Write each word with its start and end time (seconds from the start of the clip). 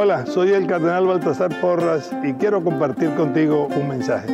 Hola, 0.00 0.24
soy 0.26 0.52
el 0.52 0.68
cardenal 0.68 1.08
Baltasar 1.08 1.60
Porras 1.60 2.12
y 2.22 2.32
quiero 2.34 2.62
compartir 2.62 3.10
contigo 3.16 3.66
un 3.66 3.88
mensaje. 3.88 4.28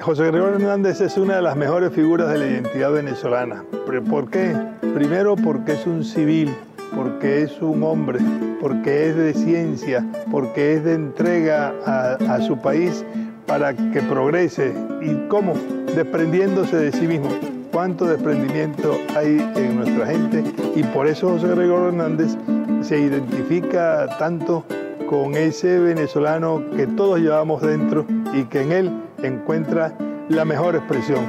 José 0.00 0.26
Gregorio 0.26 0.56
Hernández 0.56 1.00
es 1.02 1.16
una 1.16 1.36
de 1.36 1.42
las 1.42 1.54
mejores 1.54 1.92
figuras 1.92 2.28
de 2.30 2.38
la 2.38 2.46
identidad 2.48 2.90
venezolana. 2.90 3.64
¿Por 4.10 4.28
qué? 4.28 4.56
Primero 4.92 5.36
porque 5.36 5.74
es 5.74 5.86
un 5.86 6.02
civil, 6.02 6.52
porque 6.96 7.42
es 7.42 7.62
un 7.62 7.84
hombre, 7.84 8.18
porque 8.60 9.10
es 9.10 9.16
de 9.16 9.32
ciencia, 9.32 10.04
porque 10.32 10.74
es 10.74 10.82
de 10.82 10.94
entrega 10.94 11.72
a, 11.86 12.14
a 12.14 12.40
su 12.40 12.58
país 12.58 13.04
para 13.46 13.72
que 13.72 14.02
progrese. 14.02 14.74
¿Y 15.00 15.28
cómo? 15.28 15.54
Desprendiéndose 15.94 16.76
de 16.76 16.90
sí 16.90 17.06
mismo 17.06 17.28
cuánto 17.72 18.06
desprendimiento 18.06 18.98
hay 19.16 19.38
en 19.56 19.76
nuestra 19.76 20.06
gente 20.06 20.44
y 20.74 20.82
por 20.84 21.06
eso 21.06 21.30
José 21.30 21.48
Gregorio 21.48 21.88
Hernández 21.88 22.36
se 22.82 22.98
identifica 22.98 24.08
tanto 24.18 24.64
con 25.08 25.34
ese 25.34 25.78
venezolano 25.78 26.62
que 26.76 26.86
todos 26.86 27.20
llevamos 27.20 27.62
dentro 27.62 28.06
y 28.32 28.44
que 28.44 28.62
en 28.62 28.72
él 28.72 28.92
encuentra 29.22 29.92
la 30.28 30.44
mejor 30.44 30.76
expresión. 30.76 31.24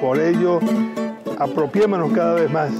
Por 0.00 0.20
ello, 0.20 0.60
apropiémonos 1.38 2.12
cada 2.12 2.34
vez 2.34 2.50
más 2.50 2.70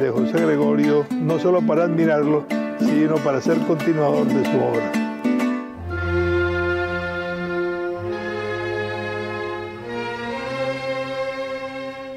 de 0.00 0.10
José 0.10 0.44
Gregorio, 0.44 1.04
no 1.10 1.38
solo 1.38 1.60
para 1.60 1.84
admirarlo, 1.84 2.44
sino 2.78 3.16
para 3.16 3.40
ser 3.40 3.58
continuador 3.66 4.26
de 4.26 4.44
su 4.44 4.56
obra. 4.56 5.05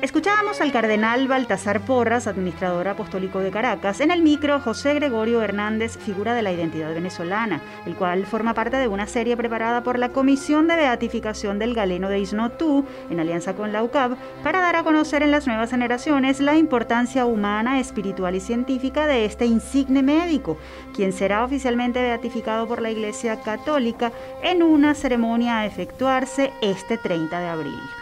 Escuchábamos 0.02 0.62
al 0.62 0.72
cardenal 0.72 1.28
Baltasar 1.28 1.82
Porras, 1.82 2.26
administrador 2.26 2.88
apostólico 2.88 3.40
de 3.40 3.52
Caracas, 3.52 4.00
en 4.00 4.12
el 4.12 4.22
micro 4.22 4.62
José 4.62 4.94
Gregorio 4.94 5.42
Hernández, 5.42 5.98
figura 5.98 6.34
de 6.34 6.42
la 6.42 6.54
identidad 6.54 6.94
venezolana, 6.94 7.62
el 7.86 7.96
cual 7.96 8.26
forma 8.26 8.54
parte 8.54 8.78
de 8.78 8.88
una 8.88 9.08
serie 9.08 9.36
preparada 9.36 9.84
por 9.84 10.00
la 10.00 10.14
Comisión 10.14 10.70
de 10.70 10.78
Beatificación 10.78 11.60
del 11.60 11.74
Galeno 11.74 12.08
de 12.08 12.20
Isnotú, 12.20 12.86
en 13.10 13.20
alianza 13.20 13.56
con 13.56 13.74
la 13.74 13.84
UCAB, 13.84 14.16
para 14.42 14.62
dar 14.62 14.78
a 14.78 14.84
conocer 14.84 15.22
en 15.22 15.32
las 15.32 15.48
nuevas 15.48 15.72
generaciones 15.72 16.40
la 16.40 16.56
importancia 16.56 17.26
humana, 17.26 17.82
espiritual 17.82 18.36
y 18.36 18.40
científica 18.40 19.06
de 19.06 19.26
este 19.26 19.48
insigne 19.48 20.02
médico, 20.02 20.58
quien 20.96 21.12
será 21.12 21.44
oficialmente 21.44 22.02
beatificado 22.02 22.70
por 22.70 22.82
la 22.82 22.90
Iglesia 22.90 23.42
Católica 23.42 24.14
en 24.44 24.64
una 24.64 24.96
ceremonia 24.96 25.60
a 25.60 25.66
efectuarse 25.66 26.54
este 26.62 26.98
30 26.98 27.38
de 27.38 27.48
abril. 27.48 27.99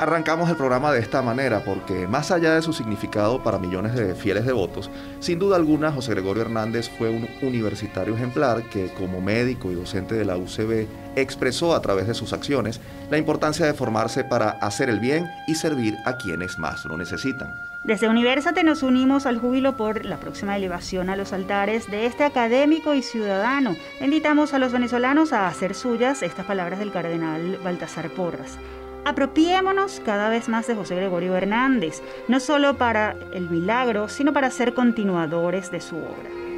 Arrancamos 0.00 0.48
el 0.48 0.56
programa 0.56 0.90
de 0.92 1.00
esta 1.00 1.20
manera 1.20 1.62
porque 1.62 2.08
más 2.08 2.30
allá 2.30 2.54
de 2.54 2.62
su 2.62 2.72
significado 2.72 3.42
para 3.42 3.58
millones 3.58 3.94
de 3.94 4.14
fieles 4.14 4.46
devotos, 4.46 4.90
sin 5.18 5.38
duda 5.38 5.56
alguna 5.56 5.92
José 5.92 6.12
Gregorio 6.12 6.40
Hernández 6.40 6.90
fue 6.96 7.10
un 7.10 7.28
universitario 7.42 8.14
ejemplar 8.14 8.62
que 8.70 8.88
como 8.94 9.20
médico 9.20 9.70
y 9.70 9.74
docente 9.74 10.14
de 10.14 10.24
la 10.24 10.38
UCB 10.38 10.86
expresó 11.16 11.74
a 11.74 11.82
través 11.82 12.06
de 12.06 12.14
sus 12.14 12.32
acciones 12.32 12.80
la 13.10 13.18
importancia 13.18 13.66
de 13.66 13.74
formarse 13.74 14.24
para 14.24 14.52
hacer 14.52 14.88
el 14.88 15.00
bien 15.00 15.28
y 15.46 15.54
servir 15.56 15.98
a 16.06 16.16
quienes 16.16 16.58
más 16.58 16.86
lo 16.86 16.96
necesitan. 16.96 17.52
Desde 17.84 18.08
Universate 18.08 18.64
nos 18.64 18.82
unimos 18.82 19.26
al 19.26 19.38
júbilo 19.38 19.76
por 19.76 20.06
la 20.06 20.18
próxima 20.18 20.56
elevación 20.56 21.10
a 21.10 21.16
los 21.16 21.34
altares 21.34 21.90
de 21.90 22.06
este 22.06 22.24
académico 22.24 22.94
y 22.94 23.02
ciudadano. 23.02 23.76
Invitamos 24.00 24.54
a 24.54 24.58
los 24.58 24.72
venezolanos 24.72 25.34
a 25.34 25.46
hacer 25.46 25.74
suyas 25.74 26.22
estas 26.22 26.46
palabras 26.46 26.78
del 26.78 26.90
cardenal 26.90 27.58
Baltasar 27.62 28.08
Porras. 28.08 28.56
Apropiémonos 29.04 30.00
cada 30.04 30.28
vez 30.28 30.48
más 30.48 30.66
de 30.66 30.74
José 30.74 30.96
Gregorio 30.96 31.36
Hernández, 31.36 32.02
no 32.28 32.38
solo 32.38 32.76
para 32.76 33.16
el 33.32 33.48
milagro, 33.48 34.08
sino 34.08 34.32
para 34.32 34.50
ser 34.50 34.74
continuadores 34.74 35.70
de 35.70 35.80
su 35.80 35.96
obra. 35.96 36.49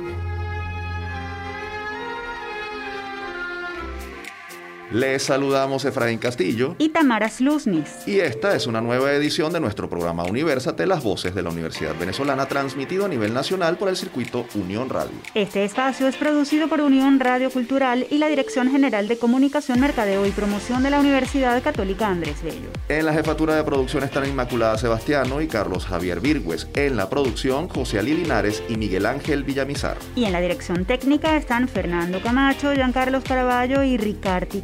Les 4.92 5.22
saludamos 5.22 5.86
Efraín 5.86 6.18
Castillo 6.18 6.76
y 6.76 6.90
Tamara 6.90 7.30
Sluznis. 7.30 8.06
Y 8.06 8.20
esta 8.20 8.54
es 8.54 8.66
una 8.66 8.82
nueva 8.82 9.10
edición 9.14 9.50
de 9.50 9.58
nuestro 9.58 9.88
programa 9.88 10.24
Universate, 10.24 10.86
las 10.86 11.02
voces 11.02 11.34
de 11.34 11.42
la 11.42 11.48
Universidad 11.48 11.98
Venezolana, 11.98 12.44
transmitido 12.44 13.06
a 13.06 13.08
nivel 13.08 13.32
nacional 13.32 13.78
por 13.78 13.88
el 13.88 13.96
circuito 13.96 14.44
Unión 14.54 14.90
Radio. 14.90 15.14
Este 15.34 15.64
espacio 15.64 16.08
es 16.08 16.16
producido 16.16 16.68
por 16.68 16.82
Unión 16.82 17.20
Radio 17.20 17.50
Cultural 17.50 18.06
y 18.10 18.18
la 18.18 18.28
Dirección 18.28 18.70
General 18.70 19.08
de 19.08 19.16
Comunicación, 19.16 19.80
Mercadeo 19.80 20.26
y 20.26 20.30
Promoción 20.30 20.82
de 20.82 20.90
la 20.90 21.00
Universidad 21.00 21.62
Católica 21.62 22.08
Andrés 22.08 22.42
Bello. 22.42 22.68
En 22.90 23.06
la 23.06 23.14
jefatura 23.14 23.56
de 23.56 23.64
producción 23.64 24.02
están 24.02 24.28
Inmaculada 24.28 24.76
Sebastiano 24.76 25.40
y 25.40 25.46
Carlos 25.46 25.86
Javier 25.86 26.20
Virgües. 26.20 26.68
En 26.74 26.96
la 26.98 27.08
producción, 27.08 27.66
José 27.66 27.98
Ali 27.98 28.12
Linares 28.12 28.62
y 28.68 28.76
Miguel 28.76 29.06
Ángel 29.06 29.42
Villamizar. 29.44 29.96
Y 30.16 30.26
en 30.26 30.32
la 30.32 30.42
dirección 30.42 30.84
técnica 30.84 31.38
están 31.38 31.66
Fernando 31.66 32.20
Camacho, 32.20 32.74
Giancarlos 32.74 33.24
Caraballo 33.24 33.82
y 33.84 33.96
Ricardi 33.96 34.60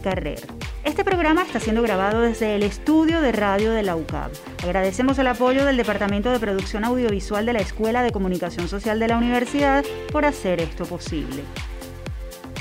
Este 0.85 1.05
programa 1.05 1.43
está 1.43 1.61
siendo 1.61 1.81
grabado 1.81 2.23
desde 2.23 2.57
el 2.57 2.65
estudio 2.65 3.21
de 3.21 3.31
radio 3.31 3.71
de 3.71 3.85
la 3.85 3.95
UCAB. 3.95 4.33
Agradecemos 4.65 5.17
el 5.21 5.29
apoyo 5.29 5.65
del 5.65 5.77
Departamento 5.77 6.31
de 6.31 6.41
Producción 6.41 6.85
Audiovisual 6.85 7.47
de 7.47 7.53
la 7.53 7.61
Escuela 7.61 8.03
de 8.03 8.11
Comunicación 8.11 8.67
Social 8.69 8.99
de 8.99 9.07
la 9.07 9.17
Universidad 9.17 9.85
por 10.11 10.25
hacer 10.25 10.61
esto 10.61 10.87
posible. 10.87 11.45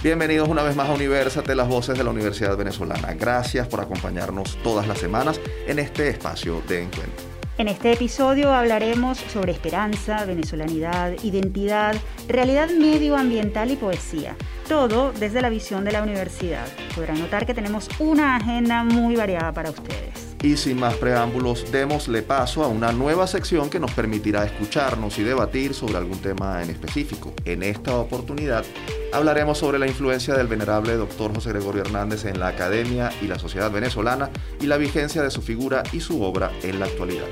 Bienvenidos 0.04 0.48
una 0.48 0.62
vez 0.62 0.76
más 0.76 0.88
a 0.88 0.94
Universate, 0.94 1.56
las 1.56 1.68
voces 1.68 1.98
de 1.98 2.04
la 2.04 2.12
Universidad 2.12 2.56
Venezolana. 2.56 3.16
Gracias 3.16 3.68
por 3.68 3.82
acompañarnos 3.82 4.58
todas 4.62 4.88
las 4.88 5.00
semanas 5.00 5.42
en 5.66 5.80
este 5.80 6.10
espacio 6.10 6.62
de 6.68 6.84
encuentro. 6.84 7.37
En 7.58 7.68
este 7.68 7.92
episodio 7.92 8.54
hablaremos 8.54 9.18
sobre 9.18 9.52
esperanza, 9.52 10.24
venezolanidad, 10.26 11.14
identidad, 11.24 11.96
realidad 12.28 12.70
medioambiental 12.70 13.72
y 13.72 13.76
poesía. 13.76 14.36
Todo 14.70 15.12
desde 15.12 15.42
la 15.42 15.50
visión 15.50 15.84
de 15.84 15.92
la 15.92 16.04
universidad. 16.04 16.68
Podrán 16.94 17.20
notar 17.20 17.48
que 17.48 17.56
tenemos 17.56 17.90
una 17.98 18.36
agenda 18.36 18.84
muy 18.84 19.16
variada 19.16 19.54
para 19.54 19.72
ustedes. 19.72 20.36
Y 20.44 20.56
sin 20.56 20.80
más 20.80 20.94
preámbulos, 20.98 21.72
démosle 21.72 22.22
paso 22.22 22.64
a 22.64 22.68
una 22.68 22.92
nueva 22.92 23.26
sección 23.26 23.72
que 23.72 23.80
nos 23.80 23.92
permitirá 23.92 24.46
escucharnos 24.46 25.18
y 25.18 25.24
debatir 25.24 25.74
sobre 25.74 25.98
algún 25.98 26.20
tema 26.20 26.62
en 26.62 26.70
específico. 26.70 27.34
En 27.44 27.64
esta 27.64 27.98
oportunidad 27.98 28.66
hablaremos 29.14 29.58
sobre 29.58 29.80
la 29.80 29.88
influencia 29.88 30.36
del 30.36 30.48
venerable 30.48 30.96
doctor 30.96 31.34
José 31.34 31.50
Gregorio 31.50 31.82
Hernández 31.82 32.26
en 32.26 32.40
la 32.40 32.48
academia 32.48 33.12
y 33.22 33.28
la 33.28 33.40
sociedad 33.40 33.72
venezolana 33.72 34.30
y 34.60 34.68
la 34.68 34.78
vigencia 34.78 35.24
de 35.24 35.32
su 35.32 35.42
figura 35.42 35.84
y 35.92 36.00
su 36.00 36.22
obra 36.24 36.52
en 36.64 36.80
la 36.80 36.86
actualidad. 36.86 37.28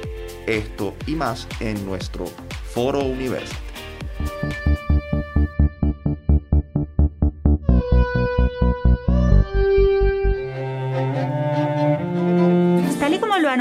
Esto 0.48 0.94
y 1.08 1.16
más 1.16 1.48
en 1.60 1.86
nuestro 1.86 2.26
Foro 2.74 3.00
Universal. 3.00 3.60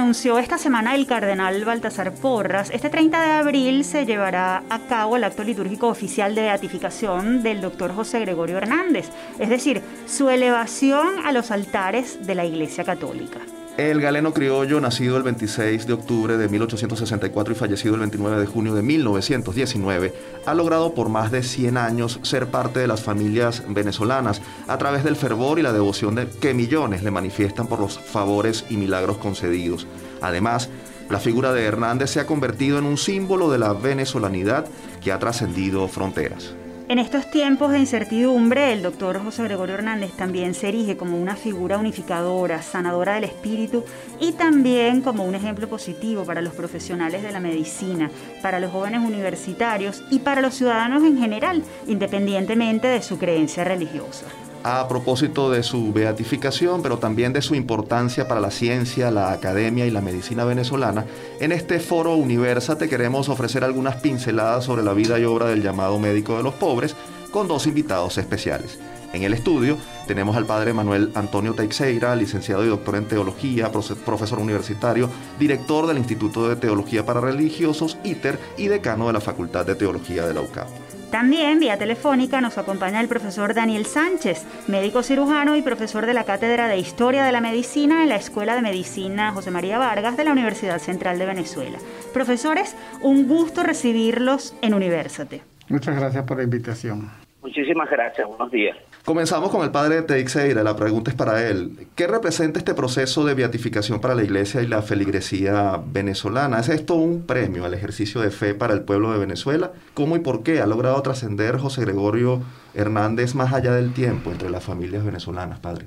Anunció 0.05 0.39
esta 0.39 0.59
semana 0.59 0.95
el 0.95 1.07
cardenal 1.07 1.65
Baltasar 1.65 2.13
Porras, 2.13 2.69
este 2.69 2.91
30 2.91 3.23
de 3.23 3.31
abril 3.31 3.85
se 3.85 4.05
llevará 4.05 4.63
a 4.69 4.79
cabo 4.81 5.17
el 5.17 5.25
acto 5.25 5.43
litúrgico 5.43 5.89
oficial 5.89 6.35
de 6.35 6.43
beatificación 6.43 7.43
del 7.43 7.63
doctor 7.63 7.95
José 7.95 8.21
Gregorio 8.21 8.59
Hernández, 8.59 9.09
es 9.39 9.49
decir, 9.49 9.81
su 10.07 10.29
elevación 10.29 11.25
a 11.25 11.33
los 11.33 11.51
altares 11.51 12.27
de 12.27 12.35
la 12.35 12.45
Iglesia 12.45 12.85
Católica. 12.85 13.41
El 13.77 14.01
galeno 14.01 14.33
criollo, 14.33 14.81
nacido 14.81 15.17
el 15.17 15.25
26 15.25 15.89
de 15.89 15.95
octubre 15.95 16.37
de 16.37 16.49
1864 16.49 17.55
y 17.55 17.57
fallecido 17.57 17.95
el 17.95 18.01
29 18.03 18.39
de 18.39 18.47
junio 18.47 18.73
de 18.73 18.83
1919, 18.83 20.15
ha 20.47 20.55
logrado 20.55 20.95
por 20.95 21.09
más 21.09 21.33
de 21.33 21.43
100 21.43 21.77
años 21.77 22.21
ser 22.23 22.47
parte 22.47 22.79
de 22.79 22.87
las 22.87 23.03
familias 23.03 23.65
venezolanas 23.69 24.43
a 24.69 24.79
través 24.79 25.03
del 25.03 25.17
fervor 25.17 25.59
y 25.59 25.63
la 25.63 25.73
devoción 25.73 26.15
de 26.15 26.29
que 26.29 26.55
millones 26.55 27.03
le 27.03 27.11
manifiestan 27.11 27.67
por 27.67 27.81
los 27.81 27.99
favores 27.99 28.65
y 28.71 28.77
milagros 28.77 29.17
concedidos. 29.17 29.89
Además, 30.23 30.71
la 31.11 31.19
figura 31.19 31.53
de 31.53 31.65
Hernández 31.65 32.11
se 32.11 32.21
ha 32.21 32.27
convertido 32.27 32.79
en 32.79 32.85
un 32.85 32.97
símbolo 32.97 33.51
de 33.51 33.59
la 33.59 33.73
venezolanidad 33.73 34.67
que 35.03 35.11
ha 35.11 35.19
trascendido 35.19 35.89
fronteras. 35.89 36.55
En 36.87 36.99
estos 36.99 37.31
tiempos 37.31 37.73
de 37.73 37.79
incertidumbre, 37.79 38.75
el 38.75 38.83
doctor 38.83 39.19
José 39.25 39.45
Gregorio 39.45 39.77
Hernández 39.77 40.13
también 40.13 40.53
se 40.53 40.69
erige 40.69 40.99
como 40.99 41.17
una 41.17 41.35
figura 41.35 41.79
unificadora, 41.79 42.61
sanadora 42.61 43.15
del 43.15 43.25
espíritu 43.25 43.85
y 44.21 44.33
también 44.33 45.01
como 45.01 45.25
un 45.25 45.35
ejemplo 45.35 45.67
positivo 45.67 46.25
para 46.25 46.43
los 46.43 46.53
profesionales 46.53 47.23
de 47.23 47.33
la 47.33 47.41
medicina, 47.41 48.11
para 48.43 48.61
los 48.61 48.71
jóvenes 48.71 49.01
universitarios 49.01 50.05
y 50.11 50.19
para 50.19 50.43
los 50.43 50.57
ciudadanos 50.57 51.03
en 51.05 51.19
general, 51.19 51.63
independientemente 51.87 52.87
de 52.87 53.01
su 53.01 53.19
creencia 53.19 53.65
religiosa 53.65 54.27
a 54.65 54.89
propósito 54.89 55.51
de 55.51 55.63
su 55.63 55.93
beatificación, 55.93 56.83
pero 56.83 56.99
también 56.99 57.35
de 57.35 57.43
su 57.43 57.55
importancia 57.55 58.27
para 58.27 58.41
la 58.41 58.51
ciencia, 58.51 59.11
la 59.11 59.31
academia 59.31 59.87
y 59.87 59.91
la 59.91 60.01
medicina 60.01 60.45
venezolana, 60.45 61.05
en 61.39 61.53
este 61.53 61.79
foro 61.81 62.17
Universa 62.17 62.79
te 62.79 62.89
queremos 62.89 63.29
ofrecer 63.29 63.63
algunas 63.63 63.97
pinceladas 63.97 64.65
sobre 64.65 64.83
la 64.83 64.95
vida 64.95 65.19
y 65.19 65.25
obra 65.25 65.47
del 65.47 65.63
llamado 65.63 65.99
médico 65.99 66.39
de 66.39 66.43
los 66.43 66.55
pobres 66.55 66.97
con 67.31 67.47
dos 67.47 67.67
invitados 67.67 68.17
especiales. 68.17 68.79
En 69.13 69.23
el 69.23 69.35
estudio 69.35 69.77
tenemos 70.09 70.35
al 70.35 70.47
padre 70.47 70.73
Manuel 70.73 71.13
Antonio 71.15 71.53
Teixeira, 71.53 72.17
licenciado 72.17 72.65
y 72.65 72.69
doctor 72.69 72.97
en 72.97 73.07
teología, 73.07 73.71
profesor 73.71 74.39
universitario, 74.39 75.11
director 75.39 75.87
del 75.87 75.99
Instituto 75.99 76.49
de 76.49 76.57
Teología 76.57 77.05
para 77.05 77.21
Religiosos, 77.21 77.99
ITER, 78.03 78.41
y 78.57 78.69
decano 78.69 79.07
de 79.07 79.13
la 79.13 79.21
Facultad 79.21 79.67
de 79.67 79.75
Teología 79.77 80.27
de 80.27 80.35
la 80.35 80.41
UCAP. 80.41 80.84
También 81.15 81.61
vía 81.61 81.79
telefónica 81.79 82.41
nos 82.41 82.59
acompaña 82.59 83.01
el 83.01 83.07
profesor 83.07 83.55
Daniel 83.55 83.87
Sánchez, 83.87 84.45
médico 84.67 85.05
cirujano 85.05 85.55
y 85.55 85.63
profesor 85.63 86.07
de 86.07 86.13
la 86.13 86.25
Cátedra 86.25 86.67
de 86.67 86.77
Historia 86.77 87.23
de 87.23 87.31
la 87.31 87.41
Medicina 87.41 88.03
en 88.03 88.09
la 88.09 88.17
Escuela 88.17 88.57
de 88.57 88.63
Medicina 88.63 89.31
José 89.31 89.53
María 89.53 89.79
Vargas 89.79 90.17
de 90.17 90.25
la 90.25 90.33
Universidad 90.33 90.79
Central 90.79 91.21
de 91.21 91.27
Venezuela. 91.27 91.79
Profesores, 92.13 92.77
un 93.01 93.29
gusto 93.29 93.63
recibirlos 93.63 94.59
en 94.61 94.75
Universate. 94.75 95.43
Muchas 95.69 95.97
gracias 95.97 96.25
por 96.25 96.39
la 96.39 96.43
invitación. 96.43 97.09
Muchísimas 97.43 97.89
gracias, 97.89 98.27
buenos 98.27 98.51
días. 98.51 98.77
Comenzamos 99.05 99.51
con 99.51 99.63
el 99.63 99.71
padre 99.71 100.01
Teixeira, 100.01 100.63
la 100.63 100.77
pregunta 100.77 101.11
es 101.11 101.17
para 101.17 101.47
él. 101.47 101.87
¿Qué 101.95 102.07
representa 102.07 102.59
este 102.59 102.73
proceso 102.73 103.23
de 103.27 103.35
beatificación 103.35 104.01
para 104.01 104.15
la 104.15 104.23
iglesia 104.23 104.63
y 104.63 104.67
la 104.67 104.81
feligresía 104.81 105.79
venezolana? 105.93 106.59
¿Es 106.59 106.71
esto 106.71 106.95
un 106.95 107.21
premio 107.21 107.67
al 107.67 107.75
ejercicio 107.75 108.23
de 108.23 108.31
fe 108.31 108.55
para 108.55 108.73
el 108.73 108.81
pueblo 108.81 109.13
de 109.13 109.19
Venezuela? 109.19 109.73
¿Cómo 109.93 110.17
y 110.17 110.21
por 110.21 110.43
qué 110.43 110.63
ha 110.63 110.67
logrado 110.67 111.03
trascender 111.03 111.59
José 111.59 111.83
Gregorio 111.83 112.41
Hernández 112.73 113.35
más 113.35 113.53
allá 113.53 113.75
del 113.75 113.93
tiempo 113.93 114.31
entre 114.31 114.49
las 114.49 114.65
familias 114.65 115.05
venezolanas, 115.05 115.59
padre? 115.59 115.85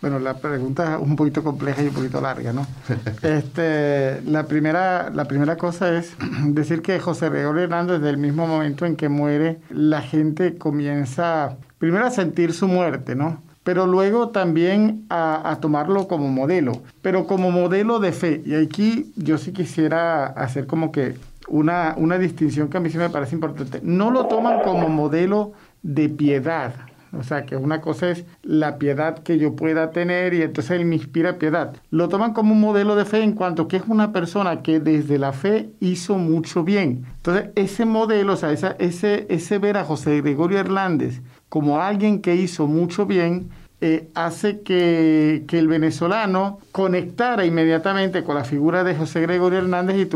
Bueno, 0.00 0.20
la 0.20 0.34
pregunta 0.34 0.94
es 0.94 1.02
un 1.02 1.16
poquito 1.16 1.42
compleja 1.42 1.82
y 1.82 1.88
un 1.88 1.94
poquito 1.94 2.20
larga, 2.20 2.52
¿no? 2.52 2.68
este, 3.22 4.22
la, 4.22 4.46
primera, 4.46 5.10
la 5.10 5.24
primera 5.24 5.56
cosa 5.56 5.98
es 5.98 6.14
decir 6.44 6.82
que 6.82 7.00
José 7.00 7.30
Gregorio 7.30 7.64
Hernández, 7.64 7.98
desde 7.98 8.10
el 8.10 8.18
mismo 8.18 8.46
momento 8.46 8.86
en 8.86 8.94
que 8.94 9.08
muere, 9.08 9.58
la 9.70 10.02
gente 10.02 10.56
comienza 10.56 11.56
primero 11.80 12.06
a 12.06 12.10
sentir 12.10 12.52
su 12.52 12.68
muerte, 12.68 13.16
¿no? 13.16 13.42
Pero 13.64 13.86
luego 13.86 14.28
también 14.28 15.06
a, 15.10 15.58
tomarlo 15.60 16.06
como 16.06 16.28
modelo, 16.28 16.82
pero 17.02 17.26
como 17.26 17.50
modelo 17.50 17.98
de 17.98 18.12
fe. 18.12 18.42
Y 18.46 18.54
aquí 18.54 19.12
yo 19.16 19.38
sí 19.38 19.52
quisiera 19.52 20.26
hacer 20.26 20.66
como 20.66 20.92
que 20.92 21.16
una, 21.48 21.94
una 21.96 22.18
distinción 22.18 22.68
que 22.68 22.76
a 22.76 22.80
mí 22.80 22.90
sí 22.90 22.98
me 22.98 23.10
parece 23.10 23.34
importante. 23.34 23.80
No 23.82 24.10
lo 24.10 24.26
toman 24.26 24.60
como 24.62 24.88
modelo 24.88 25.52
de 25.82 26.08
piedad, 26.08 26.74
o 27.18 27.22
sea, 27.22 27.44
que 27.44 27.56
una 27.56 27.80
cosa 27.80 28.10
es 28.10 28.24
la 28.42 28.78
piedad 28.78 29.18
que 29.18 29.38
yo 29.38 29.56
pueda 29.56 29.90
tener 29.90 30.34
y 30.34 30.42
entonces 30.42 30.72
él 30.72 30.84
me 30.84 30.96
inspira 30.96 31.38
piedad. 31.38 31.76
Lo 31.90 32.08
toman 32.08 32.32
como 32.32 32.52
un 32.52 32.60
modelo 32.60 32.94
de 32.96 33.04
fe 33.04 33.22
en 33.22 33.32
cuanto 33.32 33.68
que 33.68 33.76
es 33.76 33.82
una 33.88 34.12
persona 34.12 34.62
que 34.62 34.80
desde 34.80 35.18
la 35.18 35.32
fe 35.32 35.70
hizo 35.80 36.18
mucho 36.18 36.62
bien. 36.62 37.04
Entonces, 37.16 37.50
ese 37.56 37.84
modelo, 37.84 38.34
o 38.34 38.36
sea, 38.36 38.52
ese, 38.52 39.26
ese 39.28 39.58
ver 39.58 39.76
a 39.76 39.84
José 39.84 40.20
Gregorio 40.20 40.58
Hernández 40.58 41.20
como 41.48 41.80
alguien 41.80 42.22
que 42.22 42.36
hizo 42.36 42.68
mucho 42.68 43.06
bien, 43.06 43.50
eh, 43.82 44.10
hace 44.14 44.60
que, 44.60 45.44
el 45.50 45.68
venezolano 45.68 46.58
conectara 46.70 47.46
inmediatamente 47.46 48.22
con 48.24 48.34
la 48.34 48.44
figura 48.44 48.84
de 48.84 48.94
José 48.94 49.22
Gregorio 49.22 49.58
Hernández 49.58 49.96
y 49.96 50.08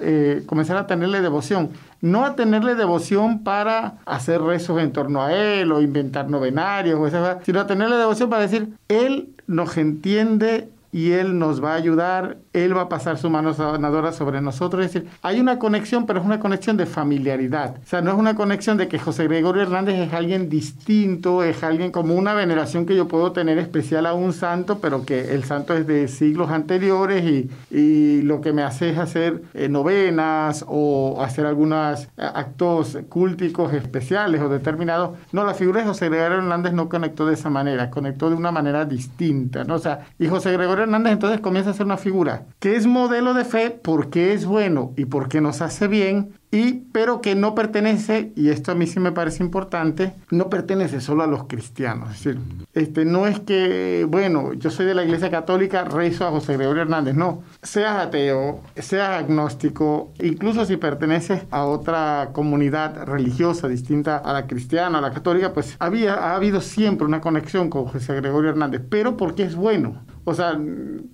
eh, 0.00 0.42
comenzara 0.46 0.80
a 0.80 0.86
tenerle 0.86 1.20
devoción. 1.20 1.70
No 2.00 2.24
a 2.24 2.36
tenerle 2.36 2.76
devoción 2.76 3.42
para 3.42 3.98
hacer 4.06 4.40
rezos 4.40 4.80
en 4.80 4.92
torno 4.92 5.22
a 5.22 5.34
él 5.34 5.72
o 5.72 5.82
inventar 5.82 6.30
novenarios, 6.30 7.12
sino 7.42 7.60
a 7.60 7.66
tenerle 7.66 7.96
devoción 7.96 8.30
para 8.30 8.42
decir, 8.42 8.68
él 8.88 9.30
nos 9.48 9.76
entiende 9.76 10.68
y 10.92 11.12
Él 11.12 11.38
nos 11.38 11.62
va 11.62 11.72
a 11.72 11.76
ayudar, 11.76 12.38
Él 12.52 12.76
va 12.76 12.82
a 12.82 12.88
pasar 12.88 13.18
su 13.18 13.30
mano 13.30 13.54
sanadora 13.54 14.12
sobre 14.12 14.40
nosotros. 14.40 14.84
Es 14.84 14.92
decir, 14.92 15.10
hay 15.22 15.40
una 15.40 15.58
conexión, 15.58 16.06
pero 16.06 16.20
es 16.20 16.26
una 16.26 16.40
conexión 16.40 16.76
de 16.76 16.86
familiaridad. 16.86 17.76
O 17.82 17.86
sea, 17.86 18.00
no 18.00 18.10
es 18.10 18.16
una 18.16 18.34
conexión 18.34 18.76
de 18.78 18.88
que 18.88 18.98
José 18.98 19.24
Gregorio 19.24 19.62
Hernández 19.62 19.96
es 19.96 20.12
alguien 20.12 20.48
distinto, 20.48 21.42
es 21.42 21.62
alguien 21.62 21.90
como 21.90 22.14
una 22.14 22.34
veneración 22.34 22.86
que 22.86 22.96
yo 22.96 23.08
puedo 23.08 23.32
tener 23.32 23.58
especial 23.58 24.06
a 24.06 24.14
un 24.14 24.32
santo, 24.32 24.78
pero 24.80 25.04
que 25.04 25.34
el 25.34 25.44
santo 25.44 25.74
es 25.74 25.86
de 25.86 26.08
siglos 26.08 26.50
anteriores 26.50 27.24
y, 27.24 27.50
y 27.70 28.22
lo 28.22 28.40
que 28.40 28.52
me 28.52 28.62
hace 28.62 28.90
es 28.90 28.98
hacer 28.98 29.42
eh, 29.54 29.68
novenas 29.68 30.64
o 30.66 31.22
hacer 31.22 31.46
algunos 31.46 32.04
eh, 32.04 32.08
actos 32.16 32.98
cúlticos 33.08 33.72
especiales 33.72 34.40
o 34.40 34.48
determinados. 34.48 35.16
No, 35.32 35.44
la 35.44 35.54
figura 35.54 35.80
de 35.80 35.86
José 35.86 36.08
Gregorio 36.08 36.38
Hernández 36.38 36.72
no 36.72 36.88
conectó 36.88 37.26
de 37.26 37.34
esa 37.34 37.50
manera, 37.50 37.90
conectó 37.90 38.30
de 38.30 38.36
una 38.36 38.52
manera 38.52 38.84
distinta. 38.84 39.64
¿no? 39.64 39.74
O 39.74 39.78
sea, 39.78 40.06
y 40.18 40.28
José 40.28 40.52
Gregorio 40.52 40.77
Hernández 40.82 41.12
entonces 41.12 41.40
comienza 41.40 41.70
a 41.70 41.74
ser 41.74 41.86
una 41.86 41.96
figura 41.96 42.46
que 42.58 42.76
es 42.76 42.86
modelo 42.86 43.34
de 43.34 43.44
fe 43.44 43.70
porque 43.70 44.32
es 44.32 44.46
bueno 44.46 44.92
y 44.96 45.06
porque 45.06 45.40
nos 45.40 45.60
hace 45.62 45.88
bien, 45.88 46.32
y 46.50 46.84
pero 46.92 47.20
que 47.20 47.34
no 47.34 47.54
pertenece, 47.54 48.32
y 48.34 48.48
esto 48.48 48.72
a 48.72 48.74
mí 48.74 48.86
sí 48.86 49.00
me 49.00 49.12
parece 49.12 49.42
importante, 49.42 50.14
no 50.30 50.48
pertenece 50.48 51.00
solo 51.00 51.22
a 51.22 51.26
los 51.26 51.44
cristianos. 51.44 52.10
Es 52.10 52.24
decir, 52.24 52.40
este, 52.74 53.04
no 53.04 53.26
es 53.26 53.40
que, 53.40 54.06
bueno, 54.08 54.54
yo 54.54 54.70
soy 54.70 54.86
de 54.86 54.94
la 54.94 55.04
Iglesia 55.04 55.30
Católica, 55.30 55.84
rezo 55.84 56.26
a 56.26 56.30
José 56.30 56.56
Gregorio 56.56 56.82
Hernández, 56.82 57.14
no. 57.14 57.42
Seas 57.62 57.98
ateo, 57.98 58.62
seas 58.76 59.10
agnóstico, 59.10 60.12
incluso 60.20 60.64
si 60.64 60.76
perteneces 60.76 61.42
a 61.50 61.64
otra 61.64 62.30
comunidad 62.32 63.04
religiosa 63.04 63.68
distinta 63.68 64.16
a 64.16 64.32
la 64.32 64.46
cristiana, 64.46 64.98
a 64.98 65.02
la 65.02 65.12
católica, 65.12 65.52
pues 65.52 65.76
había, 65.78 66.14
ha 66.14 66.36
habido 66.36 66.60
siempre 66.60 67.06
una 67.06 67.20
conexión 67.20 67.68
con 67.68 67.84
José 67.86 68.14
Gregorio 68.14 68.50
Hernández, 68.50 68.82
pero 68.88 69.16
porque 69.16 69.42
es 69.42 69.54
bueno. 69.54 70.02
O 70.28 70.34
sea, 70.34 70.60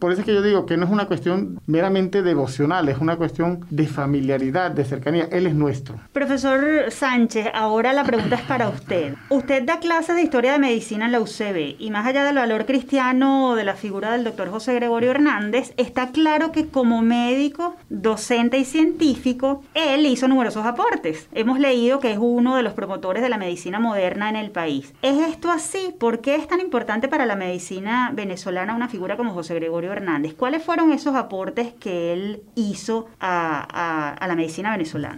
por 0.00 0.10
eso 0.10 0.22
es 0.22 0.26
que 0.26 0.34
yo 0.34 0.42
digo 0.42 0.66
que 0.66 0.76
no 0.76 0.86
es 0.86 0.90
una 0.90 1.06
cuestión 1.06 1.60
meramente 1.66 2.22
devocional, 2.22 2.88
es 2.88 2.98
una 2.98 3.16
cuestión 3.16 3.64
de 3.70 3.86
familiaridad, 3.86 4.72
de 4.72 4.84
cercanía. 4.84 5.23
Él 5.30 5.46
es 5.46 5.54
nuestro. 5.54 6.00
Profesor 6.12 6.90
Sánchez, 6.90 7.48
ahora 7.54 7.92
la 7.92 8.04
pregunta 8.04 8.36
es 8.36 8.42
para 8.42 8.68
usted. 8.68 9.14
Usted 9.28 9.64
da 9.64 9.78
clases 9.78 10.16
de 10.16 10.22
historia 10.22 10.52
de 10.52 10.58
medicina 10.58 11.06
en 11.06 11.12
la 11.12 11.20
UCB 11.20 11.76
y 11.78 11.90
más 11.90 12.06
allá 12.06 12.24
del 12.24 12.36
valor 12.36 12.66
cristiano 12.66 13.54
de 13.54 13.64
la 13.64 13.74
figura 13.74 14.12
del 14.12 14.24
doctor 14.24 14.50
José 14.50 14.74
Gregorio 14.74 15.10
Hernández, 15.10 15.74
está 15.76 16.10
claro 16.10 16.52
que 16.52 16.68
como 16.68 17.02
médico, 17.02 17.76
docente 17.88 18.58
y 18.58 18.64
científico, 18.64 19.62
él 19.74 20.06
hizo 20.06 20.28
numerosos 20.28 20.66
aportes. 20.66 21.28
Hemos 21.32 21.58
leído 21.58 22.00
que 22.00 22.12
es 22.12 22.18
uno 22.20 22.56
de 22.56 22.62
los 22.62 22.72
promotores 22.72 23.22
de 23.22 23.28
la 23.28 23.38
medicina 23.38 23.78
moderna 23.80 24.28
en 24.28 24.36
el 24.36 24.50
país. 24.50 24.94
¿Es 25.02 25.16
esto 25.28 25.50
así? 25.50 25.94
¿Por 25.98 26.20
qué 26.20 26.36
es 26.36 26.48
tan 26.48 26.60
importante 26.60 27.08
para 27.08 27.26
la 27.26 27.36
medicina 27.36 28.10
venezolana 28.14 28.74
una 28.74 28.88
figura 28.88 29.16
como 29.16 29.32
José 29.32 29.54
Gregorio 29.54 29.92
Hernández. 29.92 30.34
¿Cuáles 30.34 30.62
fueron 30.62 30.92
esos 30.92 31.14
aportes 31.14 31.72
que 31.74 32.12
él 32.12 32.42
hizo 32.54 33.06
a, 33.20 34.16
la 34.26 34.34
medicina 34.34 34.70
venezolana? 34.72 35.13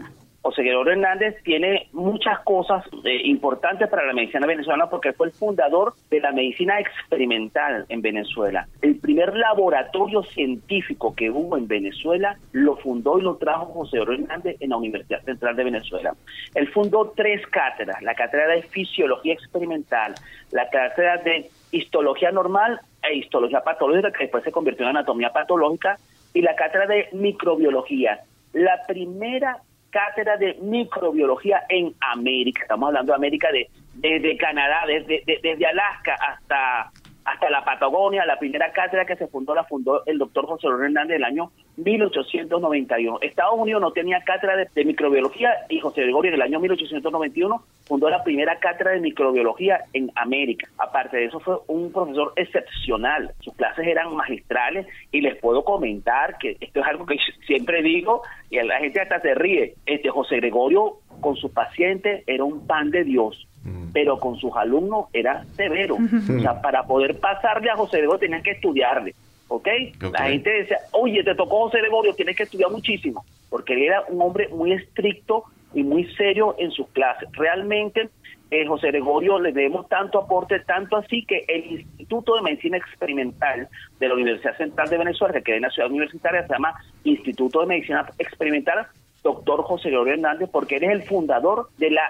José 0.46 0.62
Gregorio 0.62 0.92
Hernández 0.92 1.42
tiene 1.42 1.88
muchas 1.92 2.38
cosas 2.44 2.84
eh, 3.04 3.22
importantes 3.24 3.88
para 3.88 4.06
la 4.06 4.12
medicina 4.12 4.46
venezolana 4.46 4.88
porque 4.88 5.12
fue 5.12 5.26
el 5.26 5.32
fundador 5.32 5.94
de 6.08 6.20
la 6.20 6.30
medicina 6.30 6.78
experimental 6.78 7.84
en 7.88 8.00
Venezuela. 8.00 8.68
El 8.80 9.00
primer 9.00 9.36
laboratorio 9.36 10.22
científico 10.22 11.16
que 11.16 11.30
hubo 11.30 11.56
en 11.56 11.66
Venezuela 11.66 12.38
lo 12.52 12.76
fundó 12.76 13.18
y 13.18 13.22
lo 13.22 13.34
trajo 13.38 13.66
José 13.72 13.96
Gregorio 13.96 14.22
Hernández 14.22 14.56
en 14.60 14.70
la 14.70 14.76
Universidad 14.76 15.24
Central 15.24 15.56
de 15.56 15.64
Venezuela. 15.64 16.14
Él 16.54 16.68
fundó 16.68 17.12
tres 17.16 17.44
cátedras, 17.48 18.00
la 18.02 18.14
cátedra 18.14 18.46
de 18.46 18.62
fisiología 18.62 19.32
experimental, 19.32 20.14
la 20.52 20.70
cátedra 20.70 21.16
de 21.16 21.50
histología 21.72 22.30
normal 22.30 22.78
e 23.02 23.16
histología 23.16 23.62
patológica, 23.62 24.12
que 24.12 24.24
después 24.24 24.44
se 24.44 24.52
convirtió 24.52 24.84
en 24.84 24.90
anatomía 24.90 25.30
patológica, 25.30 25.98
y 26.34 26.42
la 26.42 26.54
cátedra 26.54 26.86
de 26.86 27.08
microbiología. 27.14 28.20
La 28.52 28.80
primera 28.86 29.58
cátedra 29.90 30.36
de 30.36 30.54
microbiología 30.62 31.62
en 31.68 31.94
América, 32.00 32.62
estamos 32.62 32.88
hablando 32.88 33.12
de 33.12 33.16
América 33.16 33.50
de 33.52 33.68
desde 33.94 34.36
Canadá, 34.36 34.84
desde, 34.86 35.22
desde 35.42 35.66
Alaska 35.66 36.14
hasta 36.14 36.90
hasta 37.26 37.50
la 37.50 37.64
Patagonia. 37.64 38.24
La 38.24 38.38
primera 38.38 38.72
cátedra 38.72 39.04
que 39.04 39.16
se 39.16 39.26
fundó 39.26 39.54
la 39.54 39.64
fundó 39.64 40.02
el 40.06 40.16
doctor 40.18 40.46
José 40.46 40.68
Luis 40.68 40.84
Hernández 40.84 41.16
en 41.16 41.22
el 41.22 41.24
año 41.24 41.50
1891. 41.76 43.18
Estados 43.20 43.58
Unidos 43.58 43.82
no 43.82 43.90
tenía 43.90 44.22
cátedra 44.24 44.56
de, 44.56 44.84
microbiología 44.84 45.50
y 45.68 45.80
José 45.80 46.02
Gregorio 46.02 46.30
en 46.30 46.36
el 46.36 46.42
año 46.42 46.60
1891 46.60 47.62
fundó 47.84 48.08
la 48.08 48.22
primera 48.22 48.58
cátedra 48.58 48.92
de 48.92 49.00
microbiología 49.00 49.80
en 49.92 50.10
América. 50.14 50.68
Aparte 50.78 51.16
de 51.16 51.24
eso 51.26 51.40
fue 51.40 51.58
un 51.66 51.92
profesor 51.92 52.32
excepcional. 52.36 53.32
Sus 53.40 53.54
clases 53.54 53.86
eran 53.86 54.14
magistrales 54.14 54.86
y 55.10 55.20
les 55.20 55.36
puedo 55.36 55.64
comentar 55.64 56.38
que 56.38 56.56
esto 56.60 56.80
es 56.80 56.86
algo 56.86 57.04
que 57.04 57.16
siempre 57.46 57.82
digo 57.82 58.22
y 58.50 58.62
la 58.62 58.78
gente 58.78 59.00
hasta 59.00 59.20
se 59.20 59.34
ríe. 59.34 59.74
Este 59.84 60.08
José 60.08 60.36
Gregorio 60.36 60.98
con 61.20 61.36
sus 61.36 61.50
pacientes 61.50 62.22
era 62.26 62.44
un 62.44 62.66
pan 62.66 62.90
de 62.90 63.04
Dios 63.04 63.46
Mm. 63.66 63.92
pero 63.92 64.18
con 64.18 64.36
sus 64.36 64.54
alumnos 64.56 65.06
era 65.12 65.44
severo. 65.56 65.96
O 65.96 66.40
sea, 66.40 66.60
para 66.60 66.84
poder 66.84 67.18
pasarle 67.18 67.70
a 67.70 67.76
José 67.76 67.98
Gregorio 67.98 68.20
tenían 68.20 68.42
que 68.42 68.52
estudiarle. 68.52 69.14
¿ok? 69.48 69.68
La 70.12 70.24
gente 70.24 70.50
decía, 70.50 70.78
oye, 70.92 71.22
te 71.24 71.34
tocó 71.34 71.64
José 71.64 71.78
Gregorio, 71.78 72.14
tienes 72.14 72.36
que 72.36 72.44
estudiar 72.44 72.70
muchísimo, 72.70 73.24
porque 73.50 73.74
él 73.74 73.82
era 73.82 74.02
un 74.08 74.20
hombre 74.20 74.48
muy 74.48 74.72
estricto 74.72 75.44
y 75.74 75.82
muy 75.82 76.04
serio 76.14 76.54
en 76.58 76.70
sus 76.70 76.88
clases. 76.88 77.28
Realmente, 77.32 78.08
eh, 78.50 78.66
José 78.66 78.88
Gregorio 78.88 79.38
le 79.38 79.52
debemos 79.52 79.88
tanto 79.88 80.18
aporte, 80.18 80.60
tanto 80.60 80.96
así 80.96 81.24
que 81.24 81.44
el 81.48 81.80
Instituto 81.80 82.36
de 82.36 82.42
Medicina 82.42 82.76
Experimental 82.76 83.68
de 83.98 84.08
la 84.08 84.14
Universidad 84.14 84.56
Central 84.56 84.88
de 84.88 84.98
Venezuela, 84.98 85.34
que 85.34 85.42
queda 85.42 85.56
en 85.56 85.62
la 85.62 85.70
ciudad 85.70 85.90
universitaria, 85.90 86.46
se 86.46 86.52
llama 86.52 86.74
Instituto 87.04 87.60
de 87.60 87.66
Medicina 87.66 88.08
Experimental 88.18 88.86
doctor 89.26 89.62
José 89.62 89.88
Gregorio 89.88 90.14
Hernández, 90.14 90.48
porque 90.52 90.76
él 90.76 90.84
es 90.84 90.90
el 90.92 91.02
fundador 91.02 91.68
de 91.78 91.90
la 91.90 92.02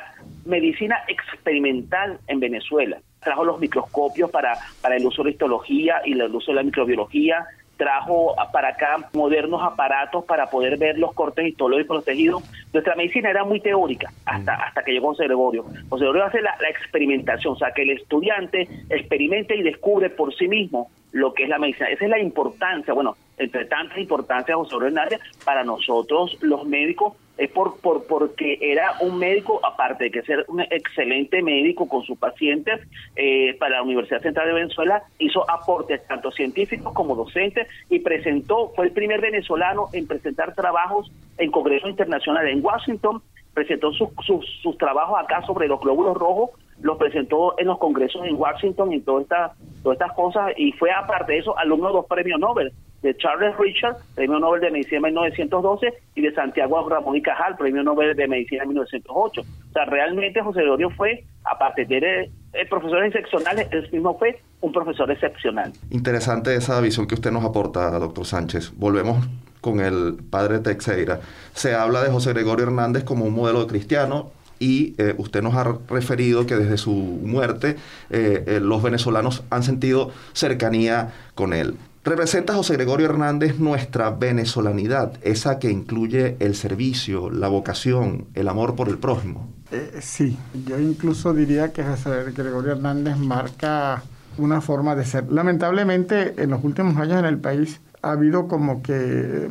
medicina 0.46 1.02
experimental 1.08 2.18
en 2.26 2.40
Venezuela. 2.40 2.98
Trajo 3.22 3.44
los 3.44 3.58
microscopios 3.60 4.30
para, 4.30 4.54
para 4.80 4.96
el 4.96 5.04
uso 5.04 5.22
de 5.22 5.30
la 5.30 5.32
histología 5.32 6.00
y 6.04 6.12
el 6.12 6.34
uso 6.34 6.52
de 6.52 6.56
la 6.56 6.62
microbiología, 6.62 7.46
trajo 7.76 8.34
para 8.52 8.68
acá 8.68 9.08
modernos 9.12 9.62
aparatos 9.62 10.24
para 10.24 10.48
poder 10.48 10.78
ver 10.78 10.98
los 10.98 11.12
cortes 11.12 11.46
histológicos 11.46 11.98
protegidos. 11.98 12.42
Nuestra 12.72 12.94
medicina 12.94 13.30
era 13.30 13.44
muy 13.44 13.60
teórica 13.60 14.10
hasta, 14.24 14.54
hasta 14.54 14.82
que 14.82 14.92
llegó 14.92 15.08
José 15.08 15.24
Gregorio. 15.24 15.64
José 15.88 16.04
Gregorio 16.04 16.24
hace 16.24 16.40
la, 16.40 16.56
la 16.60 16.68
experimentación, 16.68 17.54
o 17.54 17.56
sea, 17.56 17.72
que 17.72 17.82
el 17.82 17.90
estudiante 17.90 18.68
experimente 18.88 19.56
y 19.56 19.62
descubre 19.62 20.10
por 20.10 20.34
sí 20.34 20.48
mismo 20.48 20.90
lo 21.12 21.32
que 21.34 21.44
es 21.44 21.48
la 21.48 21.58
medicina. 21.58 21.88
Esa 21.88 22.04
es 22.04 22.10
la 22.10 22.18
importancia, 22.18 22.94
bueno, 22.94 23.16
entre 23.38 23.64
tantas 23.66 23.98
importancias, 23.98 24.56
José 24.56 24.76
Hernández, 24.76 25.20
para 25.44 25.64
nosotros 25.64 26.36
los 26.40 26.64
médicos, 26.66 27.14
es 27.38 27.50
por, 27.50 27.78
por 27.80 28.06
porque 28.06 28.58
era 28.60 28.94
un 29.00 29.18
médico, 29.18 29.60
aparte 29.64 30.04
de 30.04 30.10
que 30.10 30.22
ser 30.22 30.44
un 30.48 30.60
excelente 30.60 31.42
médico 31.42 31.88
con 31.88 32.02
sus 32.04 32.18
pacientes, 32.18 32.80
eh, 33.16 33.54
para 33.58 33.76
la 33.76 33.82
Universidad 33.82 34.22
Central 34.22 34.48
de 34.48 34.54
Venezuela, 34.54 35.02
hizo 35.18 35.48
aportes 35.50 36.06
tanto 36.06 36.30
científicos 36.30 36.92
como 36.92 37.14
docentes 37.14 37.68
y 37.90 38.00
presentó, 38.00 38.72
fue 38.74 38.86
el 38.86 38.92
primer 38.92 39.20
venezolano 39.20 39.88
en 39.92 40.06
presentar 40.06 40.54
trabajos 40.54 41.10
en 41.38 41.50
congresos 41.50 41.90
internacionales 41.90 42.52
en 42.52 42.64
Washington, 42.64 43.22
presentó 43.52 43.92
sus, 43.92 44.08
sus, 44.24 44.44
sus 44.62 44.78
trabajos 44.78 45.18
acá 45.18 45.42
sobre 45.46 45.68
los 45.68 45.80
glóbulos 45.80 46.16
rojos 46.16 46.50
los 46.82 46.98
presentó 46.98 47.58
en 47.58 47.66
los 47.66 47.78
congresos 47.78 48.24
en 48.24 48.36
Washington 48.36 48.92
y 48.92 49.00
todas 49.00 49.22
estas 49.22 49.52
todas 49.82 50.00
estas 50.00 50.16
cosas 50.16 50.52
y 50.56 50.72
fue 50.72 50.90
aparte 50.90 51.32
de 51.32 51.38
eso 51.38 51.56
alumno 51.58 51.88
de 51.88 51.92
dos 51.94 52.06
premios 52.06 52.40
Nobel 52.40 52.72
de 53.02 53.16
Charles 53.16 53.56
Richard, 53.58 53.96
premio 54.14 54.38
Nobel 54.38 54.60
de 54.60 54.70
Medicina 54.70 54.96
en 54.96 55.14
1912 55.14 55.94
y 56.14 56.22
de 56.22 56.34
Santiago 56.34 56.88
Ramón 56.88 57.16
y 57.16 57.22
Cajal, 57.22 57.56
premio 57.56 57.82
Nobel 57.82 58.16
de 58.16 58.26
Medicina 58.26 58.62
en 58.62 58.70
1908. 58.70 59.40
O 59.40 59.72
sea, 59.72 59.84
realmente 59.84 60.42
José 60.42 60.60
Gregorio 60.60 60.90
fue, 60.90 61.24
aparte 61.44 61.84
de 61.84 62.00
ser 62.00 62.30
el 62.52 62.68
profesor 62.68 63.04
excepcional, 63.04 63.58
él 63.70 63.88
mismo 63.92 64.18
fue 64.18 64.40
un 64.60 64.72
profesor 64.72 65.10
excepcional. 65.10 65.72
Interesante 65.90 66.54
esa 66.54 66.80
visión 66.80 67.06
que 67.06 67.14
usted 67.14 67.30
nos 67.30 67.44
aporta, 67.44 67.96
doctor 67.98 68.24
Sánchez. 68.24 68.72
Volvemos 68.76 69.18
con 69.60 69.80
el 69.80 70.16
padre 70.30 70.58
Teixeira. 70.60 71.20
Se 71.52 71.74
habla 71.74 72.02
de 72.02 72.10
José 72.10 72.32
Gregorio 72.32 72.66
Hernández 72.66 73.04
como 73.04 73.24
un 73.24 73.34
modelo 73.34 73.60
de 73.60 73.66
cristiano 73.66 74.30
y 74.58 74.94
eh, 74.98 75.14
usted 75.18 75.42
nos 75.42 75.54
ha 75.54 75.78
referido 75.88 76.46
que 76.46 76.56
desde 76.56 76.78
su 76.78 76.92
muerte 76.92 77.76
eh, 78.10 78.44
eh, 78.46 78.60
los 78.60 78.82
venezolanos 78.82 79.42
han 79.50 79.62
sentido 79.62 80.10
cercanía 80.32 81.12
con 81.34 81.52
él. 81.52 81.76
¿Representa 82.04 82.54
José 82.54 82.74
Gregorio 82.74 83.06
Hernández 83.06 83.58
nuestra 83.58 84.10
venezolanidad, 84.10 85.14
esa 85.22 85.58
que 85.58 85.70
incluye 85.70 86.36
el 86.38 86.54
servicio, 86.54 87.30
la 87.30 87.48
vocación, 87.48 88.26
el 88.34 88.48
amor 88.48 88.76
por 88.76 88.88
el 88.88 88.98
prójimo? 88.98 89.52
sí, 90.00 90.38
yo 90.64 90.78
incluso 90.78 91.34
diría 91.34 91.72
que 91.72 91.82
José 91.82 92.30
Gregorio 92.32 92.72
Hernández 92.72 93.16
marca 93.16 94.04
una 94.38 94.60
forma 94.60 94.94
de 94.94 95.04
ser. 95.04 95.32
Lamentablemente, 95.32 96.40
en 96.40 96.50
los 96.50 96.62
últimos 96.62 96.96
años 96.96 97.18
en 97.18 97.24
el 97.24 97.38
país 97.38 97.80
ha 98.02 98.12
habido 98.12 98.46
como 98.46 98.80
que 98.82 99.48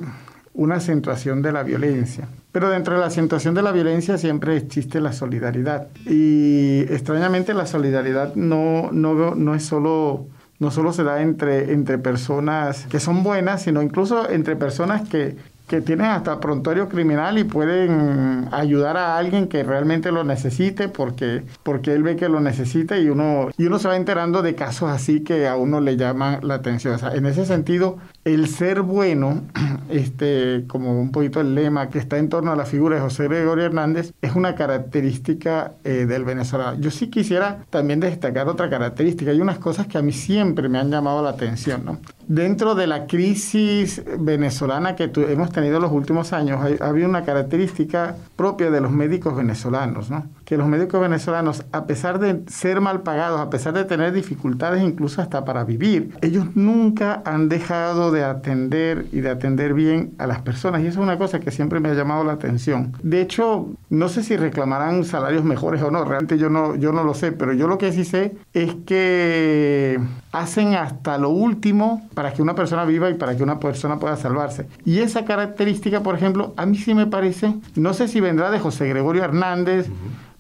una 0.54 0.76
acentuación 0.76 1.42
de 1.42 1.52
la 1.52 1.64
violencia. 1.64 2.30
Pero 2.56 2.70
dentro 2.70 2.94
de 2.94 3.02
la 3.02 3.08
acentuación 3.08 3.54
de 3.54 3.62
la 3.62 3.74
violencia 3.74 4.18
siempre 4.18 4.56
existe 4.56 5.02
la 5.02 5.12
solidaridad. 5.12 5.90
Y 6.06 6.84
extrañamente 6.84 7.54
la 7.54 7.66
solidaridad 7.66 8.34
no, 8.36 8.94
no, 8.94 9.36
no 9.36 9.56
es 9.56 9.66
solo 9.66 10.28
no 10.60 10.72
solo 10.72 10.94
se 10.94 11.04
da 11.04 11.22
entre, 11.22 11.74
entre 11.74 11.98
personas 11.98 12.86
que 12.86 13.02
son 13.02 13.24
buenas, 13.24 13.64
sino 13.64 13.82
incluso 13.82 14.30
entre 14.30 14.56
personas 14.56 15.10
que, 15.10 15.36
que 15.68 15.82
tienen 15.82 16.06
hasta 16.08 16.40
prontuario 16.40 16.88
criminal 16.88 17.38
y 17.38 17.44
pueden 17.44 18.48
ayudar 18.52 18.98
a 18.98 19.18
alguien 19.18 19.48
que 19.48 19.64
realmente 19.64 20.12
lo 20.12 20.24
necesite 20.24 20.88
porque, 20.88 21.44
porque 21.64 21.94
él 21.94 22.04
ve 22.04 22.16
que 22.16 22.30
lo 22.30 22.40
necesita 22.40 22.98
y 22.98 23.10
uno, 23.10 23.50
y 23.58 23.66
uno 23.66 23.80
se 23.80 23.88
va 23.88 23.98
enterando 23.98 24.42
de 24.44 24.54
casos 24.54 24.90
así 24.90 25.26
que 25.26 25.48
a 25.48 25.58
uno 25.58 25.82
le 25.82 25.98
llaman 25.98 26.40
la 26.44 26.56
atención. 26.56 26.98
en 27.14 27.26
ese 27.26 27.46
sentido, 27.46 27.98
el 28.26 28.48
ser 28.48 28.82
bueno, 28.82 29.44
este, 29.90 30.66
como 30.68 31.00
un 31.00 31.12
poquito 31.12 31.40
el 31.40 31.54
lema 31.54 31.90
que 31.90 32.00
está 32.00 32.18
en 32.18 32.28
torno 32.28 32.52
a 32.52 32.56
la 32.56 32.66
figura 32.66 32.96
de 32.96 33.02
José 33.02 33.26
Gregorio 33.26 33.66
Hernández, 33.66 34.14
es 34.22 34.36
una 34.36 34.56
característica 34.56 35.74
eh, 35.84 36.08
del 36.08 36.26
venezolano. 36.26 36.80
Yo 36.80 36.90
sí 36.90 37.10
quisiera 37.10 37.66
también 37.70 38.00
destacar 38.00 38.48
otra 38.50 38.68
característica. 38.68 39.30
Hay 39.30 39.40
unas 39.40 39.60
cosas 39.60 39.86
que 39.86 40.00
a 40.00 40.02
mí 40.02 40.12
siempre 40.12 40.68
me 40.70 40.80
han 40.80 40.90
llamado 40.90 41.22
la 41.22 41.30
atención. 41.30 41.86
¿no? 41.86 42.00
Dentro 42.28 42.74
de 42.74 42.88
la 42.88 43.06
crisis 43.06 44.02
venezolana 44.18 44.96
que 44.96 45.12
hemos 45.16 45.52
tenido 45.52 45.76
en 45.76 45.84
los 45.84 45.92
últimos 45.92 46.34
años, 46.34 46.60
hay, 46.64 46.78
había 46.82 47.08
una 47.08 47.24
característica 47.24 48.16
propia 48.36 48.72
de 48.72 48.82
los 48.82 48.92
médicos 48.92 49.36
venezolanos, 49.36 50.10
¿no? 50.10 50.26
que 50.46 50.58
los 50.58 50.68
médicos 50.68 51.00
venezolanos, 51.00 51.64
a 51.72 51.86
pesar 51.86 52.18
de 52.18 52.42
ser 52.48 52.82
mal 52.82 53.04
pagados, 53.04 53.40
a 53.40 53.52
pesar 53.52 53.74
de 53.74 53.84
tener 53.84 54.14
dificultades 54.14 54.82
incluso 54.84 55.22
hasta 55.22 55.46
para 55.46 55.64
vivir, 55.64 56.16
ellos 56.22 56.56
nunca 56.56 57.22
han 57.26 57.50
dejado 57.50 58.12
de 58.12 58.15
atender 58.24 59.08
y 59.12 59.22
de 59.22 59.30
atender 59.30 59.74
bien 59.74 60.14
a 60.18 60.28
las 60.28 60.42
personas. 60.42 60.82
Y 60.82 60.88
eso 60.88 61.00
es 61.00 61.04
una 61.04 61.18
cosa 61.18 61.40
que 61.40 61.52
siempre 61.52 61.80
me 61.80 61.90
ha 61.90 61.94
llamado 61.94 62.24
la 62.24 62.34
atención. 62.34 62.94
De 63.04 63.22
hecho, 63.22 63.68
no 63.90 64.10
sé 64.10 64.24
si 64.24 64.38
reclamarán 64.38 65.04
salarios 65.04 65.44
mejores 65.44 65.82
o 65.82 65.92
no, 65.92 66.06
realmente 66.06 66.38
yo 66.38 66.50
no, 66.50 66.76
yo 66.76 66.92
no 66.92 67.04
lo 67.04 67.14
sé, 67.14 67.32
pero 67.32 67.54
yo 67.54 67.68
lo 67.68 67.78
que 67.78 67.92
sí 67.92 68.06
sé 68.06 68.38
es 68.54 68.76
que 68.86 70.00
hacen 70.32 70.76
hasta 70.76 71.18
lo 71.18 71.30
último 71.30 72.08
para 72.14 72.34
que 72.34 72.42
una 72.42 72.56
persona 72.56 72.86
viva 72.86 73.10
y 73.10 73.16
para 73.16 73.36
que 73.36 73.44
una 73.44 73.60
persona 73.60 74.00
pueda 74.00 74.16
salvarse. 74.16 74.68
Y 74.86 75.00
esa 75.00 75.26
característica, 75.26 76.02
por 76.02 76.16
ejemplo, 76.16 76.54
a 76.58 76.66
mí 76.66 76.78
sí 76.78 76.94
me 76.94 77.08
parece, 77.08 77.56
no 77.76 77.94
sé 77.94 78.08
si 78.08 78.20
vendrá 78.20 78.52
de 78.52 78.60
José 78.60 78.88
Gregorio 78.88 79.24
Hernández, 79.24 79.90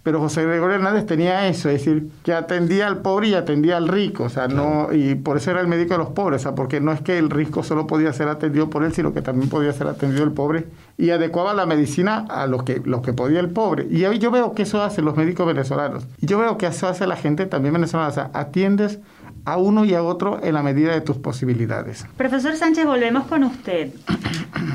pero 0.05 0.19
José 0.19 0.45
Gregorio 0.45 0.75
Hernández 0.75 1.07
tenía 1.07 1.47
eso, 1.47 1.67
es 1.67 1.83
decir, 1.83 2.12
que 2.24 2.31
atendía 2.31 2.85
al 2.85 3.00
pobre 3.00 3.29
y 3.29 3.33
atendía 3.33 3.77
al 3.77 3.88
rico, 3.88 4.25
o 4.25 4.29
sea, 4.29 4.47
no, 4.47 4.93
y 4.93 5.15
por 5.15 5.38
eso 5.38 5.50
era 5.50 5.62
el 5.62 5.67
médico 5.67 5.95
de 5.95 5.97
los 5.97 6.09
pobres, 6.09 6.41
o 6.41 6.43
sea, 6.43 6.53
porque 6.53 6.79
no 6.79 6.91
es 6.91 7.01
que 7.01 7.17
el 7.17 7.31
rico 7.31 7.63
solo 7.63 7.88
podía 7.88 8.13
ser 8.13 8.27
atendido 8.27 8.69
por 8.69 8.83
él, 8.83 8.93
sino 8.93 9.15
que 9.15 9.24
también 9.24 9.50
podía 9.50 9.74
ser 9.74 9.88
atendido 9.88 10.24
el 10.24 10.31
pobre, 10.31 10.67
y 11.00 11.09
adecuaba 11.09 11.55
la 11.55 11.65
medicina 11.65 12.24
a 12.29 12.45
lo 12.45 12.59
que, 12.59 12.83
lo 12.85 13.01
que 13.01 13.13
podía 13.13 13.39
el 13.39 13.50
pobre. 13.50 13.88
Y 13.89 14.01
yo 14.19 14.29
veo 14.29 14.53
que 14.53 14.62
eso 14.62 14.83
hacen 14.83 15.05
los 15.05 15.17
médicos 15.17 15.47
venezolanos, 15.47 16.05
y 16.21 16.27
yo 16.27 16.38
veo 16.38 16.59
que 16.59 16.67
eso 16.67 16.88
hace 16.88 17.07
la 17.07 17.15
gente 17.15 17.47
también 17.47 17.74
venezolana, 17.74 18.09
o 18.09 18.13
sea, 18.13 18.29
atiendes 18.33 19.00
a 19.45 19.57
uno 19.57 19.85
y 19.85 19.93
a 19.93 20.03
otro 20.03 20.39
en 20.43 20.53
la 20.53 20.63
medida 20.63 20.93
de 20.93 21.01
tus 21.01 21.17
posibilidades. 21.17 22.05
Profesor 22.17 22.55
Sánchez, 22.55 22.85
volvemos 22.85 23.25
con 23.25 23.43
usted. 23.43 23.91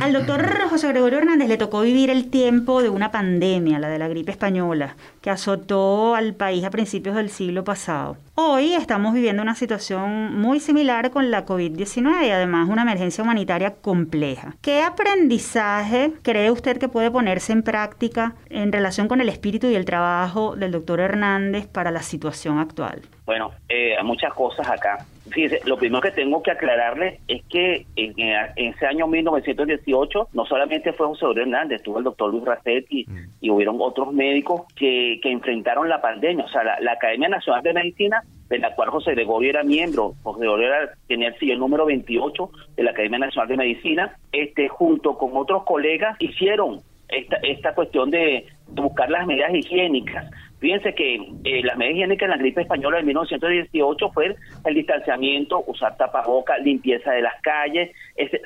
Al 0.01 0.13
doctor 0.13 0.47
José 0.69 0.89
Gregorio 0.89 1.19
Hernández 1.19 1.49
le 1.49 1.57
tocó 1.57 1.81
vivir 1.81 2.11
el 2.11 2.31
tiempo 2.31 2.81
de 2.81 2.89
una 2.89 3.11
pandemia, 3.11 3.79
la 3.79 3.89
de 3.89 3.99
la 3.99 4.09
gripe 4.09 4.31
española, 4.31 4.95
que 5.21 5.31
azotó 5.31 6.15
al 6.15 6.35
país 6.35 6.65
a 6.65 6.71
principios 6.71 7.17
del 7.17 7.31
siglo 7.31 7.65
pasado. 7.65 8.17
Hoy 8.35 8.73
estamos 8.73 9.13
viviendo 9.13 9.43
una 9.43 9.55
situación 9.55 10.41
muy 10.41 10.61
similar 10.61 11.11
con 11.11 11.31
la 11.31 11.45
COVID-19 11.45 12.27
y 12.27 12.31
además 12.31 12.69
una 12.69 12.83
emergencia 12.83 13.23
humanitaria 13.23 13.75
compleja. 13.75 14.55
¿Qué 14.63 14.83
aprendizaje 14.83 16.13
cree 16.23 16.51
usted 16.51 16.79
que 16.79 16.89
puede 16.89 17.11
ponerse 17.11 17.53
en 17.53 17.63
práctica 17.63 18.35
en 18.49 18.73
relación 18.73 19.09
con 19.09 19.21
el 19.21 19.29
espíritu 19.29 19.67
y 19.67 19.75
el 19.75 19.85
trabajo 19.85 20.57
del 20.57 20.73
doctor 20.73 21.01
Hernández 21.01 21.67
para 21.67 21.91
la 21.91 22.01
situación 22.01 22.59
actual? 22.59 23.03
Bueno, 23.27 23.53
eh, 23.69 23.97
muchas 24.03 24.33
cosas 24.33 24.67
acá. 24.69 25.05
Fíjese, 25.31 25.61
lo 25.67 25.77
primero 25.77 26.01
que 26.01 26.11
tengo 26.11 26.43
que 26.43 26.51
aclararle 26.51 27.21
es 27.29 27.43
que 27.45 27.87
en, 27.97 28.15
ese 28.57 28.87
año 28.87 29.07
1918 29.07 30.29
no 30.33 30.45
solamente 30.45 30.93
fue 30.93 31.07
José 31.07 31.27
Gregorio 31.27 31.43
Hernández, 31.45 31.77
estuvo 31.77 31.99
el 31.99 32.05
doctor 32.05 32.31
Luis 32.31 32.45
Racetti 32.45 33.05
mm. 33.07 33.19
y 33.41 33.51
hubieron 33.51 33.77
otros 33.81 34.13
médicos 34.13 34.63
que, 34.75 35.21
que 35.23 35.31
enfrentaron 35.31 35.89
la 35.89 36.01
pandemia. 36.01 36.45
O 36.45 36.49
sea, 36.49 36.63
la, 36.65 36.93
Academia 36.93 37.29
Nacional 37.29 37.63
de 37.63 37.73
Medicina, 37.73 38.23
de 38.49 38.59
la 38.59 38.75
cual 38.75 38.91
José 38.91 39.13
Gregorio 39.13 39.51
era 39.51 39.63
miembro, 39.63 40.15
José 40.23 40.41
Gregorio 40.41 40.67
era, 40.67 40.93
tenía 41.07 41.29
el 41.29 41.39
sillón 41.39 41.61
número 41.61 41.87
28 41.87 42.51
de 42.77 42.83
la 42.83 42.91
Academia 42.91 43.21
Nacional 43.21 43.49
de 43.49 43.57
Medicina, 43.57 44.17
este 44.33 44.69
junto 44.69 45.17
con 45.17 45.37
otros 45.37 45.65
colegas 45.65 46.17
hicieron 46.19 46.81
esta, 47.09 47.37
esta 47.43 47.75
cuestión 47.75 48.11
de 48.11 48.47
buscar 48.69 49.11
las 49.11 49.27
medidas 49.27 49.55
higiénicas 49.55 50.31
Fíjense 50.61 50.95
que 50.95 51.15
eh, 51.45 51.63
las 51.65 51.77
medidas 51.79 51.97
higiénicas 51.97 52.27
en 52.27 52.31
la 52.31 52.37
gripe 52.37 52.61
española 52.61 52.99
de 52.99 53.05
1918 53.05 54.11
fue 54.11 54.37
el 54.65 54.75
distanciamiento, 54.75 55.65
usar 55.67 55.97
tapaboca, 55.97 56.59
limpieza 56.59 57.13
de 57.13 57.23
las 57.23 57.41
calles, 57.41 57.91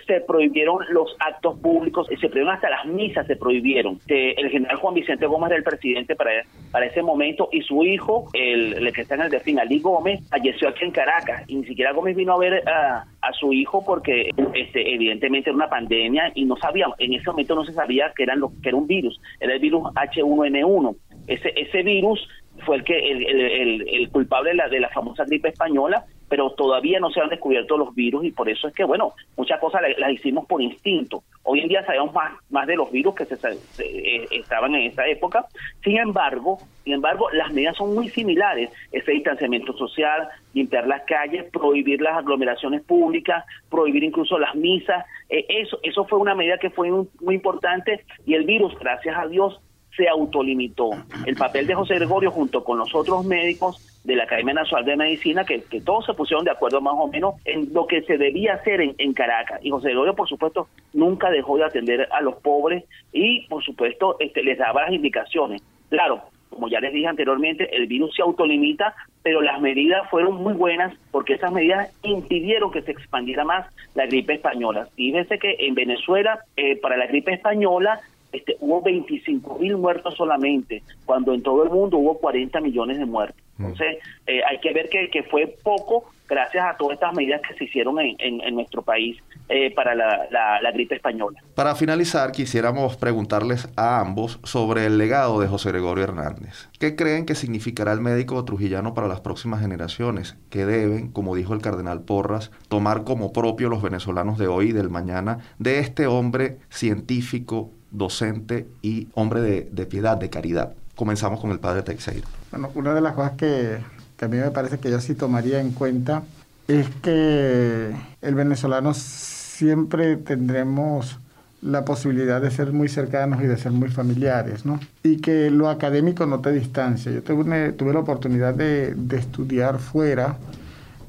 se 0.07 0.21
prohibieron 0.21 0.79
los 0.91 1.17
actos 1.19 1.59
públicos, 1.59 2.07
se 2.07 2.17
prohibieron 2.17 2.55
hasta 2.55 2.71
las 2.71 2.87
misas, 2.87 3.27
se 3.27 3.35
prohibieron. 3.35 3.99
el 4.07 4.49
general 4.49 4.77
Juan 4.77 4.95
Vicente 4.95 5.27
Gómez 5.27 5.49
era 5.49 5.57
el 5.59 5.65
presidente 5.65 6.15
para, 6.15 6.31
para 6.71 6.87
ese 6.87 7.03
momento 7.03 7.49
y 7.51 7.63
su 7.63 7.83
hijo, 7.83 8.29
el, 8.33 8.93
que 8.93 9.01
está 9.01 9.17
en 9.17 9.23
el 9.23 9.31
delfín, 9.31 9.59
Ali 9.59 9.81
Gómez, 9.81 10.21
falleció 10.29 10.69
aquí 10.69 10.85
en 10.85 10.93
Caracas 10.93 11.43
y 11.49 11.57
ni 11.57 11.65
siquiera 11.65 11.93
Gómez 11.93 12.15
vino 12.15 12.35
a 12.35 12.39
ver 12.39 12.63
a, 12.69 13.07
su 13.41 13.53
hijo 13.55 13.83
porque 13.85 14.31
este, 14.55 14.95
evidentemente 14.95 15.49
era 15.49 15.57
una 15.57 15.69
pandemia 15.69 16.31
y 16.35 16.45
no 16.45 16.57
sabíamos, 16.57 16.95
en 17.01 17.15
ese 17.15 17.31
momento 17.31 17.55
no 17.55 17.65
se 17.65 17.73
sabía 17.73 18.13
que, 18.15 18.23
eran 18.23 18.41
que 18.63 18.69
era 18.69 18.77
un 18.77 18.87
virus, 18.87 19.19
era 19.41 19.55
el 19.55 19.61
virus 19.61 19.83
H1N1 19.95 20.95
ese, 21.27 21.53
ese 21.57 21.83
virus 21.83 22.29
fue 22.65 22.77
el 22.77 22.85
que 22.85 22.97
el, 23.11 23.27
el, 23.27 23.89
el, 23.89 24.09
culpable 24.11 24.51
de 24.51 24.57
la, 24.57 24.69
de 24.69 24.81
la 24.81 24.89
famosa 24.91 25.25
gripe 25.25 25.49
española, 25.49 26.05
pero 26.29 26.51
todavía 26.51 27.01
no 27.01 27.11
se 27.11 27.21
han 27.21 27.29
descubierto 27.29 27.77
los 27.77 27.95
virus 27.95 28.25
y 28.25 28.31
por 28.31 28.49
eso 28.49 28.69
es 28.69 28.75
que, 28.75 28.85
bueno, 28.85 29.13
muchas 29.37 29.61
cosas 29.61 29.83
las, 29.99 30.13
hicimos 30.13 30.47
por 30.47 30.63
instinto. 30.63 31.23
Hoy 31.43 31.61
en 31.61 31.69
día 31.69 31.85
sabemos 31.85 32.15
más, 32.15 32.33
más 32.51 32.67
de 32.67 32.77
los 32.77 32.91
virus 32.91 33.15
que 33.15 33.25
se, 33.25 33.37
eh, 33.79 34.27
estaban 34.31 34.75
en 34.75 34.91
esa 34.91 35.07
época. 35.07 35.45
Sin 35.83 35.99
embargo, 35.99 36.59
sin 36.85 36.95
embargo, 36.95 37.29
las 37.33 37.53
medidas 37.53 37.77
son 37.77 37.95
muy 37.95 38.09
similares. 38.09 38.71
Ese 38.93 39.13
distanciamiento 39.13 39.77
social, 39.77 40.29
limpiar 40.55 40.87
las 40.87 41.03
calles, 41.03 41.45
prohibir 41.53 42.01
las 42.01 42.17
aglomeraciones 42.17 42.83
públicas, 42.83 43.45
prohibir 43.69 44.05
incluso 44.05 44.39
las 44.39 44.55
misas. 44.55 45.05
Eh, 45.29 45.45
eso, 45.49 45.79
eso 45.83 46.05
fue 46.05 46.19
una 46.19 46.35
medida 46.35 46.59
que 46.59 46.71
fue 46.71 46.91
muy 46.91 47.35
importante 47.35 48.05
y 48.27 48.35
el 48.35 48.45
virus, 48.45 48.79
gracias 48.79 49.17
a 49.19 49.27
Dios, 49.27 49.61
se 49.97 50.09
autolimitó. 50.09 50.91
El 51.27 51.37
papel 51.37 51.67
de 51.67 51.75
José 51.75 51.95
Gregorio 51.95 52.31
junto 52.31 52.65
con 52.65 52.79
los 52.79 52.95
otros 52.95 53.25
médicos 53.25 53.81
de 54.05 54.17
la 54.17 54.25
Academia 54.25 54.55
Nacional 54.55 54.85
de 54.85 54.97
Medicina, 54.97 55.45
que, 55.45 55.61
todos 55.81 56.05
se 56.05 56.15
pusieron 56.15 56.45
de 56.45 56.51
acuerdo 56.51 56.81
más 56.81 56.95
o 56.97 57.09
menos 57.09 57.35
en 57.45 57.73
lo 57.73 57.87
que 57.87 58.03
se 58.03 58.19
debía 58.19 58.55
hacer 58.55 58.81
en, 58.81 59.13
Caracas. 59.15 59.61
Y 59.63 59.71
José 59.71 59.89
Gregorio, 59.89 60.15
por 60.15 60.29
supuesto, 60.29 60.69
nunca 60.93 61.31
dejó 61.31 61.57
de 61.57 61.65
atender 61.65 62.09
a 62.11 62.21
los 62.21 62.37
pobres 62.37 62.85
y, 63.13 63.47
por 63.49 63.65
supuesto, 63.65 64.17
este, 64.21 64.43
les 64.43 64.59
daba 64.59 64.83
las 64.83 64.93
indicaciones. 64.93 65.63
Claro, 65.89 66.23
como 66.51 66.69
ya 66.69 66.81
les 66.81 66.93
dije 66.93 67.07
anteriormente, 67.07 67.75
el 67.77 67.87
virus 67.87 68.15
se 68.15 68.23
autolimita, 68.23 68.95
pero 69.23 69.43
las 69.43 69.61
medidas 69.61 70.09
fueron 70.11 70.35
muy 70.35 70.55
buenas 70.55 70.95
porque 71.11 71.35
esas 71.35 71.53
medidas 71.53 71.93
impidieron 72.03 72.71
que 72.71 72.83
se 72.83 72.93
expandiera 72.93 73.45
más 73.45 73.67
la 73.95 74.07
gripe 74.07 74.35
española. 74.35 74.89
Fíjense 74.95 75.39
que 75.39 75.57
en 75.59 75.75
Venezuela, 75.75 76.41
eh, 76.57 76.77
para 76.81 76.97
la 76.97 77.07
gripe 77.07 77.33
española, 77.33 78.01
este, 78.35 78.57
hubo 78.59 78.83
25 78.83 79.59
mil 79.61 79.77
muertos 79.77 80.15
solamente, 80.17 80.83
cuando 81.07 81.33
en 81.33 81.43
todo 81.43 81.63
el 81.63 81.71
mundo 81.71 81.99
hubo 81.99 82.19
40 82.19 82.61
millones 82.61 82.99
de 82.99 83.07
muertos. 83.07 83.41
Mm. 83.59 83.67
Entonces, 83.67 83.99
eh, 84.27 84.41
hay 84.51 84.59
que 84.59 84.73
ver 84.73 84.89
que, 84.89 85.23
fue 85.31 85.57
poco 85.63 86.07
gracias 86.29 86.65
a 86.65 86.77
todas 86.77 86.95
estas 86.95 87.15
medidas 87.15 87.41
que 87.47 87.55
se 87.55 87.65
hicieron 87.65 87.97
en, 88.01 88.55
nuestro 88.55 88.83
país 88.83 89.17
eh, 89.49 89.73
para 89.73 89.95
la, 89.95 90.27
la, 90.31 90.73
gripe 90.73 90.97
española. 90.97 91.39
Para 91.55 91.77
finalizar, 91.77 92.33
quisiéramos 92.33 92.97
preguntarles 92.97 93.69
a 93.77 94.01
ambos 94.01 94.41
sobre 94.43 94.87
el 94.87 94.99
legado 94.99 95.41
de 95.41 95.47
José 95.47 95.71
Gregorio 95.71 96.05
Hernández. 96.05 96.69
¿Qué 96.81 96.97
creen 96.97 97.27
que 97.27 97.35
significará 97.35 97.93
el 97.93 98.01
médico 98.01 98.45
trujillano 98.45 98.95
para 98.95 99.07
las 99.07 99.21
próximas 99.21 99.61
generaciones 99.61 100.37
que 100.51 100.67
deben, 100.67 101.13
como 101.13 101.37
dijo 101.37 101.55
el 101.55 101.63
cardenal 101.63 102.03
Porras, 102.03 102.51
tomar 102.69 103.05
como 103.05 103.33
propio 103.33 103.69
los 103.69 103.83
venezolanos 103.83 104.39
de 104.39 104.49
hoy 104.49 104.71
y 104.71 104.73
del 104.73 104.91
mañana 104.91 105.39
de 105.59 105.79
este 105.79 106.07
hombre 106.07 106.59
científico, 106.71 107.71
docente 107.95 108.67
y 108.83 109.09
hombre 109.15 109.41
de, 109.41 109.87
piedad, 109.87 110.17
de 110.17 110.29
caridad. 110.29 110.73
Comenzamos 110.95 111.41
con 111.41 111.51
el 111.51 111.59
padre 111.59 111.83
Teixeira. 111.83 112.27
Bueno, 112.51 112.71
una 112.75 112.95
de 112.95 113.01
las 113.01 113.15
cosas 113.15 113.33
que, 113.33 113.79
a 114.21 114.29
mí 114.29 114.37
me 114.37 114.51
parece 114.51 114.79
que 114.79 114.91
yo 114.91 115.01
sí 115.01 115.15
tomaría 115.15 115.61
en 115.61 115.73
cuenta 115.73 116.23
es 116.69 116.89
que 117.03 117.95
el 118.23 118.35
venezolano 118.35 118.95
siempre 118.95 120.17
tendremos 120.17 121.19
la 121.63 121.85
posibilidad 121.85 122.43
de 122.43 122.51
ser 122.51 122.73
muy 122.73 122.89
cercanos 122.89 123.43
y 123.43 123.47
de 123.47 123.57
ser 123.57 123.73
muy 123.73 123.89
familiares, 123.89 124.67
¿no? 124.67 124.79
Y 125.03 125.17
que 125.19 125.51
lo 125.51 125.71
académico 125.71 126.27
no 126.27 126.41
te 126.41 126.53
distancia. 126.53 127.11
Yo 127.11 127.23
tuve, 127.23 127.73
tuve 127.73 127.93
la 127.95 128.01
oportunidad 128.01 128.55
de, 128.55 128.95
de 128.95 129.17
estudiar 129.17 129.79
fuera 129.79 130.37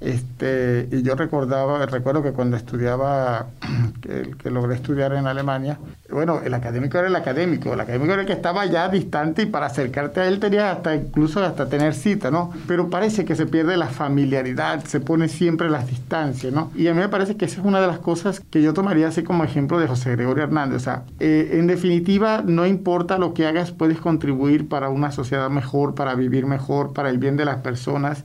este, 0.05 0.87
y 0.91 1.01
yo 1.01 1.15
recordaba, 1.15 1.83
recuerdo 1.87 2.21
que 2.21 2.31
cuando 2.31 2.57
estudiaba, 2.57 3.47
que, 4.01 4.51
logré 4.51 4.75
estudiar 4.75 5.13
en 5.13 5.25
Alemania, 5.25 5.79
bueno, 6.11 6.41
el 6.45 6.53
académico 6.53 6.99
era 6.99 7.07
el 7.07 7.15
académico, 7.15 7.73
el 7.73 7.79
académico 7.79 8.13
era 8.13 8.21
el 8.21 8.27
que 8.27 8.33
estaba 8.33 8.67
ya 8.67 8.87
distante 8.87 9.41
y 9.41 9.45
para 9.47 9.65
acercarte 9.65 10.19
a 10.19 10.27
él 10.27 10.39
tenías 10.39 10.77
hasta 10.77 10.95
incluso 10.95 11.43
hasta 11.43 11.67
tener 11.67 11.95
cita, 11.95 12.29
¿no? 12.29 12.51
Pero 12.67 12.91
parece 12.91 13.25
que 13.25 13.35
se 13.35 13.47
pierde 13.47 13.77
la 13.77 13.87
familiaridad, 13.87 14.83
se 14.83 14.99
pone 14.99 15.27
siempre 15.27 15.71
las 15.71 15.87
distancias, 15.87 16.53
¿no? 16.53 16.71
Y 16.75 16.87
a 16.87 16.93
mí 16.93 16.99
me 16.99 17.09
parece 17.09 17.35
que 17.35 17.45
esa 17.45 17.61
es 17.61 17.65
una 17.65 17.81
de 17.81 17.87
las 17.87 17.97
cosas 17.97 18.41
que 18.51 18.61
yo 18.61 18.75
tomaría 18.75 19.07
así 19.07 19.23
como 19.23 19.43
ejemplo 19.43 19.79
de 19.79 19.87
José 19.87 20.11
Gregorio 20.11 20.43
Hernández. 20.43 20.77
O 20.77 20.83
sea, 20.83 21.03
eh, 21.19 21.49
en 21.53 21.65
definitiva, 21.65 22.43
no 22.45 22.67
importa 22.67 23.17
lo 23.17 23.33
que 23.33 23.47
hagas, 23.47 23.71
puedes 23.71 23.97
contribuir 23.97 24.69
para 24.69 24.89
una 24.89 25.11
sociedad 25.11 25.49
mejor, 25.49 25.95
para 25.95 26.13
vivir 26.13 26.45
mejor, 26.45 26.93
para 26.93 27.09
el 27.09 27.17
bien 27.17 27.37
de 27.37 27.45
las 27.45 27.57
personas. 27.57 28.21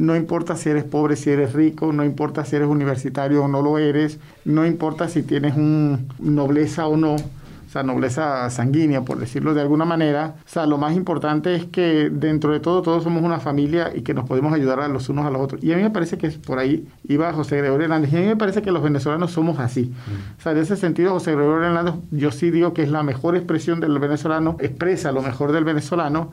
No 0.00 0.16
importa 0.16 0.56
si 0.56 0.70
eres 0.70 0.84
pobre, 0.84 1.14
si 1.14 1.28
eres 1.28 1.52
rico, 1.52 1.92
no 1.92 2.06
importa 2.06 2.46
si 2.46 2.56
eres 2.56 2.68
universitario 2.68 3.44
o 3.44 3.48
no 3.48 3.60
lo 3.60 3.76
eres, 3.76 4.18
no 4.46 4.64
importa 4.64 5.08
si 5.08 5.22
tienes 5.22 5.56
un 5.56 6.08
nobleza 6.18 6.86
o 6.86 6.96
no, 6.96 7.16
o 7.16 7.72
sea, 7.72 7.82
nobleza 7.82 8.48
sanguínea, 8.48 9.02
por 9.02 9.18
decirlo 9.18 9.52
de 9.52 9.60
alguna 9.60 9.84
manera. 9.84 10.36
O 10.38 10.48
sea, 10.48 10.64
lo 10.64 10.78
más 10.78 10.96
importante 10.96 11.54
es 11.54 11.66
que 11.66 12.08
dentro 12.10 12.50
de 12.50 12.60
todo, 12.60 12.80
todos 12.80 13.04
somos 13.04 13.22
una 13.22 13.40
familia 13.40 13.92
y 13.94 14.00
que 14.00 14.14
nos 14.14 14.26
podemos 14.26 14.54
ayudar 14.54 14.80
a 14.80 14.88
los 14.88 15.10
unos 15.10 15.26
a 15.26 15.30
los 15.30 15.42
otros. 15.42 15.62
Y 15.62 15.70
a 15.74 15.76
mí 15.76 15.82
me 15.82 15.90
parece 15.90 16.16
que 16.16 16.30
por 16.30 16.58
ahí 16.58 16.88
iba 17.06 17.30
José 17.34 17.58
Gregorio 17.58 17.84
Hernández. 17.84 18.10
Y 18.14 18.16
a 18.16 18.20
mí 18.20 18.26
me 18.26 18.36
parece 18.36 18.62
que 18.62 18.72
los 18.72 18.82
venezolanos 18.82 19.32
somos 19.32 19.58
así. 19.58 19.82
Mm. 19.82 20.38
O 20.38 20.42
sea, 20.42 20.52
en 20.52 20.58
ese 20.58 20.76
sentido, 20.78 21.12
José 21.12 21.36
Gregorio 21.36 21.66
Hernández, 21.66 21.94
yo 22.10 22.30
sí 22.30 22.50
digo 22.50 22.72
que 22.72 22.82
es 22.82 22.90
la 22.90 23.02
mejor 23.02 23.36
expresión 23.36 23.80
del 23.80 23.98
venezolano, 23.98 24.56
expresa 24.60 25.12
lo 25.12 25.20
mejor 25.20 25.52
del 25.52 25.64
venezolano 25.64 26.32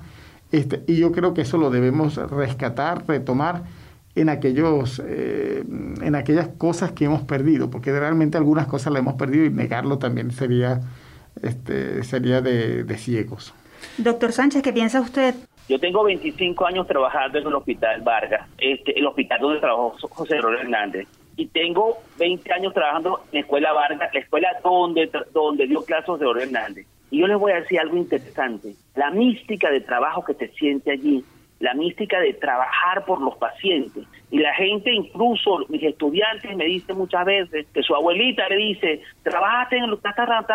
este, 0.51 0.83
y 0.87 0.97
yo 0.97 1.11
creo 1.11 1.33
que 1.33 1.41
eso 1.41 1.57
lo 1.57 1.69
debemos 1.69 2.15
rescatar, 2.15 3.05
retomar 3.07 3.63
en, 4.15 4.29
aquellos, 4.29 5.01
eh, 5.05 5.63
en 6.01 6.15
aquellas 6.15 6.47
cosas 6.47 6.91
que 6.91 7.05
hemos 7.05 7.23
perdido, 7.23 7.69
porque 7.69 7.97
realmente 7.97 8.37
algunas 8.37 8.67
cosas 8.67 8.93
las 8.93 9.01
hemos 9.01 9.15
perdido 9.15 9.45
y 9.45 9.49
negarlo 9.49 9.99
también 9.99 10.31
sería, 10.31 10.81
este, 11.41 12.03
sería 12.03 12.41
de, 12.41 12.97
ciegos. 12.97 13.53
Doctor 13.97 14.31
Sánchez, 14.31 14.63
¿qué 14.63 14.73
piensa 14.73 15.01
usted? 15.01 15.35
Yo 15.69 15.79
tengo 15.79 16.03
25 16.03 16.65
años 16.65 16.87
trabajando 16.87 17.37
en 17.37 17.47
el 17.47 17.55
Hospital 17.55 18.01
Vargas, 18.01 18.47
este, 18.57 18.97
el 18.97 19.05
hospital 19.05 19.39
donde 19.41 19.59
trabajó 19.59 19.95
José 20.09 20.37
Rolando 20.37 20.63
Hernández. 20.63 21.07
Y 21.37 21.47
tengo 21.47 21.99
20 22.17 22.51
años 22.51 22.73
trabajando 22.73 23.21
en 23.31 23.35
la 23.35 23.39
Escuela 23.41 23.71
Vargas, 23.71 24.09
la 24.13 24.19
escuela 24.19 24.49
donde, 24.63 25.09
donde 25.33 25.67
dio 25.67 25.85
clases 25.85 26.19
de 26.19 26.25
Oro 26.25 26.41
Hernández. 26.41 26.85
Y 27.09 27.19
yo 27.19 27.27
les 27.27 27.37
voy 27.37 27.53
a 27.53 27.61
decir 27.61 27.79
algo 27.79 27.95
interesante. 27.95 28.73
La 28.95 29.11
mística 29.11 29.71
de 29.71 29.79
trabajo 29.79 30.25
que 30.25 30.33
te 30.33 30.49
siente 30.49 30.91
allí, 30.91 31.23
la 31.59 31.73
mística 31.73 32.19
de 32.19 32.33
trabajar 32.33 33.05
por 33.05 33.21
los 33.21 33.35
pacientes. 33.37 34.03
Y 34.29 34.39
la 34.39 34.53
gente, 34.55 34.93
incluso 34.93 35.59
mis 35.69 35.81
estudiantes, 35.83 36.55
me 36.55 36.65
dicen 36.65 36.97
muchas 36.97 37.25
veces 37.25 37.65
que 37.73 37.81
su 37.81 37.95
abuelita 37.95 38.47
le 38.49 38.57
dice, 38.57 39.01
trabajaste 39.23 39.77
en 39.77 39.85
el, 39.85 39.97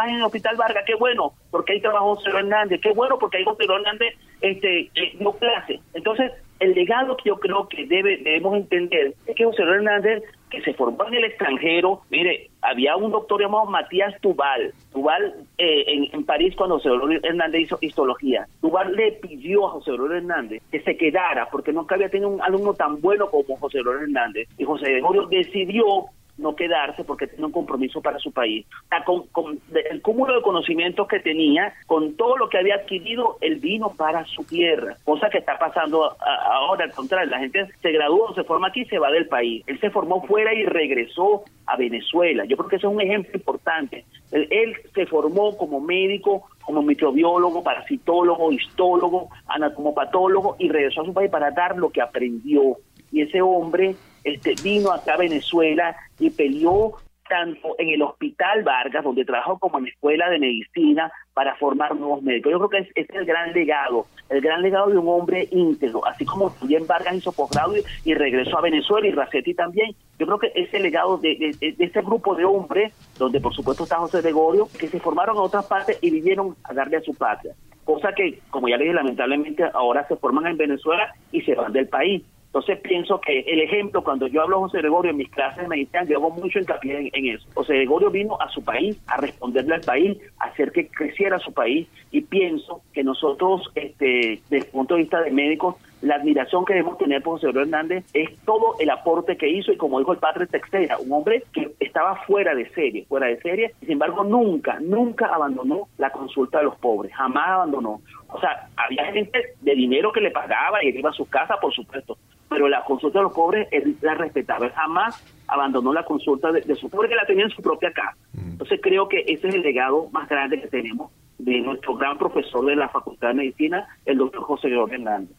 en 0.08 0.14
el 0.16 0.22
Hospital 0.22 0.56
Vargas, 0.56 0.84
qué 0.86 0.94
bueno, 0.94 1.32
porque 1.50 1.72
ahí 1.72 1.80
trabajó 1.80 2.16
José 2.16 2.30
Hernández, 2.30 2.80
qué 2.80 2.90
bueno, 2.92 3.18
porque 3.18 3.38
ahí 3.38 3.44
José 3.44 3.64
Hernández 3.64 4.14
este, 4.42 4.90
dio 5.18 5.32
clase. 5.32 5.80
Entonces, 5.94 6.32
el 6.62 6.74
legado 6.74 7.16
que 7.16 7.28
yo 7.28 7.36
creo 7.40 7.68
que 7.68 7.86
debe, 7.86 8.18
debemos 8.18 8.56
entender 8.56 9.14
es 9.26 9.34
que 9.34 9.44
José 9.44 9.62
Hernández, 9.62 10.22
que 10.48 10.62
se 10.62 10.74
formó 10.74 11.06
en 11.08 11.14
el 11.14 11.24
extranjero, 11.24 12.02
mire, 12.08 12.50
había 12.60 12.94
un 12.96 13.10
doctor 13.10 13.40
llamado 13.40 13.66
Matías 13.66 14.14
Tubal, 14.20 14.72
Tubal 14.92 15.34
eh, 15.58 16.08
en, 16.12 16.24
París 16.24 16.54
cuando 16.56 16.78
José 16.78 16.90
Hernández 17.24 17.62
hizo 17.62 17.78
histología. 17.80 18.46
Tubal 18.60 18.94
le 18.94 19.12
pidió 19.12 19.66
a 19.66 19.70
José 19.70 19.90
Hernández 19.90 20.62
que 20.70 20.80
se 20.82 20.96
quedara 20.96 21.48
porque 21.50 21.72
nunca 21.72 21.96
había 21.96 22.08
tenido 22.08 22.28
un 22.28 22.40
alumno 22.40 22.74
tan 22.74 23.00
bueno 23.00 23.26
como 23.28 23.56
José 23.56 23.78
Hernández. 23.78 24.48
Y 24.56 24.64
José 24.64 24.90
Gregorio 24.92 25.26
decidió 25.26 26.06
no 26.38 26.56
quedarse 26.56 27.04
porque 27.04 27.26
tenía 27.26 27.46
un 27.46 27.52
compromiso 27.52 28.00
para 28.00 28.18
su 28.18 28.32
país. 28.32 28.66
con, 29.04 29.58
el 29.90 30.02
cúmulo 30.02 30.34
de 30.34 30.42
conocimientos 30.42 31.06
que 31.08 31.20
tenía, 31.20 31.74
con 31.86 32.16
todo 32.16 32.36
lo 32.36 32.48
que 32.48 32.58
había 32.58 32.76
adquirido, 32.76 33.38
él 33.40 33.56
vino 33.56 33.90
para 33.90 34.24
su 34.26 34.44
tierra, 34.44 34.96
cosa 35.04 35.28
que 35.30 35.38
está 35.38 35.58
pasando 35.58 36.16
ahora, 36.20 36.84
al 36.84 36.92
contrario, 36.92 37.30
la 37.30 37.38
gente 37.38 37.68
se 37.80 37.92
graduó, 37.92 38.34
se 38.34 38.44
forma 38.44 38.68
aquí 38.68 38.82
y 38.82 38.86
se 38.86 38.98
va 38.98 39.10
del 39.10 39.28
país. 39.28 39.62
Él 39.66 39.78
se 39.80 39.90
formó 39.90 40.22
fuera 40.26 40.54
y 40.54 40.64
regresó 40.64 41.44
a 41.66 41.76
Venezuela. 41.76 42.44
Yo 42.44 42.56
creo 42.56 42.68
que 42.68 42.76
eso 42.76 42.88
es 42.88 42.94
un 42.94 43.00
ejemplo 43.00 43.32
importante. 43.34 44.04
Él, 44.30 44.48
él 44.50 44.74
se 44.94 45.06
formó 45.06 45.56
como 45.56 45.80
médico, 45.80 46.48
como 46.62 46.82
microbiólogo, 46.82 47.62
parasitólogo, 47.62 48.52
histólogo, 48.52 49.28
anatomopatólogo 49.46 50.56
y 50.58 50.68
regresó 50.68 51.02
a 51.02 51.06
su 51.06 51.12
país 51.14 51.30
para 51.30 51.50
dar 51.50 51.76
lo 51.76 51.90
que 51.90 52.00
aprendió. 52.00 52.78
Y 53.12 53.22
ese 53.22 53.42
hombre 53.42 53.94
este, 54.24 54.54
vino 54.62 54.90
acá 54.90 55.14
a 55.14 55.18
Venezuela 55.18 55.94
y 56.18 56.30
peleó 56.30 56.96
tanto 57.28 57.74
en 57.78 57.88
el 57.88 58.02
Hospital 58.02 58.62
Vargas, 58.62 59.04
donde 59.04 59.24
trabajó 59.24 59.58
como 59.58 59.78
en 59.78 59.84
la 59.84 59.90
Escuela 59.90 60.28
de 60.28 60.38
Medicina 60.38 61.10
para 61.32 61.56
formar 61.56 61.96
nuevos 61.96 62.22
médicos. 62.22 62.52
Yo 62.52 62.58
creo 62.58 62.68
que 62.68 62.90
ese 62.90 62.92
es 62.94 63.10
el 63.10 63.24
gran 63.24 63.54
legado, 63.54 64.06
el 64.28 64.42
gran 64.42 64.60
legado 64.60 64.90
de 64.90 64.98
un 64.98 65.08
hombre 65.08 65.48
íntegro, 65.50 66.06
así 66.06 66.26
como 66.26 66.50
también 66.50 66.86
Vargas 66.86 67.14
hizo 67.16 67.32
posgrado 67.32 67.72
y, 68.04 68.14
regresó 68.14 68.58
a 68.58 68.60
Venezuela 68.60 69.06
y 69.06 69.12
Racetti 69.12 69.54
también. 69.54 69.94
Yo 70.18 70.26
creo 70.26 70.38
que 70.38 70.52
ese 70.54 70.78
legado 70.78 71.16
de, 71.16 71.56
ese 71.60 72.02
grupo 72.02 72.34
de 72.34 72.44
hombres, 72.44 72.92
donde 73.18 73.40
por 73.40 73.54
supuesto 73.54 73.84
está 73.84 73.96
José 73.96 74.20
Gregorio, 74.20 74.68
que 74.78 74.88
se 74.88 75.00
formaron 75.00 75.36
en 75.36 75.42
otras 75.42 75.64
partes 75.64 75.98
y 76.02 76.10
vinieron 76.10 76.54
a 76.64 76.74
darle 76.74 76.98
a 76.98 77.00
su 77.00 77.14
patria. 77.14 77.54
Cosa 77.84 78.12
que, 78.14 78.40
como 78.50 78.68
ya 78.68 78.76
le 78.76 78.84
dije, 78.84 78.94
lamentablemente 78.94 79.64
ahora 79.72 80.06
se 80.06 80.16
forman 80.16 80.46
en 80.46 80.56
Venezuela 80.56 81.12
y 81.32 81.40
se 81.40 81.54
van 81.54 81.72
del 81.72 81.88
país. 81.88 82.22
Entonces 82.54 82.80
pienso 82.80 83.18
que 83.18 83.40
el 83.40 83.60
ejemplo, 83.60 84.04
cuando 84.04 84.26
yo 84.26 84.42
hablo 84.42 84.56
de 84.56 84.62
José 84.64 84.78
Gregorio 84.78 85.12
en 85.12 85.16
mis 85.16 85.30
clases 85.30 85.62
de 85.62 85.68
medicina, 85.68 86.04
yo 86.04 86.18
hago 86.18 86.30
mucho 86.32 86.58
hincapié 86.58 87.08
en, 87.10 87.26
eso. 87.34 87.48
José 87.54 87.76
Gregorio 87.76 88.10
vino 88.10 88.36
a 88.38 88.50
su 88.50 88.62
país, 88.62 89.00
a 89.06 89.16
responderle 89.16 89.76
al 89.76 89.80
país, 89.80 90.18
a 90.38 90.48
hacer 90.48 90.70
que 90.70 90.86
creciera 90.86 91.38
su 91.38 91.54
país 91.54 91.88
y 92.10 92.20
pienso 92.20 92.82
que 92.92 93.02
nosotros, 93.02 93.72
este, 93.74 94.42
desde 94.50 94.66
el 94.66 94.70
punto 94.70 94.96
de 94.96 95.00
vista 95.00 95.22
de 95.22 95.30
médicos, 95.30 95.76
la 96.02 96.16
admiración 96.16 96.66
que 96.66 96.74
debemos 96.74 96.98
tener 96.98 97.22
por 97.22 97.34
José 97.34 97.46
Gregorio 97.46 97.62
Hernández 97.62 98.04
es 98.12 98.28
todo 98.44 98.74
el 98.80 98.90
aporte 98.90 99.38
que 99.38 99.48
hizo 99.48 99.72
y 99.72 99.78
como 99.78 99.98
dijo 99.98 100.12
el 100.12 100.18
padre 100.18 100.46
Texera, 100.46 100.98
un 100.98 101.10
hombre 101.10 101.44
que 101.54 101.72
estaba 101.80 102.16
fuera 102.26 102.54
de 102.54 102.68
serie, 102.74 103.06
fuera 103.08 103.28
de 103.28 103.40
serie, 103.40 103.72
sin 103.80 103.92
embargo 103.92 104.24
nunca, 104.24 104.78
nunca 104.78 105.26
abandonó 105.26 105.88
la 105.96 106.10
consulta 106.10 106.58
de 106.58 106.64
los 106.64 106.76
pobres, 106.76 107.14
jamás 107.14 107.48
abandonó. 107.48 108.02
O 108.28 108.40
sea, 108.40 108.68
había 108.76 109.10
gente 109.12 109.54
de 109.60 109.74
dinero 109.74 110.12
que 110.12 110.20
le 110.20 110.30
pagaba 110.30 110.84
y 110.84 110.88
él 110.88 110.98
iba 110.98 111.08
a 111.08 111.14
su 111.14 111.26
casa, 111.26 111.56
por 111.58 111.72
supuesto, 111.72 112.18
pero 112.52 112.68
la 112.68 112.84
consulta 112.84 113.18
de 113.18 113.24
los 113.24 113.32
pobres 113.32 113.68
él 113.70 113.96
la 114.00 114.14
respetaba, 114.14 114.66
él 114.66 114.72
jamás 114.72 115.22
abandonó 115.48 115.92
la 115.92 116.04
consulta 116.04 116.52
de, 116.52 116.60
de 116.60 116.74
su 116.76 116.88
pobre 116.88 117.08
que 117.08 117.14
la 117.14 117.26
tenía 117.26 117.44
en 117.44 117.50
su 117.50 117.62
propia 117.62 117.92
casa. 117.92 118.16
Entonces 118.34 118.80
creo 118.82 119.08
que 119.08 119.24
ese 119.26 119.48
es 119.48 119.54
el 119.54 119.62
legado 119.62 120.08
más 120.12 120.28
grande 120.28 120.60
que 120.60 120.68
tenemos 120.68 121.10
de 121.38 121.60
nuestro 121.60 121.96
gran 121.96 122.16
profesor 122.18 122.64
de 122.64 122.76
la 122.76 122.88
Facultad 122.88 123.28
de 123.28 123.34
Medicina, 123.34 123.88
el 124.04 124.18
doctor 124.18 124.42
José 124.42 124.68
Gregorio 124.68 124.94
Hernández. 124.94 125.36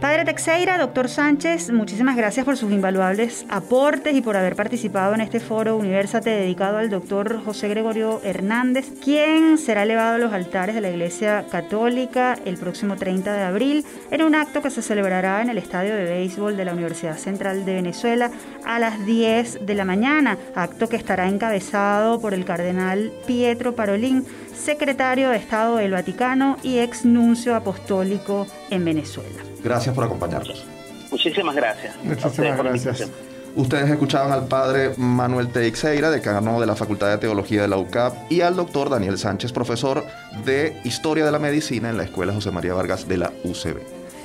Padre 0.00 0.26
Texeira, 0.26 0.76
doctor 0.76 1.08
Sánchez, 1.08 1.70
muchísimas 1.70 2.16
gracias 2.16 2.44
por 2.44 2.58
sus 2.58 2.70
invaluables 2.70 3.46
aportes 3.48 4.14
y 4.14 4.20
por 4.20 4.36
haber 4.36 4.54
participado 4.54 5.14
en 5.14 5.22
este 5.22 5.40
foro 5.40 5.78
Universate 5.78 6.28
dedicado 6.28 6.76
al 6.76 6.90
doctor 6.90 7.42
José 7.42 7.68
Gregorio 7.68 8.20
Hernández, 8.22 8.92
quien 9.02 9.56
será 9.56 9.84
elevado 9.84 10.16
a 10.16 10.18
los 10.18 10.34
altares 10.34 10.74
de 10.74 10.82
la 10.82 10.90
Iglesia 10.90 11.46
Católica 11.50 12.38
el 12.44 12.58
próximo 12.58 12.96
30 12.96 13.32
de 13.32 13.42
abril 13.42 13.86
en 14.10 14.22
un 14.22 14.34
acto 14.34 14.60
que 14.60 14.70
se 14.70 14.82
celebrará 14.82 15.40
en 15.40 15.48
el 15.48 15.56
Estadio 15.56 15.94
de 15.94 16.04
Béisbol 16.04 16.58
de 16.58 16.66
la 16.66 16.74
Universidad 16.74 17.16
Central 17.16 17.64
de 17.64 17.74
Venezuela 17.74 18.30
a 18.66 18.78
las 18.78 19.06
10 19.06 19.64
de 19.64 19.74
la 19.74 19.86
mañana, 19.86 20.36
acto 20.54 20.90
que 20.90 20.96
estará 20.96 21.26
encabezado 21.26 22.20
por 22.20 22.34
el 22.34 22.44
cardenal 22.44 23.12
Pietro 23.26 23.74
Parolín, 23.74 24.26
secretario 24.54 25.30
de 25.30 25.38
Estado 25.38 25.76
del 25.76 25.92
Vaticano 25.92 26.58
y 26.62 26.80
ex 26.80 27.06
nuncio 27.06 27.56
apostólico 27.56 28.46
en 28.68 28.84
Venezuela. 28.84 29.55
Gracias 29.66 29.92
por 29.96 30.04
acompañarnos. 30.04 30.64
Muchísimas 31.10 31.56
gracias. 31.56 31.92
Muchísimas 32.04 32.56
gracias. 32.56 33.10
Ustedes 33.56 33.90
escuchaban 33.90 34.30
al 34.30 34.46
padre 34.46 34.92
Manuel 34.96 35.48
Teixeira, 35.48 36.08
decano 36.10 36.60
de 36.60 36.66
la 36.66 36.76
Facultad 36.76 37.10
de 37.10 37.18
Teología 37.18 37.62
de 37.62 37.68
la 37.68 37.76
UCAP, 37.76 38.30
y 38.30 38.42
al 38.42 38.54
doctor 38.54 38.90
Daniel 38.90 39.18
Sánchez, 39.18 39.50
profesor 39.50 40.04
de 40.44 40.80
Historia 40.84 41.24
de 41.24 41.32
la 41.32 41.40
Medicina 41.40 41.90
en 41.90 41.96
la 41.96 42.04
Escuela 42.04 42.32
José 42.32 42.52
María 42.52 42.74
Vargas 42.74 43.08
de 43.08 43.16
la 43.16 43.32
UCB. 43.42 43.80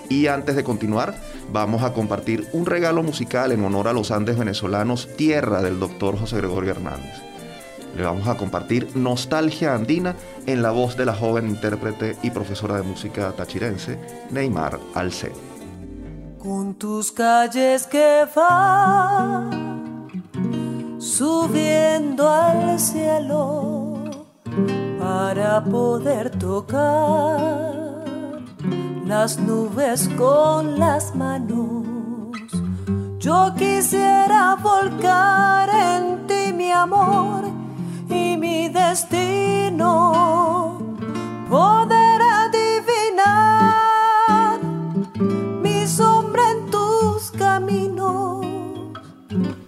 Y 0.10 0.27
antes 0.27 0.56
de 0.56 0.63
continuar, 0.63 1.15
vamos 1.51 1.82
a 1.82 1.93
compartir 1.93 2.45
un 2.51 2.67
regalo 2.67 3.01
musical 3.01 3.51
en 3.51 3.63
honor 3.63 3.88
a 3.88 3.93
los 3.93 4.12
Andes 4.12 4.38
venezolanos, 4.38 5.10
tierra 5.15 5.63
del 5.63 5.80
doctor 5.80 6.19
José 6.19 6.38
Gregorio 6.38 6.69
Hernández. 6.69 7.31
Le 7.95 8.04
vamos 8.04 8.27
a 8.27 8.38
compartir 8.38 8.95
Nostalgia 8.95 9.75
Andina 9.75 10.15
en 10.45 10.62
la 10.62 10.71
voz 10.71 10.95
de 10.95 11.06
la 11.06 11.13
joven 11.13 11.47
intérprete 11.49 12.15
y 12.23 12.32
profesora 12.32 12.77
de 12.77 12.84
música 12.84 13.34
tachirense, 13.34 13.99
Neymar 14.32 14.80
Alce. 14.95 15.32
Con 16.39 16.75
tus 16.75 17.12
calles 17.12 17.86
que 17.88 18.25
van 18.34 20.08
subiendo 20.99 22.30
al 22.30 22.80
cielo 22.80 24.06
para 24.97 25.63
poder 25.63 26.30
tocar 26.32 27.71
las 29.06 29.38
nubes 29.38 30.10
con 30.17 30.80
las 30.80 31.13
manos. 31.15 31.86
Yo 33.19 33.54
quisiera 33.58 34.56
volcar 34.56 35.69
en 35.69 36.25
ti 36.27 36.54
mi 36.54 36.71
amor 36.71 37.61
y 38.12 38.38
mi 38.38 38.69
destino 38.69 40.02
poder 41.50 42.21
adivinar 42.21 43.80
mi 45.62 45.88
sombra 45.88 46.43
en 46.52 46.69
tus 46.69 47.32
caminos. 47.32 48.45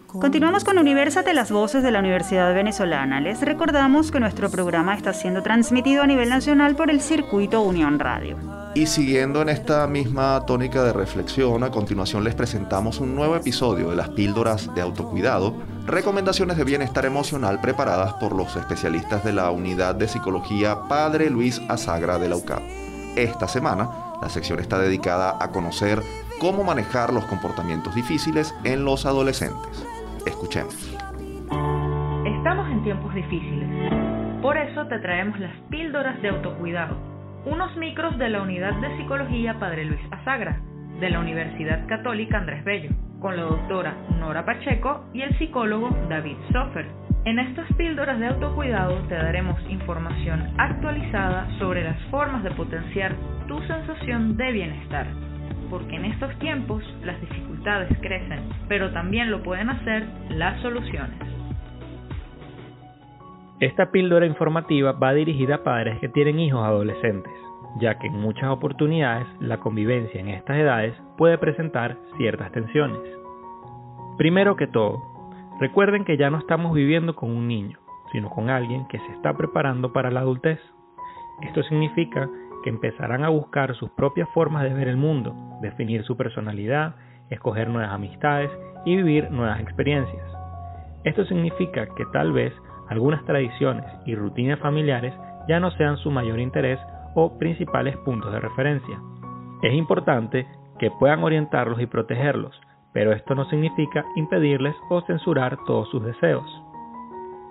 Continuamos 0.07 0.63
con 0.63 0.77
Universate, 0.77 1.33
las 1.33 1.51
voces 1.51 1.83
de 1.83 1.91
la 1.91 1.99
Universidad 1.99 2.53
Venezolana. 2.53 3.19
Les 3.19 3.41
recordamos 3.41 4.11
que 4.11 4.19
nuestro 4.19 4.49
programa 4.49 4.95
está 4.95 5.11
siendo 5.13 5.41
transmitido 5.41 6.03
a 6.03 6.07
nivel 6.07 6.29
nacional 6.29 6.75
por 6.75 6.89
el 6.89 7.01
circuito 7.01 7.61
Unión 7.61 7.99
Radio. 7.99 8.37
Y 8.75 8.85
siguiendo 8.85 9.41
en 9.41 9.49
esta 9.49 9.85
misma 9.87 10.45
tónica 10.45 10.83
de 10.83 10.93
reflexión, 10.93 11.63
a 11.63 11.71
continuación 11.71 12.23
les 12.23 12.35
presentamos 12.35 12.99
un 12.99 13.15
nuevo 13.15 13.35
episodio 13.35 13.89
de 13.89 13.97
las 13.97 14.09
píldoras 14.09 14.73
de 14.73 14.81
autocuidado, 14.81 15.55
recomendaciones 15.85 16.57
de 16.57 16.63
bienestar 16.63 17.05
emocional 17.05 17.59
preparadas 17.59 18.13
por 18.13 18.35
los 18.35 18.55
especialistas 18.55 19.23
de 19.23 19.33
la 19.33 19.51
Unidad 19.51 19.95
de 19.95 20.07
Psicología 20.07 20.87
Padre 20.87 21.29
Luis 21.29 21.61
Azagra 21.69 22.17
de 22.17 22.29
la 22.29 22.37
UCAP. 22.37 22.61
Esta 23.17 23.47
semana, 23.47 23.89
la 24.21 24.29
sección 24.29 24.59
está 24.59 24.79
dedicada 24.79 25.37
a 25.39 25.49
conocer 25.49 25.99
cómo 26.39 26.63
manejar 26.63 27.13
los 27.13 27.25
comportamientos 27.25 27.93
difíciles 27.95 28.55
en 28.63 28.85
los 28.85 29.05
adolescentes. 29.05 29.85
Escuchemos. 30.25 30.73
Estamos 32.25 32.71
en 32.71 32.83
tiempos 32.83 33.13
difíciles. 33.13 33.69
Por 34.41 34.57
eso 34.57 34.87
te 34.87 34.99
traemos 34.99 35.39
las 35.39 35.55
píldoras 35.69 36.21
de 36.21 36.29
autocuidado, 36.29 36.97
unos 37.45 37.75
micros 37.77 38.17
de 38.17 38.29
la 38.29 38.41
Unidad 38.41 38.73
de 38.79 38.97
Psicología 38.97 39.59
Padre 39.59 39.85
Luis 39.85 40.01
Azagra, 40.11 40.61
de 40.99 41.09
la 41.09 41.19
Universidad 41.19 41.85
Católica 41.87 42.37
Andrés 42.37 42.63
Bello, 42.63 42.89
con 43.23 43.37
la 43.37 43.43
doctora 43.43 43.95
Nora 44.19 44.45
Pacheco 44.45 45.05
y 45.13 45.21
el 45.21 45.35
psicólogo 45.37 45.89
David 46.09 46.35
Sofer. 46.51 46.85
En 47.23 47.39
estas 47.39 47.71
píldoras 47.77 48.19
de 48.19 48.27
autocuidado 48.27 48.97
te 49.07 49.15
daremos 49.15 49.57
información 49.69 50.53
actualizada 50.57 51.47
sobre 51.57 51.85
las 51.85 51.97
formas 52.11 52.43
de 52.43 52.51
potenciar 52.51 53.15
tu 53.47 53.57
sensación 53.61 54.35
de 54.35 54.51
bienestar, 54.51 55.07
porque 55.69 55.95
en 55.95 56.05
estos 56.05 56.37
tiempos 56.39 56.83
las 57.05 57.19
dificultades 57.21 57.97
crecen, 58.01 58.41
pero 58.67 58.91
también 58.91 59.31
lo 59.31 59.41
pueden 59.41 59.69
hacer 59.69 60.05
las 60.31 60.61
soluciones. 60.61 61.17
Esta 63.61 63.89
píldora 63.89 64.25
informativa 64.25 64.91
va 64.91 65.13
dirigida 65.13 65.55
a 65.55 65.63
padres 65.63 65.97
que 65.99 66.09
tienen 66.09 66.41
hijos 66.41 66.61
adolescentes, 66.61 67.31
ya 67.79 67.97
que 67.97 68.07
en 68.07 68.19
muchas 68.19 68.49
oportunidades 68.49 69.27
la 69.39 69.59
convivencia 69.59 70.19
en 70.19 70.29
estas 70.29 70.57
edades 70.57 70.95
puede 71.17 71.37
presentar 71.37 71.97
ciertas 72.17 72.51
tensiones. 72.51 73.01
Primero 74.17 74.55
que 74.55 74.67
todo, 74.67 75.01
recuerden 75.59 76.05
que 76.05 76.17
ya 76.17 76.29
no 76.29 76.37
estamos 76.37 76.73
viviendo 76.73 77.15
con 77.15 77.31
un 77.31 77.47
niño, 77.47 77.79
sino 78.11 78.29
con 78.29 78.49
alguien 78.49 78.87
que 78.87 78.99
se 78.99 79.11
está 79.13 79.33
preparando 79.35 79.91
para 79.91 80.11
la 80.11 80.19
adultez. 80.19 80.59
Esto 81.41 81.63
significa 81.63 82.29
que 82.63 82.69
empezarán 82.69 83.23
a 83.23 83.29
buscar 83.29 83.75
sus 83.75 83.89
propias 83.91 84.29
formas 84.33 84.63
de 84.63 84.73
ver 84.73 84.87
el 84.87 84.97
mundo, 84.97 85.35
definir 85.61 86.03
su 86.03 86.15
personalidad, 86.15 86.95
escoger 87.29 87.69
nuevas 87.69 87.91
amistades 87.91 88.51
y 88.85 88.95
vivir 88.95 89.31
nuevas 89.31 89.59
experiencias. 89.59 90.25
Esto 91.03 91.25
significa 91.25 91.87
que 91.95 92.05
tal 92.13 92.31
vez 92.31 92.53
algunas 92.87 93.25
tradiciones 93.25 93.85
y 94.05 94.15
rutinas 94.15 94.59
familiares 94.59 95.13
ya 95.47 95.59
no 95.59 95.71
sean 95.71 95.97
su 95.97 96.11
mayor 96.11 96.39
interés 96.39 96.79
o 97.15 97.37
principales 97.37 97.97
puntos 97.97 98.31
de 98.31 98.39
referencia. 98.39 98.99
Es 99.61 99.73
importante 99.73 100.47
que 100.79 100.91
puedan 100.91 101.23
orientarlos 101.23 101.79
y 101.79 101.85
protegerlos, 101.85 102.59
pero 102.93 103.11
esto 103.13 103.35
no 103.35 103.45
significa 103.45 104.05
impedirles 104.15 104.75
o 104.89 105.01
censurar 105.01 105.57
todos 105.65 105.89
sus 105.89 106.03
deseos. 106.03 106.45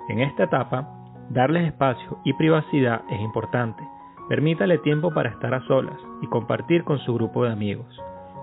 En 0.09 0.21
esta 0.21 0.45
etapa, 0.45 0.89
darles 1.31 1.67
espacio 1.67 2.19
y 2.25 2.33
privacidad 2.35 3.03
es 3.11 3.21
importante. 3.21 3.83
Permítale 4.29 4.79
tiempo 4.79 5.13
para 5.13 5.31
estar 5.31 5.53
a 5.55 5.67
solas 5.67 5.99
y 6.21 6.27
compartir 6.27 6.85
con 6.85 6.99
su 7.01 7.15
grupo 7.15 7.45
de 7.45 7.53
amigos. 7.53 7.87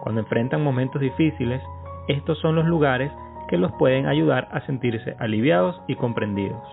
Cuando 0.02 0.22
enfrentan 0.22 0.64
momentos 0.64 1.02
difíciles, 1.02 1.62
estos 2.08 2.40
son 2.40 2.56
los 2.56 2.66
lugares 2.66 3.12
que 3.50 3.58
los 3.58 3.72
pueden 3.74 4.08
ayudar 4.08 4.48
a 4.52 4.62
sentirse 4.62 5.16
aliviados 5.20 5.82
y 5.88 5.96
comprendidos. 5.96 6.64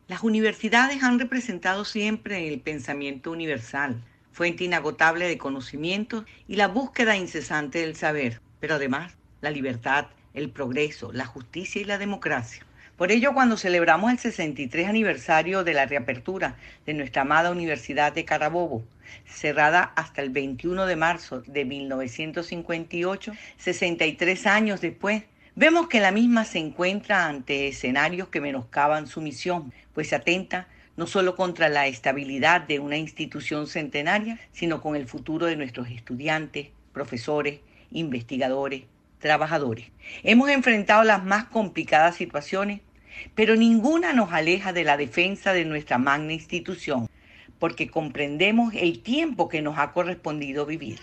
Las 0.06 0.22
universidades 0.22 1.02
han 1.02 1.18
representado 1.18 1.86
siempre 1.86 2.52
el 2.52 2.60
pensamiento 2.60 3.30
universal, 3.30 4.04
fuente 4.34 4.64
inagotable 4.64 5.28
de 5.28 5.38
conocimientos 5.38 6.24
y 6.48 6.56
la 6.56 6.66
búsqueda 6.66 7.16
incesante 7.16 7.78
del 7.78 7.94
saber, 7.94 8.40
pero 8.58 8.74
además 8.74 9.16
la 9.40 9.52
libertad, 9.52 10.06
el 10.34 10.50
progreso, 10.50 11.12
la 11.12 11.24
justicia 11.24 11.80
y 11.80 11.84
la 11.84 11.98
democracia. 11.98 12.66
Por 12.96 13.12
ello, 13.12 13.32
cuando 13.32 13.56
celebramos 13.56 14.10
el 14.10 14.18
63 14.18 14.88
aniversario 14.88 15.62
de 15.62 15.74
la 15.74 15.86
reapertura 15.86 16.56
de 16.84 16.94
nuestra 16.94 17.22
amada 17.22 17.52
Universidad 17.52 18.12
de 18.12 18.24
Carabobo, 18.24 18.84
cerrada 19.24 19.92
hasta 19.94 20.20
el 20.20 20.30
21 20.30 20.86
de 20.86 20.96
marzo 20.96 21.40
de 21.46 21.64
1958, 21.64 23.32
63 23.56 24.46
años 24.46 24.80
después, 24.80 25.22
vemos 25.54 25.86
que 25.86 26.00
la 26.00 26.10
misma 26.10 26.44
se 26.44 26.58
encuentra 26.58 27.26
ante 27.26 27.68
escenarios 27.68 28.28
que 28.28 28.40
menoscaban 28.40 29.06
su 29.06 29.20
misión, 29.20 29.72
pues 29.92 30.12
atenta 30.12 30.66
no 30.96 31.06
solo 31.06 31.34
contra 31.36 31.68
la 31.68 31.86
estabilidad 31.86 32.62
de 32.62 32.78
una 32.78 32.96
institución 32.96 33.66
centenaria, 33.66 34.38
sino 34.52 34.80
con 34.80 34.96
el 34.96 35.06
futuro 35.06 35.46
de 35.46 35.56
nuestros 35.56 35.90
estudiantes, 35.90 36.68
profesores, 36.92 37.60
investigadores, 37.90 38.84
trabajadores. 39.18 39.86
Hemos 40.22 40.50
enfrentado 40.50 41.02
las 41.04 41.24
más 41.24 41.44
complicadas 41.44 42.16
situaciones, 42.16 42.80
pero 43.34 43.56
ninguna 43.56 44.12
nos 44.12 44.32
aleja 44.32 44.72
de 44.72 44.84
la 44.84 44.96
defensa 44.96 45.52
de 45.52 45.64
nuestra 45.64 45.98
magna 45.98 46.32
institución, 46.32 47.08
porque 47.58 47.88
comprendemos 47.88 48.74
el 48.74 49.00
tiempo 49.00 49.48
que 49.48 49.62
nos 49.62 49.78
ha 49.78 49.92
correspondido 49.92 50.66
vivir. 50.66 50.98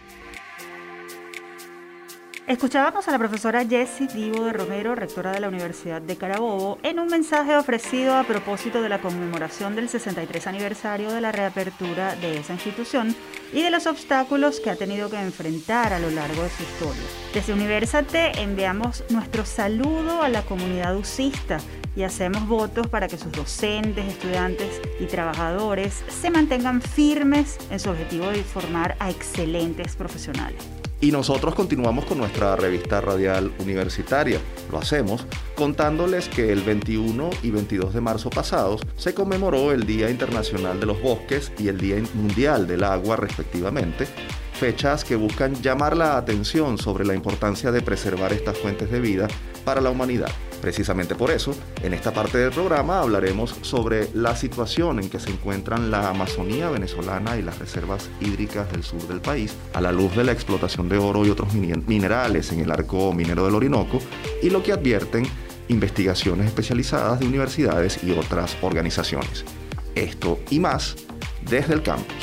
Escuchábamos 2.47 3.07
a 3.07 3.11
la 3.11 3.19
profesora 3.19 3.65
Jessie 3.65 4.07
Divo 4.07 4.45
de 4.45 4.51
Romero, 4.51 4.95
rectora 4.95 5.31
de 5.31 5.39
la 5.39 5.47
Universidad 5.47 6.01
de 6.01 6.17
Carabobo, 6.17 6.79
en 6.81 6.99
un 6.99 7.07
mensaje 7.07 7.55
ofrecido 7.55 8.15
a 8.15 8.23
propósito 8.23 8.81
de 8.81 8.89
la 8.89 8.99
conmemoración 8.99 9.75
del 9.75 9.87
63 9.87 10.47
aniversario 10.47 11.11
de 11.11 11.21
la 11.21 11.31
reapertura 11.31 12.15
de 12.15 12.39
esa 12.39 12.53
institución 12.53 13.15
y 13.53 13.61
de 13.61 13.69
los 13.69 13.85
obstáculos 13.85 14.59
que 14.59 14.71
ha 14.71 14.75
tenido 14.75 15.09
que 15.09 15.21
enfrentar 15.21 15.93
a 15.93 15.99
lo 15.99 16.09
largo 16.09 16.41
de 16.41 16.49
su 16.49 16.63
historia. 16.63 17.03
Desde 17.31 17.53
Universate 17.53 18.41
enviamos 18.41 19.03
nuestro 19.11 19.45
saludo 19.45 20.23
a 20.23 20.27
la 20.27 20.41
comunidad 20.41 20.97
usista 20.97 21.59
y 21.95 22.03
hacemos 22.03 22.47
votos 22.47 22.87
para 22.87 23.07
que 23.07 23.17
sus 23.17 23.31
docentes, 23.31 24.05
estudiantes 24.07 24.81
y 24.99 25.05
trabajadores 25.05 26.03
se 26.09 26.31
mantengan 26.31 26.81
firmes 26.81 27.59
en 27.69 27.79
su 27.79 27.91
objetivo 27.91 28.27
de 28.27 28.43
formar 28.43 28.95
a 28.99 29.11
excelentes 29.11 29.95
profesionales. 29.95 30.80
Y 31.03 31.11
nosotros 31.11 31.55
continuamos 31.55 32.05
con 32.05 32.19
nuestra 32.19 32.55
revista 32.55 33.01
radial 33.01 33.51
universitaria. 33.57 34.39
Lo 34.71 34.77
hacemos 34.77 35.25
contándoles 35.55 36.29
que 36.29 36.51
el 36.51 36.61
21 36.61 37.31
y 37.41 37.49
22 37.49 37.95
de 37.95 38.01
marzo 38.01 38.29
pasados 38.29 38.81
se 38.97 39.15
conmemoró 39.15 39.71
el 39.71 39.87
Día 39.87 40.11
Internacional 40.11 40.79
de 40.79 40.85
los 40.85 41.01
Bosques 41.01 41.51
y 41.57 41.69
el 41.69 41.79
Día 41.79 41.95
Mundial 42.13 42.67
del 42.67 42.83
Agua 42.83 43.15
respectivamente, 43.15 44.07
fechas 44.53 45.03
que 45.03 45.15
buscan 45.15 45.55
llamar 45.63 45.97
la 45.97 46.17
atención 46.17 46.77
sobre 46.77 47.03
la 47.03 47.15
importancia 47.15 47.71
de 47.71 47.81
preservar 47.81 48.31
estas 48.31 48.59
fuentes 48.59 48.91
de 48.91 48.99
vida 48.99 49.27
para 49.65 49.81
la 49.81 49.89
humanidad. 49.89 50.29
Precisamente 50.61 51.15
por 51.15 51.31
eso, 51.31 51.55
en 51.81 51.93
esta 51.93 52.13
parte 52.13 52.37
del 52.37 52.51
programa 52.51 52.99
hablaremos 52.99 53.55
sobre 53.61 54.09
la 54.13 54.35
situación 54.35 54.99
en 54.99 55.09
que 55.09 55.19
se 55.19 55.31
encuentran 55.31 55.89
la 55.89 56.09
Amazonía 56.09 56.69
venezolana 56.69 57.37
y 57.37 57.41
las 57.41 57.57
reservas 57.57 58.09
hídricas 58.19 58.71
del 58.71 58.83
sur 58.83 59.01
del 59.07 59.21
país, 59.21 59.55
a 59.73 59.81
la 59.81 59.91
luz 59.91 60.15
de 60.15 60.23
la 60.23 60.31
explotación 60.31 60.87
de 60.87 60.97
oro 60.97 61.25
y 61.25 61.31
otros 61.31 61.53
minerales 61.53 62.51
en 62.51 62.59
el 62.59 62.71
arco 62.71 63.11
minero 63.11 63.45
del 63.45 63.55
Orinoco, 63.55 63.99
y 64.43 64.51
lo 64.51 64.61
que 64.61 64.71
advierten 64.71 65.27
investigaciones 65.67 66.45
especializadas 66.47 67.19
de 67.19 67.25
universidades 67.25 68.03
y 68.03 68.11
otras 68.11 68.55
organizaciones. 68.61 69.43
Esto 69.95 70.39
y 70.51 70.59
más 70.59 70.95
desde 71.49 71.73
el 71.73 71.81
campus. 71.81 72.15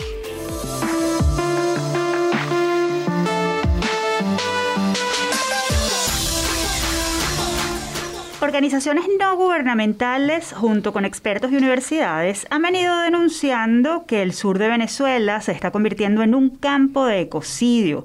Organizaciones 8.58 9.04
no 9.20 9.36
gubernamentales, 9.36 10.52
junto 10.52 10.92
con 10.92 11.04
expertos 11.04 11.52
y 11.52 11.56
universidades, 11.56 12.44
han 12.50 12.62
venido 12.62 12.98
denunciando 13.02 14.04
que 14.04 14.20
el 14.20 14.32
sur 14.32 14.58
de 14.58 14.66
Venezuela 14.66 15.40
se 15.40 15.52
está 15.52 15.70
convirtiendo 15.70 16.24
en 16.24 16.34
un 16.34 16.50
campo 16.50 17.06
de 17.06 17.20
ecocidio. 17.20 18.04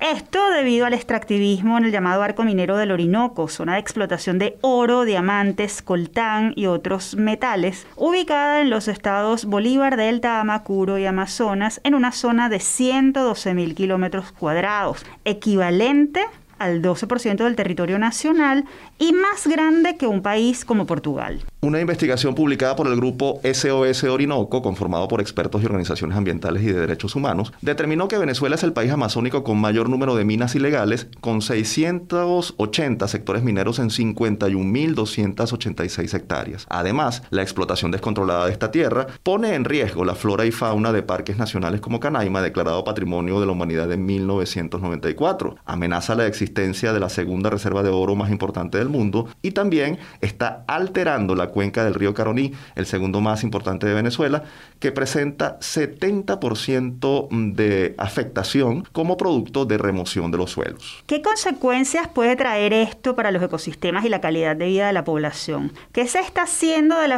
Esto 0.00 0.50
debido 0.50 0.86
al 0.86 0.94
extractivismo 0.94 1.78
en 1.78 1.84
el 1.84 1.92
llamado 1.92 2.20
arco 2.24 2.42
minero 2.42 2.76
del 2.76 2.90
Orinoco, 2.90 3.46
zona 3.46 3.74
de 3.74 3.78
explotación 3.78 4.40
de 4.40 4.58
oro, 4.60 5.04
diamantes, 5.04 5.82
coltán 5.82 6.52
y 6.56 6.66
otros 6.66 7.14
metales, 7.14 7.86
ubicada 7.94 8.60
en 8.60 8.70
los 8.70 8.88
estados 8.88 9.44
Bolívar, 9.44 9.96
Delta, 9.96 10.40
Amacuro 10.40 10.98
y 10.98 11.06
Amazonas, 11.06 11.80
en 11.84 11.94
una 11.94 12.10
zona 12.10 12.48
de 12.48 12.56
112.000 12.56 13.76
kilómetros 13.76 14.32
cuadrados, 14.32 15.06
equivalente 15.24 16.26
al 16.62 16.82
12% 16.82 17.44
del 17.44 17.56
territorio 17.56 17.98
nacional 17.98 18.64
y 18.98 19.12
más 19.12 19.46
grande 19.46 19.96
que 19.96 20.06
un 20.06 20.22
país 20.22 20.64
como 20.64 20.86
Portugal. 20.86 21.44
Una 21.64 21.80
investigación 21.80 22.34
publicada 22.34 22.74
por 22.74 22.88
el 22.88 22.96
grupo 22.96 23.40
SOS 23.44 24.02
Orinoco, 24.02 24.62
conformado 24.62 25.06
por 25.06 25.20
expertos 25.20 25.62
y 25.62 25.66
organizaciones 25.66 26.18
ambientales 26.18 26.64
y 26.64 26.72
de 26.72 26.80
derechos 26.80 27.14
humanos, 27.14 27.52
determinó 27.60 28.08
que 28.08 28.18
Venezuela 28.18 28.56
es 28.56 28.64
el 28.64 28.72
país 28.72 28.90
amazónico 28.90 29.44
con 29.44 29.60
mayor 29.60 29.88
número 29.88 30.16
de 30.16 30.24
minas 30.24 30.56
ilegales, 30.56 31.06
con 31.20 31.40
680 31.40 33.06
sectores 33.06 33.44
mineros 33.44 33.78
en 33.78 33.90
51.286 33.90 36.14
hectáreas. 36.14 36.66
Además, 36.68 37.22
la 37.30 37.42
explotación 37.42 37.92
descontrolada 37.92 38.46
de 38.46 38.50
esta 38.50 38.72
tierra 38.72 39.06
pone 39.22 39.54
en 39.54 39.64
riesgo 39.64 40.04
la 40.04 40.16
flora 40.16 40.44
y 40.44 40.50
fauna 40.50 40.90
de 40.90 41.04
parques 41.04 41.38
nacionales 41.38 41.80
como 41.80 42.00
Canaima, 42.00 42.42
declarado 42.42 42.82
Patrimonio 42.82 43.38
de 43.38 43.46
la 43.46 43.52
Humanidad 43.52 43.92
en 43.92 44.04
1994. 44.04 45.58
Amenaza 45.64 46.16
la 46.16 46.26
existencia 46.26 46.92
de 46.92 46.98
la 46.98 47.08
segunda 47.08 47.50
reserva 47.50 47.84
de 47.84 47.90
oro 47.90 48.16
más 48.16 48.32
importante 48.32 48.78
del 48.78 48.88
mundo 48.88 49.28
y 49.42 49.52
también 49.52 50.00
está 50.20 50.64
alterando 50.66 51.36
la 51.36 51.51
cuenca 51.52 51.84
del 51.84 51.94
río 51.94 52.14
Caroní, 52.14 52.52
el 52.74 52.86
segundo 52.86 53.20
más 53.20 53.44
importante 53.44 53.86
de 53.86 53.94
Venezuela, 53.94 54.42
que 54.80 54.90
presenta 54.90 55.60
70% 55.60 57.28
de 57.54 57.94
afectación 57.98 58.82
como 58.90 59.16
producto 59.16 59.64
de 59.64 59.78
remoción 59.78 60.32
de 60.32 60.38
los 60.38 60.50
suelos. 60.50 61.04
¿Qué 61.06 61.22
consecuencias 61.22 62.08
puede 62.08 62.34
traer 62.34 62.72
esto 62.72 63.14
para 63.14 63.30
los 63.30 63.42
ecosistemas 63.42 64.04
y 64.04 64.08
la 64.08 64.20
calidad 64.20 64.56
de 64.56 64.66
vida 64.66 64.88
de 64.88 64.92
la 64.92 65.04
población? 65.04 65.72
¿Qué 65.92 66.08
se 66.08 66.18
está 66.18 66.42
haciendo 66.42 66.96
desde 66.96 67.08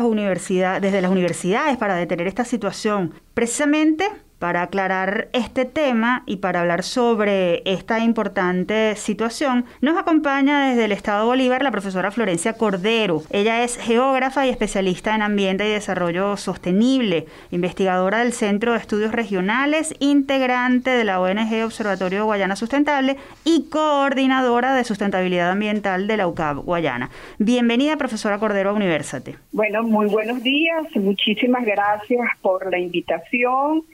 las 1.00 1.10
universidades 1.10 1.76
para 1.78 1.94
detener 1.94 2.26
esta 2.26 2.44
situación? 2.44 3.14
Precisamente 3.32 4.08
Para 4.44 4.60
aclarar 4.60 5.28
este 5.32 5.64
tema 5.64 6.22
y 6.26 6.36
para 6.36 6.60
hablar 6.60 6.82
sobre 6.82 7.62
esta 7.64 8.00
importante 8.00 8.94
situación, 8.94 9.64
nos 9.80 9.96
acompaña 9.96 10.68
desde 10.68 10.84
el 10.84 10.92
Estado 10.92 11.24
Bolívar 11.24 11.62
la 11.62 11.70
profesora 11.70 12.10
Florencia 12.10 12.52
Cordero. 12.52 13.22
Ella 13.30 13.64
es 13.64 13.78
geógrafa 13.78 14.46
y 14.46 14.50
especialista 14.50 15.14
en 15.14 15.22
ambiente 15.22 15.66
y 15.66 15.72
desarrollo 15.72 16.36
sostenible, 16.36 17.24
investigadora 17.52 18.18
del 18.18 18.34
Centro 18.34 18.72
de 18.72 18.80
Estudios 18.80 19.12
Regionales, 19.12 19.94
integrante 19.98 20.90
de 20.90 21.04
la 21.04 21.22
ONG 21.22 21.64
Observatorio 21.64 22.26
Guayana 22.26 22.54
Sustentable 22.54 23.16
y 23.46 23.70
coordinadora 23.70 24.74
de 24.74 24.84
sustentabilidad 24.84 25.52
ambiental 25.52 26.06
de 26.06 26.18
la 26.18 26.28
UCAB 26.28 26.58
Guayana. 26.58 27.08
Bienvenida, 27.38 27.96
profesora 27.96 28.38
Cordero, 28.38 28.68
a 28.68 28.72
Universate. 28.74 29.36
Bueno, 29.52 29.84
muy 29.84 30.04
buenos 30.08 30.42
días. 30.42 30.84
Muchísimas 30.96 31.64
gracias 31.64 32.28
por 32.42 32.70
la 32.70 32.78
invitación 32.78 33.86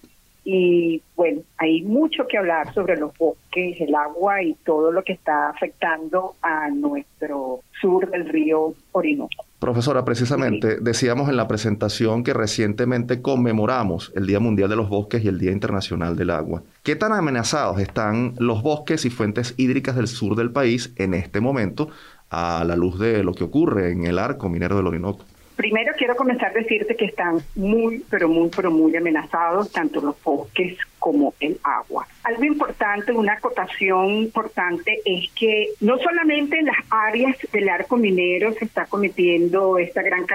y 0.44 1.02
bueno, 1.16 1.42
hay 1.58 1.82
mucho 1.82 2.26
que 2.26 2.38
hablar 2.38 2.72
sobre 2.72 2.96
los 2.96 3.16
bosques, 3.16 3.80
el 3.80 3.94
agua 3.94 4.42
y 4.42 4.54
todo 4.64 4.90
lo 4.90 5.04
que 5.04 5.12
está 5.12 5.50
afectando 5.50 6.34
a 6.42 6.70
nuestro 6.70 7.60
sur 7.80 8.10
del 8.10 8.28
río 8.28 8.74
Orinoco. 8.92 9.44
Profesora, 9.58 10.06
precisamente 10.06 10.80
decíamos 10.80 11.28
en 11.28 11.36
la 11.36 11.46
presentación 11.46 12.24
que 12.24 12.32
recientemente 12.32 13.20
conmemoramos 13.20 14.10
el 14.16 14.26
Día 14.26 14.40
Mundial 14.40 14.70
de 14.70 14.76
los 14.76 14.88
Bosques 14.88 15.22
y 15.22 15.28
el 15.28 15.38
Día 15.38 15.52
Internacional 15.52 16.16
del 16.16 16.30
Agua. 16.30 16.62
¿Qué 16.82 16.96
tan 16.96 17.12
amenazados 17.12 17.78
están 17.78 18.34
los 18.38 18.62
bosques 18.62 19.04
y 19.04 19.10
fuentes 19.10 19.52
hídricas 19.58 19.96
del 19.96 20.08
sur 20.08 20.34
del 20.34 20.50
país 20.50 20.94
en 20.96 21.12
este 21.12 21.42
momento 21.42 21.90
a 22.30 22.64
la 22.64 22.74
luz 22.74 22.98
de 22.98 23.22
lo 23.22 23.34
que 23.34 23.44
ocurre 23.44 23.90
en 23.90 24.06
el 24.06 24.18
arco 24.18 24.48
minero 24.48 24.76
del 24.76 24.86
Orinoco? 24.86 25.26
Primero 25.60 25.92
quiero 25.94 26.16
comenzar 26.16 26.52
a 26.52 26.54
decirte 26.54 26.96
que 26.96 27.04
están 27.04 27.36
muy, 27.54 28.02
pero 28.08 28.30
muy, 28.30 28.48
pero 28.48 28.70
muy 28.70 28.96
amenazados 28.96 29.70
tanto 29.70 30.00
los 30.00 30.16
bosques 30.24 30.78
como 31.00 31.34
el 31.40 31.58
agua. 31.64 32.06
Algo 32.22 32.44
importante, 32.44 33.10
una 33.10 33.32
acotación 33.32 34.10
importante 34.10 35.00
es 35.04 35.30
que 35.32 35.70
no 35.80 35.98
solamente 35.98 36.58
en 36.58 36.66
las 36.66 36.78
áreas 36.90 37.36
del 37.52 37.68
arco 37.68 37.96
minero 37.96 38.52
se 38.52 38.66
está 38.66 38.86
cometiendo 38.86 39.78
esta 39.78 40.02
gran 40.02 40.26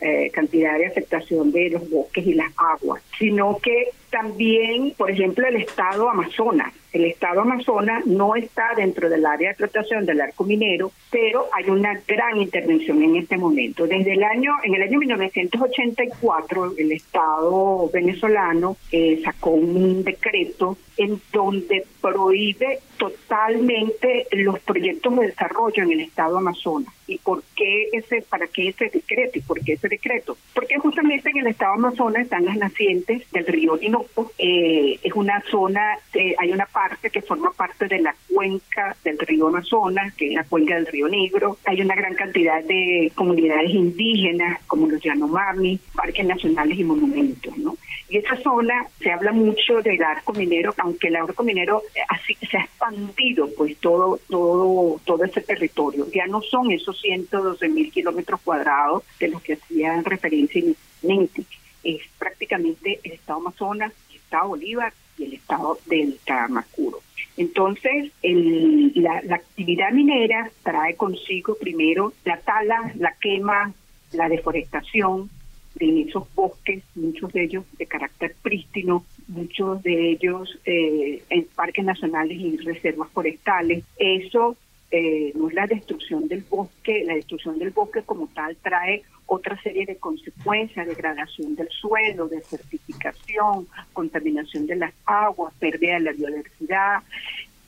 eh, 0.00 0.30
cantidad 0.32 0.78
de 0.78 0.86
afectación 0.86 1.50
de 1.50 1.70
los 1.70 1.90
bosques 1.90 2.26
y 2.26 2.34
las 2.34 2.52
aguas, 2.56 3.02
sino 3.18 3.58
que 3.58 3.88
también, 4.10 4.94
por 4.96 5.10
ejemplo, 5.10 5.46
el 5.46 5.56
estado 5.56 6.08
Amazonas. 6.08 6.72
El 6.92 7.04
estado 7.04 7.42
Amazonas 7.42 8.06
no 8.06 8.34
está 8.34 8.72
dentro 8.74 9.10
del 9.10 9.26
área 9.26 9.48
de 9.48 9.52
explotación 9.52 10.06
del 10.06 10.22
arco 10.22 10.44
minero, 10.44 10.90
pero 11.10 11.46
hay 11.52 11.68
una 11.68 12.00
gran 12.06 12.38
intervención 12.38 13.02
en 13.02 13.16
este 13.16 13.36
momento. 13.36 13.86
Desde 13.86 14.14
el 14.14 14.22
año, 14.24 14.52
en 14.62 14.74
el 14.74 14.82
año 14.82 14.98
1984, 14.98 16.74
el 16.78 16.92
estado 16.92 17.90
venezolano 17.92 18.78
eh, 18.90 19.20
sacó 19.22 19.50
un 19.50 19.77
decreto 20.04 20.76
en 20.96 21.20
donde 21.32 21.86
prohíbe 22.00 22.80
totalmente 22.98 24.26
los 24.32 24.58
proyectos 24.60 25.16
de 25.16 25.26
desarrollo 25.28 25.82
en 25.82 25.92
el 25.92 26.00
estado 26.00 26.38
Amazonas. 26.38 26.92
¿Y 27.06 27.16
por 27.18 27.42
qué 27.56 27.88
ese, 27.92 28.20
para 28.22 28.46
qué 28.48 28.68
ese 28.68 28.90
decreto 28.90 29.38
y 29.38 29.40
por 29.40 29.60
qué 29.64 29.72
ese 29.74 29.88
decreto? 29.88 30.36
Porque 30.52 30.76
justamente 30.76 31.30
en 31.30 31.38
el 31.38 31.46
estado 31.46 31.74
Amazonas 31.74 32.24
están 32.24 32.44
las 32.44 32.56
nacientes 32.56 33.22
del 33.32 33.46
río 33.46 33.72
Orinoco. 33.72 34.30
Eh, 34.36 34.98
es 35.02 35.12
una 35.14 35.42
zona, 35.50 35.98
eh, 36.12 36.34
hay 36.38 36.52
una 36.52 36.66
parte 36.66 37.08
que 37.08 37.22
forma 37.22 37.50
parte 37.52 37.86
de 37.86 38.00
la 38.00 38.14
cuenca 38.32 38.94
del 39.04 39.18
río 39.18 39.46
Amazonas, 39.46 40.14
que 40.14 40.28
es 40.28 40.34
la 40.34 40.44
cuenca 40.44 40.74
del 40.74 40.86
río 40.86 41.08
Negro. 41.08 41.56
Hay 41.64 41.80
una 41.80 41.94
gran 41.94 42.14
cantidad 42.14 42.62
de 42.62 43.10
comunidades 43.14 43.70
indígenas, 43.70 44.60
como 44.66 44.88
los 44.88 45.00
Yanomami, 45.00 45.80
parques 45.94 46.26
nacionales 46.26 46.78
y 46.78 46.84
monumentos, 46.84 47.56
¿no? 47.56 47.76
Y 48.10 48.18
esa 48.18 48.36
zona 48.36 48.86
se 49.00 49.10
habla 49.10 49.32
mucho 49.32 49.82
del 49.82 50.02
arco 50.02 50.32
minero, 50.32 50.74
aunque 50.78 51.08
el 51.08 51.16
arco 51.16 51.42
minero 51.42 51.82
eh, 51.94 52.00
así 52.08 52.34
se 52.50 52.56
ha 52.56 52.62
expandido, 52.88 53.48
pues 53.56 53.76
todo, 53.78 54.18
todo, 54.28 55.00
todo 55.04 55.24
ese 55.24 55.40
territorio. 55.40 56.06
Ya 56.12 56.26
no 56.26 56.40
son 56.42 56.70
esos 56.70 57.00
112 57.00 57.68
mil 57.68 57.90
kilómetros 57.90 58.40
cuadrados 58.40 59.02
de 59.18 59.28
los 59.28 59.42
que 59.42 59.54
hacían 59.54 60.04
referencia 60.04 60.60
inicialmente. 60.60 61.44
Es 61.84 62.02
prácticamente 62.18 63.00
el 63.02 63.12
estado 63.12 63.40
Amazonas, 63.40 63.92
el 64.10 64.16
estado 64.16 64.48
Bolívar 64.48 64.92
y 65.16 65.24
el 65.24 65.34
estado 65.34 65.78
del 65.86 66.18
Tamacuro. 66.24 67.00
Entonces, 67.36 68.10
el, 68.22 68.92
la, 68.96 69.22
la 69.22 69.36
actividad 69.36 69.92
minera 69.92 70.50
trae 70.62 70.96
consigo 70.96 71.54
primero 71.54 72.12
la 72.24 72.38
tala, 72.40 72.92
la 72.96 73.14
quema, 73.20 73.72
la 74.12 74.28
deforestación, 74.28 75.30
de 75.78 76.02
esos 76.02 76.32
bosques, 76.34 76.82
muchos 76.94 77.32
de 77.32 77.44
ellos 77.44 77.64
de 77.78 77.86
carácter 77.86 78.34
prístino, 78.42 79.04
muchos 79.28 79.82
de 79.82 80.10
ellos 80.10 80.58
eh, 80.64 81.22
en 81.30 81.44
parques 81.54 81.84
nacionales 81.84 82.38
y 82.38 82.56
reservas 82.58 83.10
forestales. 83.10 83.84
Eso 83.98 84.56
eh, 84.90 85.32
no 85.34 85.48
es 85.48 85.54
la 85.54 85.66
destrucción 85.66 86.28
del 86.28 86.42
bosque, 86.48 87.04
la 87.04 87.14
destrucción 87.14 87.58
del 87.58 87.70
bosque 87.70 88.02
como 88.02 88.26
tal 88.28 88.56
trae 88.56 89.02
otra 89.26 89.60
serie 89.60 89.84
de 89.84 89.96
consecuencias, 89.96 90.86
degradación 90.86 91.54
del 91.54 91.68
suelo, 91.68 92.28
desertificación, 92.28 93.68
contaminación 93.92 94.66
de 94.66 94.76
las 94.76 94.94
aguas, 95.04 95.52
pérdida 95.58 95.94
de 95.94 96.00
la 96.00 96.12
biodiversidad, 96.12 97.02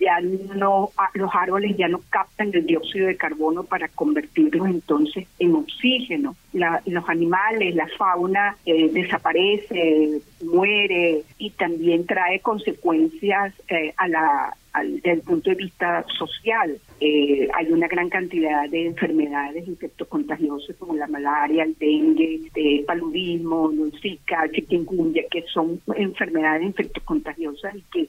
ya 0.00 0.20
no 0.20 0.90
ah, 0.96 1.10
los 1.14 1.30
árboles 1.34 1.76
ya 1.76 1.88
no 1.88 2.00
captan 2.10 2.50
el 2.52 2.66
dióxido 2.66 3.06
de 3.06 3.16
carbono 3.16 3.64
para 3.64 3.88
convertirlos 3.88 4.66
entonces 4.66 5.26
en 5.38 5.54
oxígeno. 5.54 6.34
los 6.52 7.08
animales, 7.08 7.74
la 7.74 7.86
fauna 7.98 8.56
eh, 8.66 8.90
desaparece, 8.90 10.20
muere 10.42 11.22
y 11.38 11.50
también 11.50 12.06
trae 12.06 12.40
consecuencias 12.40 13.54
eh, 13.68 13.92
a 13.96 14.08
la 14.08 14.56
desde 14.84 15.12
el 15.12 15.20
punto 15.22 15.50
de 15.50 15.56
vista 15.56 16.04
social. 16.16 16.78
Eh, 17.00 17.48
hay 17.54 17.72
una 17.72 17.88
gran 17.88 18.08
cantidad 18.08 18.68
de 18.68 18.86
enfermedades 18.86 19.66
infectocontagiosas 19.66 20.76
como 20.76 20.94
la 20.94 21.08
malaria, 21.08 21.64
el 21.64 21.76
dengue, 21.76 22.40
el 22.54 22.84
paludismo, 22.84 23.70
el 23.70 23.92
zika, 24.00 24.48
chikungunya, 24.52 25.22
que 25.30 25.42
son 25.52 25.80
enfermedades 25.96 26.62
infectocontagiosas 26.62 27.74
y 27.74 27.82
que 27.92 28.08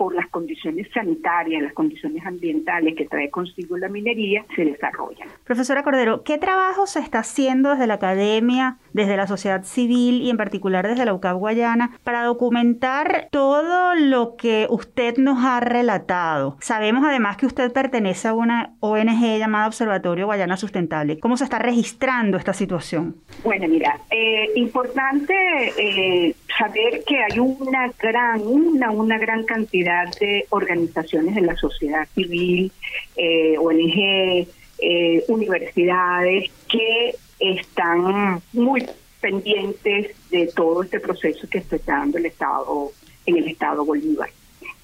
por 0.00 0.14
las 0.14 0.30
condiciones 0.30 0.88
sanitarias, 0.94 1.62
las 1.62 1.74
condiciones 1.74 2.24
ambientales 2.24 2.94
que 2.96 3.04
trae 3.04 3.28
consigo 3.28 3.76
la 3.76 3.90
minería, 3.90 4.46
se 4.56 4.64
desarrollan. 4.64 5.28
Profesora 5.44 5.82
Cordero, 5.82 6.22
¿qué 6.22 6.38
trabajo 6.38 6.86
se 6.86 7.00
está 7.00 7.18
haciendo 7.18 7.72
desde 7.72 7.86
la 7.86 7.94
academia, 7.94 8.78
desde 8.94 9.18
la 9.18 9.26
sociedad 9.26 9.62
civil 9.62 10.22
y 10.22 10.30
en 10.30 10.38
particular 10.38 10.88
desde 10.88 11.04
la 11.04 11.12
UCAP 11.12 11.36
Guayana 11.36 11.98
para 12.02 12.24
documentar 12.24 13.28
todo 13.30 13.94
lo 13.94 14.36
que 14.36 14.66
usted 14.70 15.18
nos 15.18 15.44
ha 15.44 15.60
relatado? 15.60 16.56
Sabemos 16.60 17.04
además 17.04 17.36
que 17.36 17.44
usted 17.44 17.70
pertenece 17.70 18.28
a 18.28 18.32
una 18.32 18.76
ONG 18.80 19.36
llamada 19.38 19.66
Observatorio 19.66 20.24
Guayana 20.24 20.56
Sustentable. 20.56 21.20
¿Cómo 21.20 21.36
se 21.36 21.44
está 21.44 21.58
registrando 21.58 22.38
esta 22.38 22.54
situación? 22.54 23.16
Bueno, 23.44 23.68
mira, 23.68 23.98
eh, 24.10 24.48
importante 24.54 25.34
eh, 25.76 26.34
saber 26.58 27.02
que 27.06 27.22
hay 27.22 27.38
una 27.38 27.92
gran, 27.98 28.40
una, 28.46 28.90
una 28.92 29.18
gran 29.18 29.44
cantidad 29.44 29.89
de 30.20 30.46
organizaciones 30.50 31.34
de 31.34 31.42
la 31.42 31.56
sociedad 31.56 32.06
civil, 32.14 32.72
eh, 33.16 33.56
ONG, 33.58 34.46
eh, 34.78 35.24
universidades 35.28 36.50
que 36.68 37.14
están 37.38 38.40
muy 38.52 38.86
pendientes 39.20 40.16
de 40.30 40.46
todo 40.46 40.82
este 40.82 41.00
proceso 41.00 41.48
que 41.48 41.58
está 41.58 41.76
dando 41.86 42.18
el 42.18 42.26
Estado 42.26 42.92
en 43.26 43.36
el 43.36 43.48
Estado 43.48 43.84
Bolívar. 43.84 44.30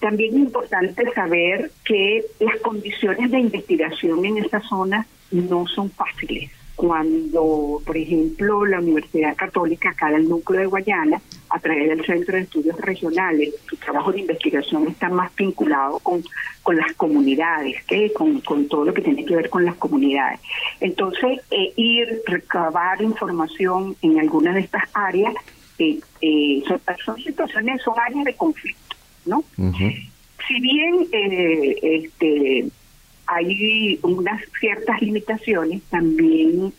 También 0.00 0.34
es 0.34 0.40
importante 0.40 1.10
saber 1.12 1.70
que 1.84 2.24
las 2.40 2.56
condiciones 2.60 3.30
de 3.30 3.40
investigación 3.40 4.24
en 4.26 4.38
esta 4.38 4.60
zona 4.60 5.06
no 5.30 5.66
son 5.66 5.90
fáciles 5.90 6.50
cuando, 6.76 7.80
por 7.84 7.96
ejemplo, 7.96 8.66
la 8.66 8.78
Universidad 8.78 9.34
Católica, 9.34 9.90
acá 9.90 10.10
del 10.10 10.28
núcleo 10.28 10.60
de 10.60 10.66
Guayana, 10.66 11.20
a 11.48 11.58
través 11.58 11.88
del 11.88 12.04
Centro 12.04 12.36
de 12.36 12.42
Estudios 12.42 12.78
Regionales, 12.78 13.54
su 13.68 13.76
trabajo 13.76 14.12
de 14.12 14.20
investigación 14.20 14.86
está 14.86 15.08
más 15.08 15.34
vinculado 15.34 15.98
con, 16.00 16.22
con 16.62 16.76
las 16.76 16.92
comunidades, 16.92 17.82
que 17.84 18.12
con, 18.12 18.40
con 18.42 18.68
todo 18.68 18.84
lo 18.84 18.92
que 18.92 19.00
tiene 19.00 19.24
que 19.24 19.34
ver 19.34 19.48
con 19.48 19.64
las 19.64 19.76
comunidades. 19.76 20.38
Entonces, 20.80 21.40
eh, 21.50 21.72
ir, 21.76 22.22
recabar 22.26 23.00
información 23.00 23.96
en 24.02 24.20
algunas 24.20 24.54
de 24.54 24.60
estas 24.60 24.84
áreas, 24.92 25.34
eh, 25.78 25.98
eh, 26.20 26.62
son, 26.68 26.80
son, 27.04 27.16
situaciones, 27.22 27.80
son 27.82 27.94
áreas 27.98 28.24
de 28.24 28.34
conflicto, 28.34 28.96
¿no? 29.24 29.44
Si 30.46 30.60
bien 30.60 31.08
este 31.12 32.68
hay 33.26 33.98
unas 34.02 34.42
ciertas 34.60 35.00
limitaciones, 35.02 35.82
también 35.90 36.72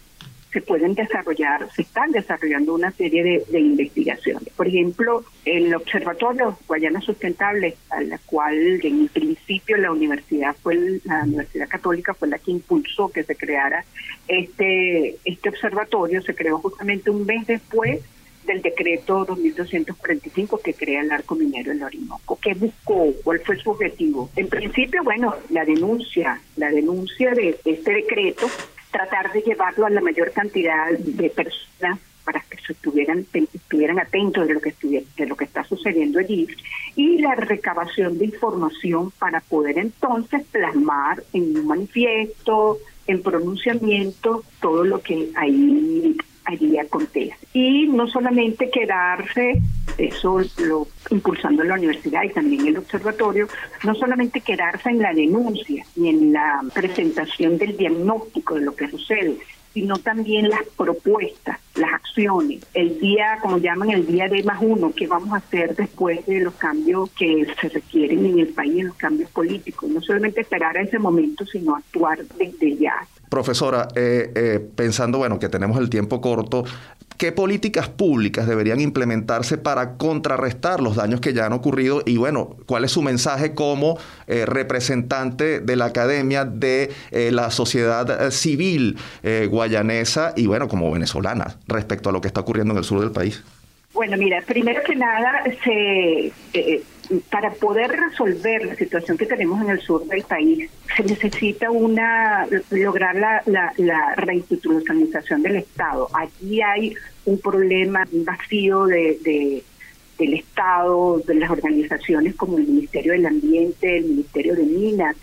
se 0.51 0.62
pueden 0.62 0.95
desarrollar, 0.95 1.69
se 1.73 1.81
están 1.81 2.12
desarrollando 2.12 2.73
una 2.73 2.91
serie 2.91 3.45
de, 3.47 3.60
investigaciones. 3.60 4.49
Por 4.55 4.67
ejemplo, 4.67 5.23
el 5.43 5.75
Observatorio 5.75 6.57
Guayana 6.67 7.01
Sustentable, 7.01 7.75
a 7.89 8.01
la 8.01 8.17
cual 8.19 8.79
en 8.83 9.07
principio 9.10 9.77
la 9.77 9.91
universidad 9.91 10.55
fue 10.62 10.99
la 11.03 11.23
Universidad 11.23 11.67
Católica 11.67 12.13
fue 12.13 12.29
la 12.29 12.39
que 12.39 12.51
impulsó 12.51 13.10
que 13.10 13.23
se 13.23 13.36
creara 13.36 13.83
este 14.27 15.17
este 15.25 15.49
observatorio, 15.49 16.21
se 16.21 16.33
creó 16.33 16.60
justamente 16.60 17.10
un 17.10 17.25
mes 17.25 17.45
después 17.45 17.99
del 18.47 18.62
decreto 18.62 19.25
2245 19.25 20.60
que 20.60 20.73
crea 20.73 21.01
el 21.01 21.12
arco 21.12 21.36
minero 21.36 21.71
en 21.71 21.83
Orinoco. 21.83 22.39
¿Qué 22.41 22.53
buscó? 22.55 23.13
¿Cuál 23.24 23.41
fue 23.41 23.57
su 23.57 23.72
objetivo? 23.72 24.32
En 24.36 24.47
principio, 24.47 25.03
bueno, 25.03 25.36
la 25.49 25.65
denuncia, 25.65 26.41
la 26.55 26.72
denuncia 26.72 27.34
de 27.34 27.59
este 27.63 27.93
decreto, 27.93 28.47
tratar 28.89 29.32
de 29.34 29.41
llevarlo 29.41 29.86
a 29.86 29.89
la 29.89 30.01
mayor 30.01 30.32
cantidad 30.32 30.91
de 30.97 31.30
personas 31.30 31.99
para 32.24 32.41
que 32.41 32.57
estuvieran, 32.74 33.99
atentos 33.99 34.47
de 34.47 34.53
lo 34.53 34.59
que 34.59 34.74
de 34.82 35.26
lo 35.26 35.38
que 35.38 35.45
está 35.45 35.63
sucediendo 35.63 36.19
allí 36.19 36.45
y 36.95 37.19
la 37.19 37.36
recabación 37.36 38.17
de 38.17 38.26
información 38.26 39.11
para 39.11 39.39
poder 39.39 39.78
entonces 39.78 40.43
plasmar 40.51 41.24
en 41.32 41.57
un 41.57 41.67
manifiesto, 41.67 42.80
en 43.07 43.24
pronunciamiento, 43.24 44.43
todo 44.59 44.84
lo 44.84 44.99
que 45.01 45.30
ahí 45.36 46.17
allí 46.48 46.78
acontece. 46.78 47.36
Y 47.54 47.88
no 47.88 48.08
solamente 48.08 48.70
quedarse, 48.70 49.62
eso 49.98 50.41
lo 50.58 50.88
impulsando 51.10 51.64
la 51.64 51.76
universidad 51.76 52.24
y 52.24 52.30
también 52.30 52.68
el 52.68 52.78
observatorio, 52.78 53.48
no 53.84 53.93
solamente 53.95 54.41
quedarse 54.41 54.89
en 54.89 55.00
la 55.00 55.14
denuncia 55.14 55.86
y 55.95 56.08
en 56.08 56.34
la 56.34 56.64
presentación 56.74 57.58
del 57.58 57.78
diagnóstico 57.78 58.56
de 58.56 58.62
lo 58.62 58.76
que 58.76 58.89
sucede, 58.89 59.38
sino 59.74 59.98
también 59.98 60.50
las 60.50 60.64
propuestas, 60.76 61.60
las 61.76 61.93
acciones, 61.93 62.66
el 62.74 63.00
día, 63.00 63.38
como 63.41 63.58
llaman, 63.58 63.91
el 63.91 64.08
día 64.08 64.28
de 64.28 64.41
más 64.43 64.60
uno, 64.62 64.91
que 64.91 65.06
vamos 65.06 65.34
a 65.34 65.38
hacer 65.38 65.76
después 65.76 66.26
de 66.26 66.39
los 66.39 66.56
cambios 66.56 67.12
que 67.12 67.45
se 67.62 67.70
requieren 67.70 68.26
en 68.26 68.39
el 68.39 68.48
país, 68.48 68.86
los 68.86 68.95
cambios 68.95 69.30
políticos. 69.30 69.89
No 69.89 70.02
solamente 70.02 70.41
esperar 70.41 70.78
a 70.78 70.82
ese 70.82 70.98
momento, 70.98 71.45
sino 71.45 71.76
actuar 71.76 72.26
desde 72.39 72.78
ya. 72.78 73.06
Profesora, 73.30 73.88
eh, 73.95 74.32
eh, 74.36 74.59
pensando, 74.75 75.17
bueno, 75.17 75.39
que 75.39 75.49
tenemos 75.49 75.78
el 75.80 75.89
tiempo 75.89 76.21
corto, 76.21 76.63
¿qué 77.17 77.32
políticas 77.32 77.89
públicas 77.89 78.47
deberían 78.47 78.80
implementarse 78.80 79.57
para 79.57 79.97
contrarrestar 79.97 80.82
los 80.82 80.95
daños 80.95 81.19
que 81.19 81.34
ya 81.34 81.45
han 81.45 81.53
ocurrido? 81.53 82.03
Y 82.05 82.17
bueno, 82.17 82.55
¿cuál 82.65 82.86
es 82.86 82.91
su 82.91 83.01
mensaje 83.01 83.53
como 83.53 83.97
eh, 84.28 84.45
representante 84.45 85.59
de 85.59 85.75
la 85.75 85.86
academia 85.86 86.45
de 86.45 86.91
la 87.11 87.51
sociedad 87.51 88.32
civil 88.32 88.97
guayanesa 89.49 90.34
y 90.36 90.47
bueno, 90.47 90.67
como 90.67 90.91
venezolana 90.91 91.57
respecto 91.67 92.09
a 92.09 92.11
lo 92.13 92.21
que 92.21 92.28
está 92.28 92.41
ocurriendo 92.41 92.73
en 92.73 92.78
el 92.80 92.84
sur 92.84 92.99
del 92.99 93.11
país? 93.11 93.43
Bueno, 93.93 94.15
mira, 94.17 94.41
primero 94.45 94.82
que 94.84 94.95
nada, 94.95 95.43
se 95.63 96.32
para 97.30 97.51
poder 97.51 97.91
resolver 97.91 98.66
la 98.66 98.76
situación 98.76 99.18
que 99.18 99.26
tenemos 99.26 99.62
en 99.62 99.70
el 99.70 99.80
sur 99.82 100.05
del 100.05 100.24
país, 100.24 100.70
se 100.95 101.03
necesita 101.03 101.72
una 101.72 102.47
lograr 102.72 103.16
la, 103.16 103.41
la, 103.78 104.16
reinstitucionalización 104.16 105.41
del 105.41 105.58
Estado. 105.58 106.10
Aquí 106.14 106.62
hay 106.62 106.93
un 107.26 107.39
problema, 107.39 108.08
un 108.12 108.26
vacío 108.26 108.86
de, 108.86 109.64
del 110.18 110.34
Estado, 110.34 111.20
de 111.26 111.36
las 111.36 111.49
organizaciones 111.49 112.36
como 112.36 112.58
el 112.58 112.68
Ministerio 112.68 113.14
del 113.14 113.26
Ambiente, 113.26 113.97
el 113.97 114.05
Ministerio 114.05 114.55
de 114.55 114.64
Minas. 114.64 115.16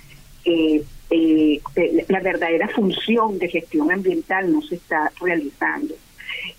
Eh, 0.44 0.82
eh, 1.10 1.60
la 2.08 2.20
verdadera 2.20 2.68
función 2.68 3.38
de 3.38 3.48
gestión 3.48 3.92
ambiental 3.92 4.50
no 4.50 4.62
se 4.62 4.76
está 4.76 5.12
realizando. 5.20 5.94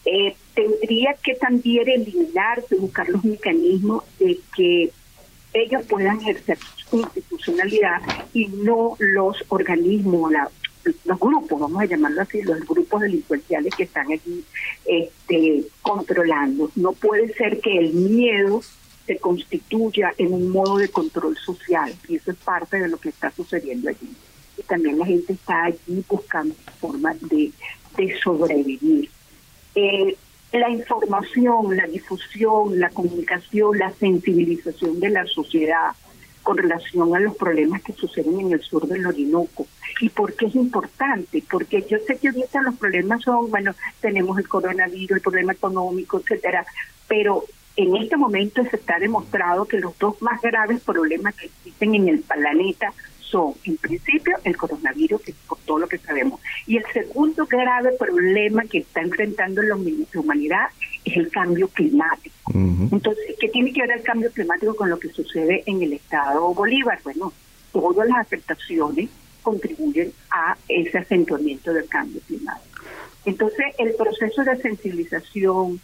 Eh, 0.05 0.35
tendría 0.53 1.15
que 1.21 1.35
también 1.35 1.89
eliminarse, 1.89 2.75
buscar 2.75 3.09
los 3.09 3.23
mecanismos 3.25 4.03
de 4.19 4.39
que 4.55 4.91
ellos 5.55 5.83
puedan 5.87 6.19
ejercer 6.19 6.57
su 6.89 6.99
institucionalidad 6.99 8.01
y 8.33 8.47
no 8.47 8.95
los 8.99 9.37
organismos, 9.47 10.33
los 11.05 11.19
grupos, 11.19 11.59
vamos 11.59 11.81
a 11.81 11.85
llamarlo 11.85 12.21
así, 12.21 12.41
los 12.41 12.59
grupos 12.65 13.01
delincuenciales 13.01 13.73
que 13.73 13.83
están 13.83 14.11
aquí 14.11 14.43
este, 14.85 15.63
controlando. 15.81 16.69
No 16.75 16.91
puede 16.91 17.33
ser 17.33 17.61
que 17.61 17.77
el 17.77 17.93
miedo 17.93 18.61
se 19.07 19.17
constituya 19.17 20.13
en 20.17 20.33
un 20.33 20.49
modo 20.49 20.77
de 20.77 20.89
control 20.89 21.37
social 21.37 21.93
y 22.07 22.17
eso 22.17 22.31
es 22.31 22.37
parte 22.37 22.79
de 22.79 22.89
lo 22.89 22.97
que 22.97 23.09
está 23.09 23.31
sucediendo 23.31 23.89
allí. 23.89 24.13
Y 24.57 24.63
también 24.63 24.99
la 24.99 25.05
gente 25.05 25.33
está 25.33 25.65
allí 25.65 26.03
buscando 26.07 26.53
formas 26.79 27.17
de, 27.21 27.51
sobrevivir. 28.21 29.09
Eh, 29.73 30.17
la 30.65 30.71
información, 30.71 31.77
la 31.77 31.85
difusión, 31.85 32.79
la 32.79 32.89
comunicación, 32.89 33.77
la 33.77 33.91
sensibilización 33.91 34.99
de 34.99 35.09
la 35.09 35.25
sociedad 35.27 35.91
con 36.41 36.57
relación 36.57 37.15
a 37.15 37.19
los 37.19 37.35
problemas 37.35 37.83
que 37.83 37.93
suceden 37.93 38.39
en 38.39 38.51
el 38.51 38.61
sur 38.61 38.87
del 38.87 39.05
Orinoco. 39.05 39.67
¿Y 40.01 40.09
por 40.09 40.33
qué 40.33 40.47
es 40.47 40.55
importante? 40.55 41.43
Porque 41.49 41.85
yo 41.87 41.97
sé 42.07 42.17
que 42.17 42.29
ahorita 42.29 42.61
los 42.63 42.75
problemas 42.75 43.21
son, 43.21 43.51
bueno, 43.51 43.73
tenemos 43.99 44.37
el 44.39 44.47
coronavirus, 44.47 45.17
el 45.17 45.21
problema 45.21 45.53
económico, 45.53 46.19
etcétera, 46.19 46.65
pero 47.07 47.43
en 47.75 47.95
este 47.97 48.17
momento 48.17 48.63
se 48.63 48.77
está 48.77 48.97
demostrado 48.97 49.65
que 49.65 49.79
los 49.79 49.97
dos 49.99 50.19
más 50.21 50.41
graves 50.41 50.81
problemas 50.81 51.35
que 51.35 51.45
existen 51.47 51.93
en 51.93 52.09
el 52.09 52.19
planeta 52.21 52.91
son, 53.29 53.53
en 53.63 53.77
principio, 53.77 54.37
el 54.43 54.55
coronavirus, 54.55 55.21
que 55.21 55.33
por 55.47 55.57
todo 55.59 55.79
lo 55.79 55.87
que 55.87 55.97
sabemos. 55.97 56.39
Y 56.67 56.77
el 56.77 56.85
segundo 56.93 57.45
grave 57.45 57.91
problema 57.97 58.63
que 58.63 58.79
está 58.79 59.01
enfrentando 59.01 59.61
la 59.61 59.75
humanidad 59.75 60.67
es 61.03 61.17
el 61.17 61.29
cambio 61.29 61.67
climático. 61.69 62.35
Entonces, 62.53 63.35
¿qué 63.39 63.49
tiene 63.49 63.73
que 63.73 63.81
ver 63.81 63.91
el 63.91 64.03
cambio 64.03 64.31
climático 64.31 64.75
con 64.75 64.89
lo 64.89 64.99
que 64.99 65.09
sucede 65.09 65.63
en 65.65 65.81
el 65.81 65.93
estado 65.93 66.53
Bolívar? 66.53 66.99
Bueno, 67.03 67.33
todas 67.71 68.07
las 68.07 68.19
afectaciones 68.19 69.09
contribuyen 69.41 70.11
a 70.31 70.57
ese 70.67 70.99
acentuamiento 70.99 71.73
del 71.73 71.87
cambio 71.87 72.21
climático. 72.27 72.81
Entonces, 73.25 73.65
el 73.79 73.95
proceso 73.95 74.43
de 74.43 74.57
sensibilización, 74.57 75.79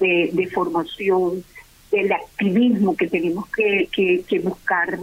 de, 0.00 0.30
de 0.32 0.46
formación, 0.48 1.44
del 1.90 2.12
activismo 2.12 2.96
que 2.96 3.08
tenemos 3.08 3.46
que, 3.50 3.88
que, 4.26 4.38
buscar 4.40 4.98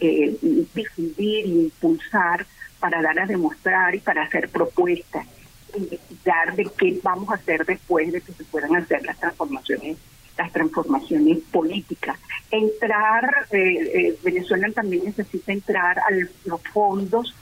eh, 0.00 0.36
difundir 0.74 1.46
impulsar 1.46 2.46
para 2.78 3.02
dar 3.02 3.18
a 3.18 3.26
demostrar 3.26 3.94
y 3.94 4.00
para 4.00 4.22
hacer 4.22 4.48
propuestas, 4.48 5.26
investigar 5.74 6.54
de 6.54 6.68
qué 6.76 7.00
vamos 7.02 7.30
a 7.30 7.34
hacer 7.34 7.64
después 7.64 8.12
de 8.12 8.20
que 8.20 8.32
se 8.32 8.44
puedan 8.44 8.76
hacer 8.76 9.04
las 9.04 9.18
transformaciones 9.18 9.96
las 10.36 10.52
transformaciones 10.52 11.38
políticas. 11.50 12.16
Entrar, 12.50 13.48
eh, 13.50 13.58
eh, 13.58 14.18
Venezuela 14.22 14.70
también 14.70 15.04
necesita 15.04 15.52
entrar 15.52 15.98
a 15.98 16.04
los 16.44 16.62
fondos 16.72 17.34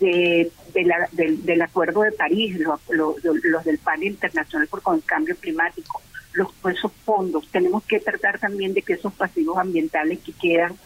de, 0.00 0.50
del, 0.74 1.62
Acuerdo 1.62 2.02
de 2.02 2.12
París, 2.12 2.58
los, 2.58 2.80
los, 2.88 3.64
del 3.64 3.78
panel 3.78 4.08
internacional 4.08 4.68
por 4.68 4.82
el 4.94 5.04
cambio 5.04 5.36
climático, 5.36 6.02
los, 6.36 6.48
esos 6.72 6.92
fondos. 7.04 7.48
Tenemos 7.50 7.82
que 7.84 7.98
tratar 7.98 8.38
también 8.38 8.74
de 8.74 8.82
que 8.82 8.94
esos 8.94 9.12
pasivos 9.14 9.58
ambientales 9.58 10.20
que 10.20 10.32
quedan 10.32 10.76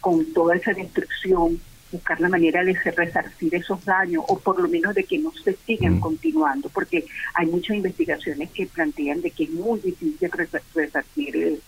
con 0.00 0.32
toda 0.32 0.56
esa 0.56 0.72
destrucción, 0.72 1.60
buscar 1.90 2.20
la 2.20 2.28
manera 2.28 2.64
de 2.64 2.72
resarcir 2.72 3.54
esos 3.54 3.84
daños 3.84 4.24
o 4.26 4.38
por 4.38 4.60
lo 4.60 4.68
menos 4.68 4.94
de 4.94 5.04
que 5.04 5.18
no 5.18 5.30
se 5.32 5.56
sigan 5.66 5.96
mm. 5.96 6.00
continuando, 6.00 6.68
porque 6.70 7.04
hay 7.34 7.46
muchas 7.46 7.76
investigaciones 7.76 8.50
que 8.50 8.66
plantean 8.66 9.20
de 9.20 9.30
que 9.30 9.44
es 9.44 9.50
muy 9.50 9.78
difícil 9.80 10.30
resarcir 10.74 11.60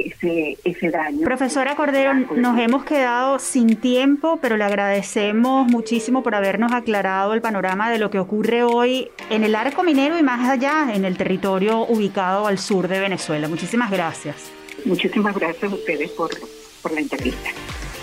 ese, 0.00 0.90
daño. 0.90 1.24
Profesora 1.24 1.74
Cordero, 1.76 2.14
nos 2.14 2.58
hemos 2.58 2.84
quedado 2.84 3.38
sin 3.38 3.76
tiempo, 3.76 4.38
pero 4.40 4.56
le 4.56 4.64
agradecemos 4.64 5.66
muchísimo 5.66 6.22
por 6.22 6.34
habernos 6.34 6.72
aclarado 6.72 7.34
el 7.34 7.40
panorama 7.40 7.90
de 7.90 7.98
lo 7.98 8.10
que 8.10 8.18
ocurre 8.18 8.62
hoy 8.62 9.10
en 9.30 9.44
el 9.44 9.54
arco 9.54 9.82
minero 9.82 10.18
y 10.18 10.22
más 10.22 10.48
allá, 10.48 10.94
en 10.94 11.04
el 11.04 11.16
territorio 11.16 11.86
ubicado 11.86 12.46
al 12.46 12.58
sur 12.58 12.88
de 12.88 13.00
Venezuela. 13.00 13.48
Muchísimas 13.48 13.90
gracias. 13.90 14.50
Muchísimas 14.84 15.34
gracias 15.34 15.70
a 15.70 15.74
ustedes 15.74 16.10
por, 16.10 16.30
por 16.82 16.92
la 16.92 17.00
entrevista. 17.00 17.50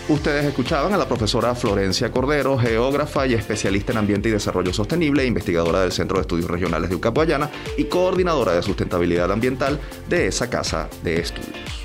Ustedes 0.08 0.46
escuchaban 0.46 0.94
a 0.94 0.98
la 0.98 1.08
profesora 1.08 1.56
Florencia 1.56 2.12
Cordero, 2.12 2.60
geógrafa 2.60 3.26
y 3.26 3.34
especialista 3.34 3.92
en 3.92 3.98
ambiente 3.98 4.30
y 4.30 4.34
desarrollo 4.34 4.72
sostenible, 4.72 5.26
investigadora 5.26 5.82
del 5.82 5.92
Centro 5.92 6.18
de 6.18 6.22
Estudios 6.22 6.48
Regionales 6.48 6.92
de 6.92 6.96
Ucapuayana 6.96 7.50
y 7.76 7.86
coordinadora 7.86 8.54
de 8.54 8.62
sustentabilidad 8.62 9.32
ambiental 9.32 9.80
de 10.08 10.28
esa 10.28 10.48
casa 10.48 10.90
de 11.04 11.22
estudios. 11.22 11.85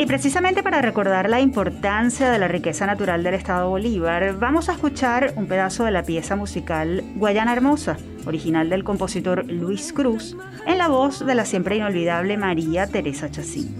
Y 0.00 0.06
precisamente 0.06 0.62
para 0.62 0.80
recordar 0.80 1.28
la 1.28 1.40
importancia 1.40 2.30
de 2.30 2.38
la 2.38 2.46
riqueza 2.46 2.86
natural 2.86 3.24
del 3.24 3.34
Estado 3.34 3.68
Bolívar, 3.68 4.38
vamos 4.38 4.68
a 4.68 4.72
escuchar 4.72 5.32
un 5.34 5.46
pedazo 5.46 5.84
de 5.84 5.90
la 5.90 6.04
pieza 6.04 6.36
musical 6.36 7.02
Guayana 7.16 7.52
Hermosa, 7.52 7.96
original 8.24 8.70
del 8.70 8.84
compositor 8.84 9.44
Luis 9.50 9.92
Cruz, 9.92 10.36
en 10.66 10.78
la 10.78 10.86
voz 10.86 11.26
de 11.26 11.34
la 11.34 11.44
siempre 11.44 11.76
inolvidable 11.76 12.36
María 12.36 12.86
Teresa 12.86 13.28
Chacín. 13.28 13.74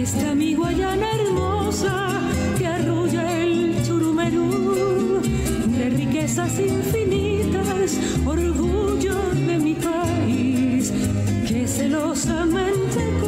Esta 0.00 0.32
mi 0.36 0.54
Guayana 0.54 1.10
hermosa 1.10 2.20
que 2.56 2.66
arrulla 2.68 3.36
el 3.36 3.82
churumerú 3.84 5.20
riquezas 5.90 6.58
infinitas, 6.60 7.98
orgullo 8.24 9.14
de 9.46 9.58
mi 9.58 9.74
país, 9.74 10.92
que 11.48 11.66
celosamente 11.66 13.27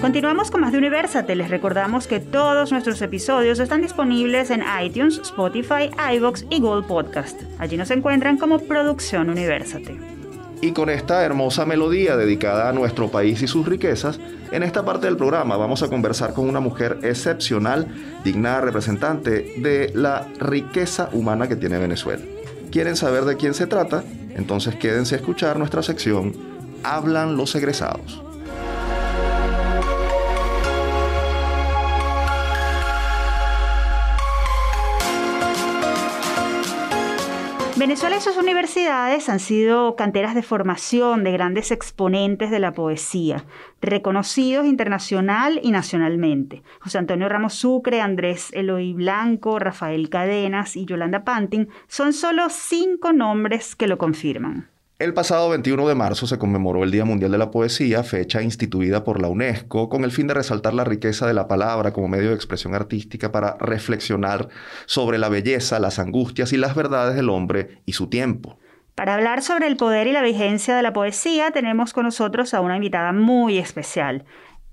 Continuamos 0.00 0.50
con 0.50 0.60
más 0.60 0.72
de 0.72 0.78
Universate. 0.78 1.34
Les 1.34 1.48
recordamos 1.48 2.06
que 2.06 2.20
todos 2.20 2.70
nuestros 2.70 3.00
episodios 3.00 3.58
están 3.58 3.80
disponibles 3.80 4.50
en 4.50 4.62
iTunes, 4.82 5.18
Spotify, 5.18 5.90
iVoox 6.14 6.44
y 6.50 6.60
Google 6.60 6.86
Podcast. 6.86 7.40
Allí 7.58 7.78
nos 7.78 7.90
encuentran 7.90 8.36
como 8.36 8.58
Producción 8.58 9.30
Universate. 9.30 9.98
Y 10.60 10.72
con 10.72 10.90
esta 10.90 11.24
hermosa 11.24 11.64
melodía 11.64 12.16
dedicada 12.16 12.68
a 12.68 12.72
nuestro 12.72 13.10
país 13.10 13.40
y 13.40 13.46
sus 13.46 13.66
riquezas, 13.66 14.20
en 14.52 14.62
esta 14.62 14.84
parte 14.84 15.06
del 15.06 15.16
programa 15.16 15.56
vamos 15.56 15.82
a 15.82 15.88
conversar 15.88 16.34
con 16.34 16.48
una 16.48 16.60
mujer 16.60 16.98
excepcional, 17.02 17.88
digna 18.22 18.60
representante 18.60 19.54
de 19.56 19.92
la 19.94 20.28
riqueza 20.38 21.08
humana 21.12 21.48
que 21.48 21.56
tiene 21.56 21.78
Venezuela. 21.78 22.22
¿Quieren 22.70 22.96
saber 22.96 23.24
de 23.24 23.36
quién 23.36 23.54
se 23.54 23.66
trata? 23.66 24.04
Entonces 24.34 24.74
quédense 24.76 25.14
a 25.14 25.18
escuchar 25.18 25.58
nuestra 25.58 25.82
sección 25.82 26.34
Hablan 26.82 27.36
los 27.36 27.54
egresados. 27.54 28.25
Venezuela 37.86 38.16
y 38.16 38.20
sus 38.20 38.36
universidades 38.36 39.28
han 39.28 39.38
sido 39.38 39.94
canteras 39.94 40.34
de 40.34 40.42
formación 40.42 41.22
de 41.22 41.30
grandes 41.30 41.70
exponentes 41.70 42.50
de 42.50 42.58
la 42.58 42.72
poesía, 42.72 43.44
reconocidos 43.80 44.66
internacional 44.66 45.60
y 45.62 45.70
nacionalmente. 45.70 46.64
José 46.80 46.98
Antonio 46.98 47.28
Ramos 47.28 47.54
Sucre, 47.54 48.00
Andrés 48.00 48.50
Eloy 48.54 48.92
Blanco, 48.92 49.60
Rafael 49.60 50.10
Cadenas 50.10 50.74
y 50.74 50.84
Yolanda 50.84 51.22
Pantin 51.22 51.68
son 51.86 52.12
solo 52.12 52.48
cinco 52.50 53.12
nombres 53.12 53.76
que 53.76 53.86
lo 53.86 53.98
confirman. 53.98 54.68
El 54.98 55.12
pasado 55.12 55.50
21 55.50 55.88
de 55.88 55.94
marzo 55.94 56.26
se 56.26 56.38
conmemoró 56.38 56.82
el 56.82 56.90
Día 56.90 57.04
Mundial 57.04 57.30
de 57.30 57.36
la 57.36 57.50
Poesía, 57.50 58.02
fecha 58.02 58.40
instituida 58.40 59.04
por 59.04 59.20
la 59.20 59.28
UNESCO 59.28 59.90
con 59.90 60.04
el 60.04 60.10
fin 60.10 60.26
de 60.26 60.32
resaltar 60.32 60.72
la 60.72 60.84
riqueza 60.84 61.26
de 61.26 61.34
la 61.34 61.48
palabra 61.48 61.92
como 61.92 62.08
medio 62.08 62.30
de 62.30 62.34
expresión 62.34 62.74
artística 62.74 63.30
para 63.30 63.58
reflexionar 63.58 64.48
sobre 64.86 65.18
la 65.18 65.28
belleza, 65.28 65.80
las 65.80 65.98
angustias 65.98 66.54
y 66.54 66.56
las 66.56 66.74
verdades 66.74 67.14
del 67.14 67.28
hombre 67.28 67.82
y 67.84 67.92
su 67.92 68.08
tiempo. 68.08 68.58
Para 68.94 69.12
hablar 69.12 69.42
sobre 69.42 69.66
el 69.66 69.76
poder 69.76 70.06
y 70.06 70.12
la 70.12 70.22
vigencia 70.22 70.74
de 70.74 70.82
la 70.82 70.94
poesía, 70.94 71.50
tenemos 71.50 71.92
con 71.92 72.04
nosotros 72.04 72.54
a 72.54 72.62
una 72.62 72.76
invitada 72.76 73.12
muy 73.12 73.58
especial. 73.58 74.24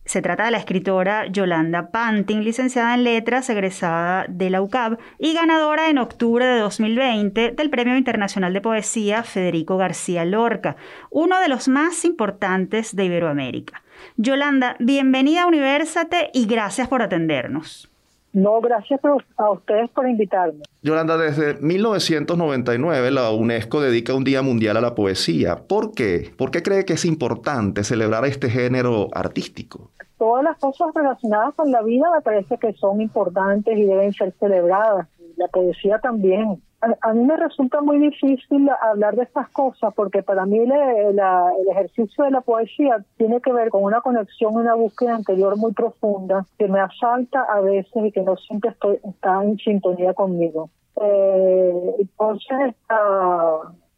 Se 0.06 0.22
trata 0.22 0.45
de 0.45 0.51
la 0.51 0.58
escritora 0.58 1.28
Yolanda 1.28 1.89
Pantin, 1.89 2.43
licenciada 2.43 2.93
en 2.93 3.06
letras, 3.06 3.49
egresada 3.49 4.26
de 4.28 4.49
la 4.49 4.62
UCAB 4.62 4.97
y 5.18 5.34
ganadora 5.34 5.89
en 5.89 5.97
octubre 5.97 6.45
de 6.45 6.60
2020 6.60 7.51
del 7.51 7.70
Premio 7.70 7.95
Internacional 7.95 8.54
de 8.54 8.60
Poesía 8.60 9.24
Federico 9.24 9.78
García 9.78 10.26
Lorca, 10.26 10.76
uno 11.10 11.39
de 11.39 11.47
los 11.47 11.70
más 11.70 12.04
importantes 12.04 12.95
de 12.95 13.06
Iberoamérica. 13.06 13.82
Yolanda, 14.18 14.76
bienvenida 14.80 15.43
a 15.43 15.47
Universate 15.47 16.32
y 16.34 16.47
gracias 16.47 16.89
por 16.89 17.01
atendernos. 17.01 17.93
No, 18.34 18.60
gracias 18.62 19.00
a 19.38 19.52
ustedes 19.52 19.92
por 19.92 20.10
invitarme. 20.10 20.64
Yolanda, 20.82 21.18
desde 21.18 21.54
1999 21.62 23.12
la 23.12 23.30
UNESCO 23.30 23.80
dedica 23.80 24.16
un 24.16 24.24
Día 24.24 24.42
Mundial 24.42 24.76
a 24.78 24.82
la 24.82 24.96
Poesía. 24.96 25.68
¿Por 25.68 25.94
qué? 25.94 26.32
¿Por 26.36 26.50
qué 26.50 26.64
cree 26.64 26.84
que 26.84 26.94
es 26.94 27.06
importante 27.06 27.84
celebrar 27.84 28.26
este 28.26 28.50
género 28.50 29.10
artístico? 29.14 29.92
Todas 30.18 30.44
las 30.44 30.58
cosas 30.58 30.88
relacionadas 30.96 31.54
con 31.54 31.72
la 31.72 31.84
vida 31.84 32.08
me 32.12 32.22
parece 32.22 32.58
que 32.58 32.74
son 32.74 33.02
importantes 33.02 33.78
y 33.78 33.84
deben 33.84 34.12
ser 34.14 34.34
celebradas. 34.40 35.08
La 35.38 35.48
poesía 35.50 36.00
también 36.00 36.60
a, 37.02 37.14
mí 37.14 37.24
me 37.24 37.38
resulta 37.38 37.82
muy 37.82 38.00
difícil 38.00 38.70
hablar 38.82 39.16
de 39.16 39.24
estas 39.24 39.50
cosas 39.50 39.94
porque 39.96 40.24
para 40.24 40.46
mí 40.46 40.60
el 40.60 40.72
ejercicio 41.72 42.26
de 42.26 42.32
la 42.32 42.42
poesía 42.42 43.04
tiene 43.18 43.40
que 43.42 43.54
ver 43.54 43.70
con 43.70 43.84
una 43.84 44.02
conexión, 44.02 44.56
una 44.56 44.76
búsqueda 44.76 45.16
anterior 45.16 45.58
muy 45.58 45.74
profunda 45.74 46.46
que 46.58 46.68
me 46.68 46.80
asalta 46.80 47.44
a 47.44 47.62
veces 47.62 48.06
y 48.06 48.12
que 48.12 48.22
no 48.22 48.36
siempre 48.38 48.72
estoy, 48.72 49.00
está 49.04 49.44
en 49.44 49.58
sintonía 49.58 50.14
conmigo. 50.14 50.70
Eh, 51.02 51.96
entonces, 52.00 52.76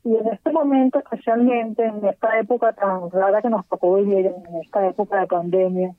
y 0.04 0.16
en 0.16 0.28
este 0.28 0.52
momento 0.52 1.00
especialmente, 1.00 1.84
en 1.84 2.06
esta 2.06 2.40
época 2.40 2.74
tan 2.74 3.10
rara 3.12 3.42
que 3.42 3.50
nos 3.50 3.66
tocó 3.68 3.96
vivir, 3.96 4.28
en 4.28 4.56
esta 4.62 4.88
época 4.88 5.20
de 5.20 5.28
pandemia, 5.28 5.96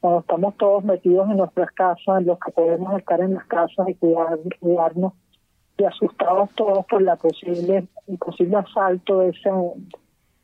cuando 0.00 0.20
estamos 0.20 0.56
todos 0.56 0.84
metidos 0.84 1.30
en 1.30 1.36
nuestras 1.36 1.70
casas, 1.72 2.24
los 2.24 2.38
que 2.38 2.52
podemos 2.52 2.98
estar 2.98 3.20
en 3.20 3.34
las 3.34 3.44
casas 3.46 3.88
y 3.88 3.94
cuidar, 3.94 4.38
cuidarnos, 4.58 5.12
y 5.80 5.84
asustados 5.84 6.50
todos 6.56 6.84
por 6.86 7.00
la 7.00 7.16
posible 7.16 7.88
el 8.06 8.18
posible 8.18 8.56
asalto 8.56 9.20
de 9.20 9.30
ese 9.30 9.50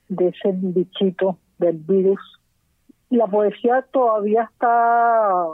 de 0.09 0.28
ese 0.28 0.53
bichito 0.53 1.39
del 1.59 1.76
virus. 1.76 2.20
La 3.11 3.26
poesía 3.26 3.84
todavía 3.93 4.49
está 4.51 5.47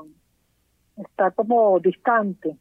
está 0.97 1.31
como 1.33 1.81
distante. 1.81 2.57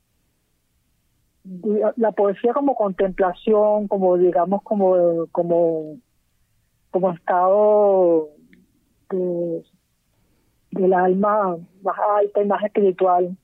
La 1.96 2.12
poesía 2.12 2.54
como 2.54 2.76
contemplación 2.76 3.88
como 3.88 4.18
digamos 4.18 4.64
como 4.64 5.28
como 5.32 5.98
como 6.90 7.12
estado 7.12 8.30
del 10.72 10.94
alma 10.94 11.58
más 11.84 11.98
alta 12.18 12.42
y 12.42 12.48
más 12.48 12.64
espiritual 12.64 13.38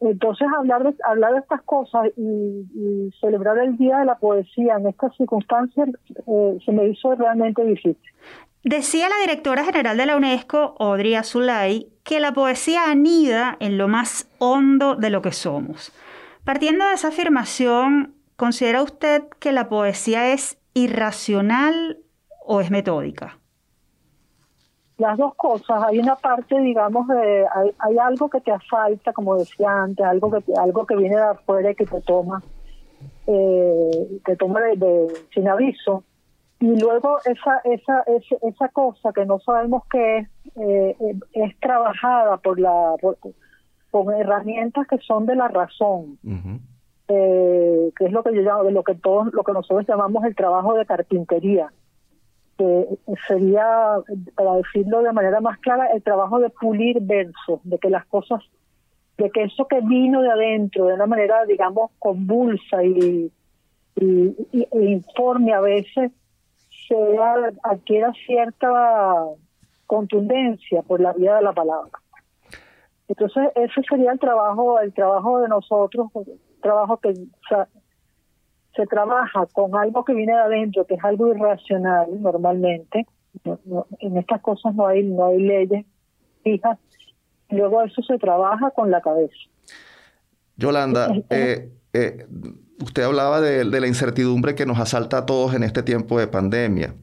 entonces 0.00 0.48
hablar 0.56 0.82
de, 0.82 0.94
hablar 1.04 1.34
de 1.34 1.40
estas 1.40 1.62
cosas 1.62 2.08
y, 2.16 3.10
celebrar 3.20 3.58
el 3.58 3.76
Día 3.76 3.98
de 3.98 4.06
la 4.06 4.16
Poesía 4.16 4.76
en 4.78 4.86
estas 4.86 5.14
circunstancias 5.16 5.90
eh, 6.26 6.58
se 6.64 6.72
me 6.72 6.88
hizo 6.88 7.14
realmente 7.14 7.62
difícil. 7.64 7.98
Decía 8.62 9.08
la 9.08 9.20
directora 9.20 9.64
general 9.64 9.96
de 9.96 10.06
la 10.06 10.16
UNESCO, 10.16 10.74
Audrey 10.78 11.14
Azulay, 11.14 11.88
que 12.04 12.20
la 12.20 12.32
poesía 12.32 12.90
anida 12.90 13.56
en 13.60 13.78
lo 13.78 13.88
más 13.88 14.30
hondo 14.38 14.96
de 14.96 15.10
lo 15.10 15.22
que 15.22 15.32
somos. 15.32 15.92
Partiendo 16.44 16.86
de 16.86 16.94
esa 16.94 17.08
afirmación, 17.08 18.14
¿considera 18.36 18.82
usted 18.82 19.22
que 19.38 19.52
la 19.52 19.68
poesía 19.68 20.32
es 20.32 20.58
irracional 20.74 21.98
o 22.44 22.60
es 22.60 22.70
metódica? 22.70 23.38
Las 25.00 25.16
dos 25.16 25.34
cosas. 25.34 25.82
Hay 25.88 25.98
una 25.98 26.14
parte, 26.16 26.60
digamos, 26.60 27.08
de, 27.08 27.46
hay, 27.78 27.98
algo 27.98 28.28
que 28.28 28.40
te 28.40 28.52
asalta, 28.52 29.12
como 29.12 29.36
decía 29.36 29.82
antes, 29.82 30.04
algo 30.04 30.30
que 30.30 30.52
algo 30.56 30.86
que 30.86 30.96
viene 30.96 31.16
de 31.16 31.22
afuera 31.22 31.70
y 31.70 31.74
que 31.74 31.86
te 31.86 32.00
toma, 32.02 32.42
eh, 33.26 34.20
te 34.24 34.36
toma 34.36 34.60
de, 34.60 35.06
sin 35.34 35.48
aviso. 35.48 36.04
Y 36.60 36.78
luego 36.78 37.18
esa, 37.24 37.60
esa, 37.64 38.02
esa, 38.02 38.38
esa 38.42 38.68
cosa 38.68 39.12
que 39.14 39.24
no 39.24 39.40
sabemos 39.40 39.84
qué 39.90 40.18
es, 40.18 40.28
eh, 40.56 40.96
es 41.32 41.58
trabajada 41.58 42.36
por 42.36 42.60
la 42.60 42.94
por, 43.00 43.16
con 43.90 44.14
herramientas 44.14 44.86
que 44.86 44.98
son 44.98 45.24
de 45.24 45.34
la 45.34 45.48
razón. 45.48 46.18
eh, 47.08 47.90
que 47.96 48.04
es 48.04 48.12
lo 48.12 48.22
que 48.22 48.34
yo 48.34 48.42
llamo, 48.42 48.70
lo 48.70 48.84
que 48.84 48.94
todos, 48.94 49.32
lo 49.32 49.42
que 49.42 49.52
nosotros 49.52 49.84
llamamos 49.88 50.24
el 50.24 50.36
trabajo 50.36 50.74
de 50.74 50.86
carpintería 50.86 51.72
que 52.60 52.86
sería, 53.26 53.64
para 54.34 54.56
decirlo 54.56 55.02
de 55.02 55.14
manera 55.14 55.40
más 55.40 55.58
clara, 55.60 55.86
el 55.94 56.02
trabajo 56.02 56.38
de 56.40 56.50
pulir 56.50 57.00
versos, 57.00 57.58
de 57.64 57.78
que 57.78 57.88
las 57.88 58.04
cosas, 58.04 58.42
de 59.16 59.30
que 59.30 59.44
eso 59.44 59.66
que 59.66 59.80
vino 59.80 60.20
de 60.20 60.30
adentro, 60.30 60.84
de 60.84 60.94
una 60.94 61.06
manera, 61.06 61.46
digamos, 61.46 61.90
convulsa 61.98 62.84
y, 62.84 63.32
e 63.96 64.68
informe 64.72 65.54
a 65.54 65.60
veces, 65.60 66.12
sea, 66.86 67.50
adquiera 67.62 68.12
cierta 68.26 68.68
contundencia 69.86 70.82
por 70.82 71.00
la 71.00 71.14
vía 71.14 71.36
de 71.36 71.42
la 71.42 71.54
palabra. 71.54 71.92
Entonces, 73.08 73.48
ese 73.54 73.82
sería 73.88 74.12
el 74.12 74.20
trabajo, 74.20 74.80
el 74.80 74.92
trabajo 74.92 75.40
de 75.40 75.48
nosotros, 75.48 76.08
trabajo 76.60 76.98
que 76.98 77.14
se 78.80 78.86
trabaja 78.86 79.46
con 79.52 79.76
algo 79.76 80.04
que 80.04 80.14
viene 80.14 80.32
de 80.32 80.38
adentro, 80.38 80.86
que 80.86 80.94
es 80.94 81.04
algo 81.04 81.28
irracional 81.34 82.08
normalmente, 82.22 83.06
en 83.44 84.16
estas 84.16 84.40
cosas 84.40 84.74
no 84.74 84.86
hay, 84.86 85.02
no 85.02 85.26
hay 85.26 85.38
leyes 85.38 85.84
fijas, 86.42 86.78
luego 87.50 87.82
eso 87.82 88.02
se 88.02 88.18
trabaja 88.18 88.70
con 88.70 88.90
la 88.90 89.02
cabeza. 89.02 89.34
Yolanda, 90.56 91.12
eh, 91.28 91.70
eh, 91.92 92.26
usted 92.82 93.02
hablaba 93.02 93.42
de, 93.42 93.64
la 93.64 93.86
incertidumbre 93.86 94.54
que 94.54 94.64
nos 94.64 94.78
asalta 94.78 95.18
a 95.18 95.26
todos 95.26 95.54
en 95.54 95.62
este 95.62 95.82
tiempo 95.82 96.18
de 96.18 96.26
pandemia. 96.26 96.94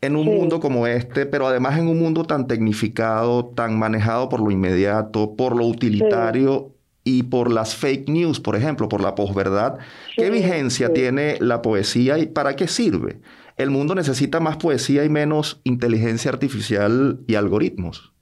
En 0.00 0.16
un 0.16 0.26
mundo 0.26 0.60
como 0.60 0.86
este, 0.86 1.26
pero 1.26 1.46
además 1.48 1.78
en 1.78 1.88
un 1.88 1.98
mundo 1.98 2.24
tan 2.24 2.46
tecnificado, 2.46 3.46
tan 3.46 3.78
manejado 3.78 4.28
por 4.28 4.40
lo 4.40 4.50
inmediato, 4.50 5.34
por 5.34 5.56
lo 5.56 5.66
utilitario 5.66 6.73
y 7.04 7.24
por 7.24 7.52
las 7.52 7.76
fake 7.76 8.08
news, 8.08 8.40
por 8.40 8.56
ejemplo, 8.56 8.88
por 8.88 9.02
la 9.02 9.14
posverdad. 9.14 9.78
¿Qué 10.16 10.30
vigencia 10.30 10.92
tiene 10.92 11.36
la 11.38 11.60
poesía 11.62 12.18
y 12.18 12.26
para 12.26 12.56
qué 12.56 12.66
sirve? 12.66 13.20
El 13.56 13.70
mundo 13.70 13.94
necesita 13.94 14.40
más 14.40 14.56
poesía 14.56 15.04
y 15.04 15.08
menos 15.08 15.60
inteligencia 15.64 16.30
artificial 16.30 17.20
y 17.28 17.36
algoritmos. 17.36 18.12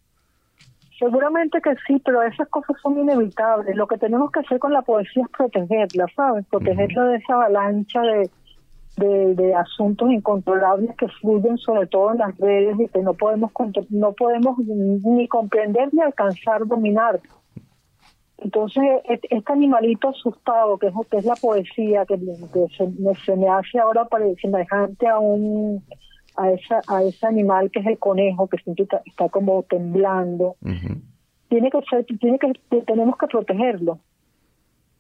Seguramente 0.99 1.61
que 1.61 1.75
sí, 1.87 2.01
pero 2.05 2.23
esas 2.23 2.49
cosas 2.49 2.77
son 2.83 2.99
inevitables. 2.99 3.75
Lo 3.75 3.87
que 3.87 3.99
tenemos 3.99 4.31
que 4.31 4.41
hacer 4.41 4.59
con 4.59 4.73
la 4.73 4.83
poesía 4.83 5.25
es 5.25 5.31
protegerla, 5.31 6.07
¿sabes? 6.15 6.45
Protegerla 6.47 7.07
de 7.07 7.17
esa 7.17 7.35
avalancha 7.35 8.03
de, 8.03 9.35
de, 9.35 9.55
asuntos 9.55 10.11
incontrolables 10.11 10.95
que 10.97 11.09
fluyen 11.09 11.57
sobre 11.59 11.87
todo 11.87 12.13
en 12.13 12.19
las 12.19 12.37
redes 12.39 12.79
y 12.79 12.89
que 12.89 13.01
no 13.01 13.15
podemos 13.15 13.51
no 13.91 14.13
podemos 14.13 14.59
ni 14.59 15.27
comprender 15.29 15.89
ni 15.93 16.03
alcanzar 16.03 16.67
dominar. 16.67 17.21
Entonces, 18.45 18.83
este 19.05 19.53
animalito 19.53 20.09
asustado, 20.09 20.79
que 20.79 20.89
es, 20.89 20.95
que 21.11 21.19
es 21.19 21.25
la 21.25 21.37
poesía, 21.37 22.05
que, 22.07 22.19
se, 22.77 23.37
me 23.37 23.49
hace 23.49 23.79
ahora 23.79 24.09
semejante 24.41 25.07
a 25.07 25.19
un 25.19 25.83
a 26.35 26.51
esa 26.51 26.81
a 26.89 27.03
ese 27.03 27.27
animal 27.27 27.71
que 27.71 27.81
es 27.81 27.87
el 27.87 27.99
conejo, 27.99 28.49
que 28.49 28.57
está, 28.57 29.03
está 29.05 29.29
como 29.29 29.63
temblando, 29.65 30.57
tiene 31.49 31.71
que 31.71 31.79
ser, 31.89 32.07
tiene 32.07 32.39
que 32.39 32.53
tenemos 32.87 33.17
que 33.19 33.27
protegerlo. 33.27 33.99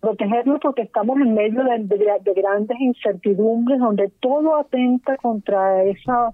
Protegerlo 0.01 0.59
porque 0.61 0.83
estamos 0.83 1.17
en 1.21 1.33
medio 1.33 1.63
de, 1.65 2.35
grandes 2.35 2.79
incertidumbres 2.81 3.79
donde 3.79 4.11
todo 4.21 4.57
atenta 4.57 5.17
contra 5.17 5.85
esa 5.85 6.33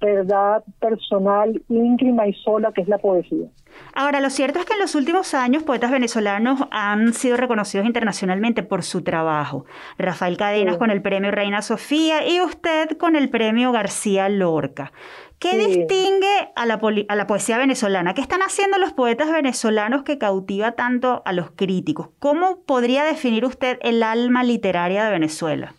verdad 0.00 0.62
personal 0.80 1.62
íntima 1.68 2.26
y 2.26 2.34
sola 2.34 2.72
que 2.72 2.82
es 2.82 2.88
la 2.88 2.98
poesía. 2.98 3.46
Ahora, 3.94 4.20
lo 4.20 4.30
cierto 4.30 4.58
es 4.58 4.64
que 4.64 4.74
en 4.74 4.80
los 4.80 4.94
últimos 4.94 5.34
años 5.34 5.62
poetas 5.62 5.90
venezolanos 5.90 6.60
han 6.70 7.12
sido 7.12 7.36
reconocidos 7.36 7.86
internacionalmente 7.86 8.62
por 8.62 8.82
su 8.82 9.02
trabajo. 9.02 9.64
Rafael 9.98 10.36
Cadenas 10.36 10.76
con 10.76 10.90
el 10.90 11.02
premio 11.02 11.30
Reina 11.30 11.62
Sofía 11.62 12.26
y 12.26 12.40
usted 12.40 12.96
con 12.98 13.16
el 13.16 13.30
premio 13.30 13.72
García 13.72 14.28
Lorca. 14.28 14.92
¿Qué 15.38 15.58
distingue 15.58 16.52
a 16.56 16.64
la, 16.64 16.80
a 17.08 17.16
la 17.16 17.26
poesía 17.26 17.58
venezolana? 17.58 18.14
¿Qué 18.14 18.22
están 18.22 18.40
haciendo 18.40 18.78
los 18.78 18.92
poetas 18.92 19.30
venezolanos 19.30 20.02
que 20.02 20.16
cautiva 20.16 20.72
tanto 20.72 21.22
a 21.26 21.32
los 21.32 21.50
críticos? 21.50 22.08
¿Cómo 22.18 22.62
podría 22.64 23.04
definir 23.04 23.44
usted 23.44 23.78
el 23.82 24.02
alma 24.02 24.42
literaria 24.42 25.04
de 25.04 25.10
Venezuela? 25.10 25.74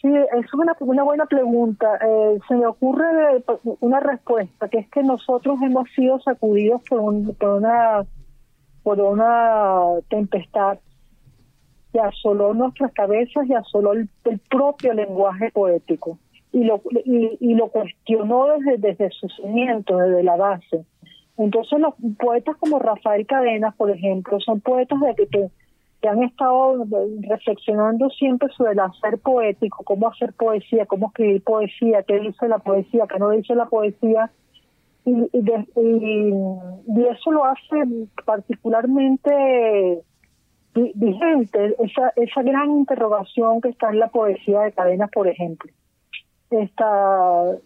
Sí, 0.00 0.08
es 0.08 0.54
una, 0.54 0.76
una 0.80 1.02
buena 1.02 1.26
pregunta. 1.26 1.98
Eh, 2.00 2.38
se 2.46 2.54
me 2.54 2.66
ocurre 2.66 3.42
una 3.80 4.00
respuesta, 4.00 4.68
que 4.68 4.78
es 4.78 4.90
que 4.90 5.02
nosotros 5.02 5.58
hemos 5.62 5.90
sido 5.90 6.20
sacudidos 6.20 6.82
por, 6.88 7.00
una, 7.00 8.04
por 8.82 9.00
una 9.00 10.00
tempestad 10.08 10.78
que 11.92 12.00
asoló 12.00 12.54
nuestras 12.54 12.92
cabezas 12.92 13.46
y 13.48 13.54
asoló 13.54 13.92
el 13.92 14.08
propio 14.48 14.92
lenguaje 14.92 15.50
poético 15.50 16.18
y 16.52 16.64
lo, 16.64 16.82
y, 17.04 17.54
lo 17.54 17.68
cuestionó 17.68 18.46
desde, 18.46 18.78
desde 18.78 19.10
su 19.10 19.28
cimiento, 19.28 19.96
desde 19.96 20.22
la 20.22 20.36
base. 20.36 20.84
Entonces 21.36 21.78
los 21.78 21.94
poetas 22.18 22.56
como 22.56 22.78
Rafael 22.78 23.26
Cadenas, 23.26 23.74
por 23.76 23.90
ejemplo, 23.90 24.40
son 24.40 24.60
poetas 24.60 24.98
de 25.00 25.14
que, 25.14 25.26
que, 25.28 25.50
han 26.06 26.22
estado 26.22 26.84
reflexionando 27.22 28.08
siempre 28.10 28.48
sobre 28.56 28.72
el 28.72 28.80
hacer 28.80 29.18
poético, 29.18 29.82
cómo 29.82 30.08
hacer 30.08 30.32
poesía, 30.34 30.86
cómo 30.86 31.08
escribir 31.08 31.42
poesía, 31.42 32.04
qué 32.04 32.20
dice 32.20 32.46
la 32.46 32.58
poesía, 32.58 33.06
qué 33.10 33.18
no 33.18 33.30
dice 33.30 33.54
la 33.54 33.66
poesía. 33.66 34.30
Y, 35.04 35.12
y, 35.32 37.04
eso 37.10 37.32
lo 37.32 37.44
hace 37.46 37.82
particularmente 38.26 40.02
vigente, 40.74 41.74
esa, 41.80 42.12
esa 42.14 42.42
gran 42.42 42.70
interrogación 42.70 43.60
que 43.60 43.70
está 43.70 43.88
en 43.88 43.98
la 43.98 44.08
poesía 44.08 44.60
de 44.60 44.72
Cadenas, 44.72 45.10
por 45.10 45.26
ejemplo 45.26 45.72
está 46.50 47.58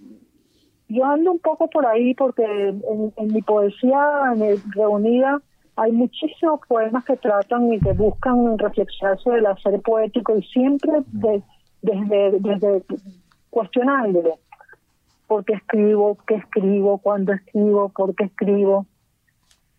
yo 0.89 1.05
ando 1.05 1.33
un 1.33 1.39
poco 1.39 1.69
por 1.71 1.87
ahí 1.87 2.15
porque 2.15 2.45
en, 2.45 3.33
mi 3.33 3.43
poesía 3.43 4.35
reunida 4.75 5.41
hay 5.77 5.93
muchísimos 5.93 6.61
poemas 6.69 7.05
que 7.05 7.17
tratan 7.17 7.73
y 7.73 7.81
que 7.81 7.93
buscan 7.93 8.59
reflexionar 8.59 9.19
sobre 9.19 9.39
el 9.39 9.47
hacer 9.47 9.81
poético 9.81 10.37
y 10.37 10.43
siempre 10.43 10.93
desde, 11.13 11.43
desde 12.41 12.83
cuestionándolo. 13.51 14.39
¿Por 15.27 15.45
qué 15.45 15.55
escribo? 15.55 16.19
¿Qué 16.27 16.35
escribo? 16.35 16.99
¿Cuándo 16.99 17.33
escribo? 17.33 17.89
¿Por 17.89 18.15
qué 18.15 18.25
escribo? 18.25 18.87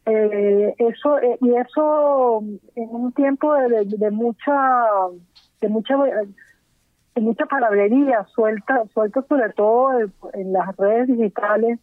Eh, 0.06 0.76
eso 0.80 1.20
eh, 1.20 1.38
y 1.40 1.56
eso 1.56 2.44
en 2.76 2.90
un 2.90 3.14
tiempo 3.14 3.54
de, 3.54 3.86
de 3.86 4.12
mucha 4.12 4.42
de 5.62 5.70
mucha 5.70 5.96
mucha 7.22 7.46
palabrería 7.46 8.26
suelta, 8.34 8.84
suelta 8.94 9.24
sobre 9.30 9.50
todo 9.54 9.92
en 10.34 10.54
las 10.54 10.76
redes 10.78 11.08
digitales, 11.08 11.80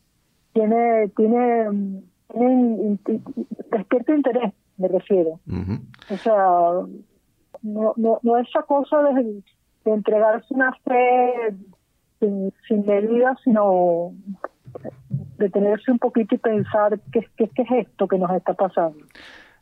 tiene, 0.52 1.08
tiene, 1.16 2.02
tiene 2.32 2.98
despierta 3.70 4.14
interés, 4.14 4.52
me 4.76 4.88
refiero. 4.88 5.40
O 6.10 6.16
sea, 6.16 6.34
no, 7.62 7.94
no, 7.96 8.20
no 8.22 8.38
esa 8.38 8.62
cosa 8.62 9.02
de, 9.14 9.42
entregarse 9.84 10.54
una 10.54 10.72
fe 10.84 11.54
sin, 12.18 12.52
sin 12.68 12.86
medida, 12.86 13.36
sino 13.42 14.12
detenerse 15.38 15.90
un 15.90 15.98
poquito 15.98 16.34
y 16.34 16.38
pensar 16.38 17.00
qué, 17.12 17.26
qué, 17.36 17.48
qué 17.48 17.62
es 17.62 17.86
esto 17.86 18.06
que 18.06 18.18
nos 18.18 18.30
está 18.32 18.54
pasando. 18.54 18.98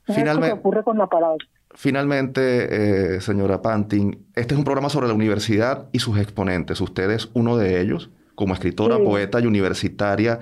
Finalmente, 0.04 0.52
ocurre 0.52 0.82
con 0.82 0.98
la 0.98 1.06
palabra. 1.06 1.44
Finalmente, 1.74 3.16
eh, 3.16 3.20
señora 3.20 3.60
Pantin, 3.60 4.26
este 4.34 4.54
es 4.54 4.58
un 4.58 4.64
programa 4.64 4.88
sobre 4.88 5.06
la 5.06 5.14
universidad 5.14 5.88
y 5.92 5.98
sus 5.98 6.18
exponentes. 6.18 6.80
Usted 6.80 7.10
es 7.10 7.30
uno 7.34 7.56
de 7.56 7.80
ellos, 7.80 8.10
como 8.34 8.54
escritora, 8.54 8.98
poeta 8.98 9.38
y 9.40 9.46
universitaria. 9.46 10.40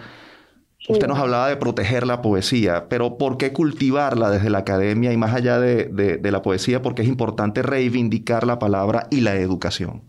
Usted 0.89 1.07
nos 1.09 1.19
hablaba 1.19 1.49
de 1.49 1.57
proteger 1.57 2.07
la 2.07 2.23
poesía, 2.23 2.87
pero 2.89 3.19
¿por 3.19 3.39
qué 3.39 3.53
cultivarla 3.53 4.31
desde 4.31 4.51
la 4.51 4.59
academia 4.59 5.13
y 5.13 5.17
más 5.17 5.35
allá 5.35 5.59
de, 5.59 5.85
de, 5.85 6.31
la 6.31 6.43
poesía? 6.43 6.81
Porque 6.81 7.03
es 7.03 7.09
importante 7.09 7.63
reivindicar 7.63 8.47
la 8.47 8.59
palabra 8.59 9.07
y 9.11 9.21
la 9.21 9.35
educación. 9.35 10.03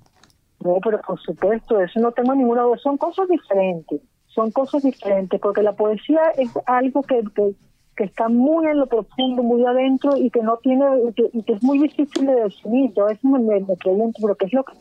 No, 0.60 0.78
pero 0.84 1.02
por 1.02 1.20
supuesto, 1.20 1.80
eso 1.82 2.00
no 2.00 2.12
tengo 2.12 2.36
ninguna 2.36 2.62
duda. 2.62 2.78
Son 2.78 2.98
cosas 2.98 3.28
diferentes, 3.28 4.02
son 4.28 4.52
cosas 4.52 4.84
diferentes, 4.84 5.40
porque 5.40 5.64
la 5.64 5.74
poesía 5.74 6.22
es 6.38 6.52
algo 6.66 7.02
que, 7.02 7.24
que 7.36 7.56
que 7.98 8.04
está 8.04 8.30
muy 8.30 8.68
en 8.68 8.78
lo 8.78 8.86
profundo, 8.86 9.42
muy 9.42 9.66
adentro 9.66 10.16
y 10.16 10.30
que 10.30 10.42
no 10.42 10.58
tiene, 10.58 10.86
y 11.34 11.42
que, 11.42 11.54
es 11.54 11.64
muy 11.64 11.80
difícil 11.80 12.28
de 12.28 12.36
definir. 12.36 12.94
Yo 12.94 13.06
a 13.06 13.08
veces 13.08 13.24
me, 13.24 13.40
me, 13.40 13.76
pregunto, 13.76 14.20
¿pero 14.22 14.36
qué 14.36 14.46
es, 14.46 14.54
lo 14.54 14.64
que, 14.64 14.74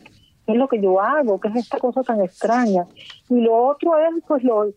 es 0.45 0.55
lo 0.55 0.67
que 0.67 0.79
yo 0.79 1.01
hago? 1.01 1.39
¿Qué 1.39 1.47
es 1.49 1.55
esta 1.55 1.79
cosa 1.79 2.03
tan 2.03 2.21
extraña? 2.21 2.85
Y 3.27 3.41
lo 3.41 3.69
otro 3.69 3.97
es, 3.97 4.23
pues, 4.27 4.43
lo, 4.43 4.67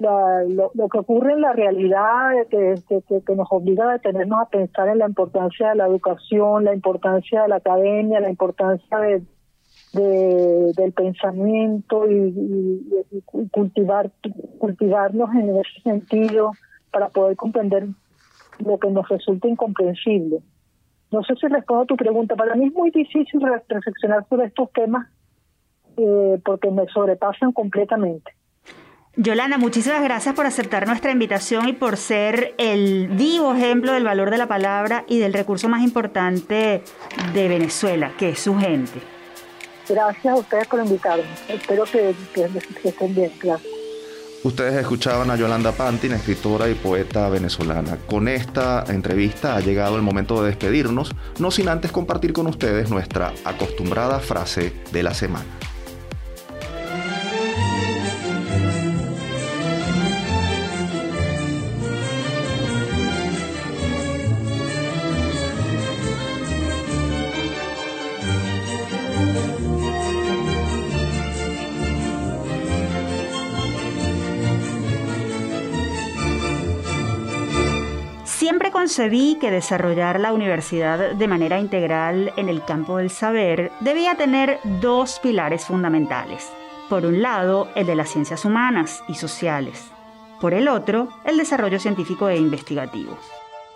lo, 0.00 0.88
que 0.88 0.98
ocurre 0.98 1.32
en 1.32 1.42
la 1.42 1.52
realidad, 1.52 2.30
que, 2.50 2.74
que, 3.26 3.36
nos 3.36 3.48
obliga 3.50 3.88
a 3.88 3.92
detenernos 3.92 4.40
a 4.40 4.48
pensar 4.48 4.88
en 4.88 4.98
la 4.98 5.06
importancia 5.06 5.70
de 5.70 5.74
la 5.76 5.86
educación, 5.86 6.64
la 6.64 6.74
importancia 6.74 7.42
de 7.42 7.48
la 7.48 7.56
academia, 7.56 8.20
la 8.20 8.30
importancia 8.30 8.98
de, 8.98 9.22
del 9.92 10.92
pensamiento 10.92 12.10
y, 12.10 12.34
y, 13.10 13.20
cultivar 13.50 14.10
cultivarnos 14.58 15.30
en 15.34 15.56
ese 15.56 15.82
sentido 15.82 16.52
para 16.90 17.08
poder 17.08 17.36
comprender 17.36 17.88
lo 18.64 18.78
que 18.78 18.90
nos 18.90 19.08
resulta 19.08 19.48
incomprensible. 19.48 20.38
No 21.10 21.22
sé 21.24 21.34
si 21.36 21.46
respondo 21.48 21.82
a 21.82 21.86
tu 21.86 21.96
pregunta. 21.96 22.36
Para 22.36 22.54
mí 22.54 22.66
es 22.66 22.72
muy 22.72 22.90
difícil 22.90 23.40
reflexionar 23.40 24.26
sobre 24.28 24.46
estos 24.46 24.70
temas 24.72 25.08
eh, 25.96 26.40
porque 26.44 26.70
me 26.70 26.86
sobrepasan 26.86 27.52
completamente. 27.52 28.32
Yolanda, 29.16 29.58
muchísimas 29.58 30.02
gracias 30.02 30.34
por 30.34 30.46
aceptar 30.46 30.86
nuestra 30.86 31.10
invitación 31.10 31.68
y 31.68 31.72
por 31.72 31.96
ser 31.96 32.54
el 32.58 33.08
vivo 33.08 33.54
ejemplo 33.54 33.92
del 33.92 34.04
valor 34.04 34.30
de 34.30 34.38
la 34.38 34.46
palabra 34.46 35.04
y 35.08 35.18
del 35.18 35.32
recurso 35.32 35.68
más 35.68 35.82
importante 35.82 36.82
de 37.34 37.48
Venezuela, 37.48 38.12
que 38.16 38.30
es 38.30 38.40
su 38.40 38.56
gente. 38.56 39.00
Gracias 39.88 40.26
a 40.26 40.36
ustedes 40.36 40.68
por 40.68 40.80
invitarme. 40.80 41.24
Espero 41.48 41.84
que, 41.84 42.14
que 42.34 42.88
estén 42.88 43.14
bien. 43.14 43.32
Gracias. 43.42 43.80
Ustedes 44.42 44.74
escuchaban 44.74 45.30
a 45.30 45.36
Yolanda 45.36 45.72
Pantin, 45.72 46.12
escritora 46.12 46.68
y 46.70 46.74
poeta 46.74 47.28
venezolana. 47.28 47.98
Con 48.06 48.26
esta 48.26 48.84
entrevista 48.88 49.56
ha 49.56 49.60
llegado 49.60 49.96
el 49.96 50.02
momento 50.02 50.40
de 50.42 50.48
despedirnos, 50.48 51.10
no 51.38 51.50
sin 51.50 51.68
antes 51.68 51.92
compartir 51.92 52.32
con 52.32 52.46
ustedes 52.46 52.88
nuestra 52.88 53.34
acostumbrada 53.44 54.18
frase 54.20 54.72
de 54.92 55.02
la 55.02 55.12
semana. 55.12 55.44
Concebí 78.72 79.36
que 79.40 79.50
desarrollar 79.50 80.18
la 80.18 80.32
universidad 80.32 81.12
de 81.12 81.28
manera 81.28 81.60
integral 81.60 82.32
en 82.36 82.48
el 82.48 82.64
campo 82.64 82.96
del 82.96 83.10
saber 83.10 83.70
debía 83.80 84.16
tener 84.16 84.58
dos 84.80 85.20
pilares 85.20 85.64
fundamentales. 85.66 86.50
Por 86.88 87.06
un 87.06 87.22
lado, 87.22 87.68
el 87.76 87.86
de 87.86 87.94
las 87.94 88.10
ciencias 88.10 88.44
humanas 88.44 89.04
y 89.06 89.14
sociales. 89.14 89.90
Por 90.40 90.54
el 90.54 90.66
otro, 90.66 91.10
el 91.24 91.36
desarrollo 91.36 91.78
científico 91.78 92.28
e 92.28 92.38
investigativo. 92.38 93.16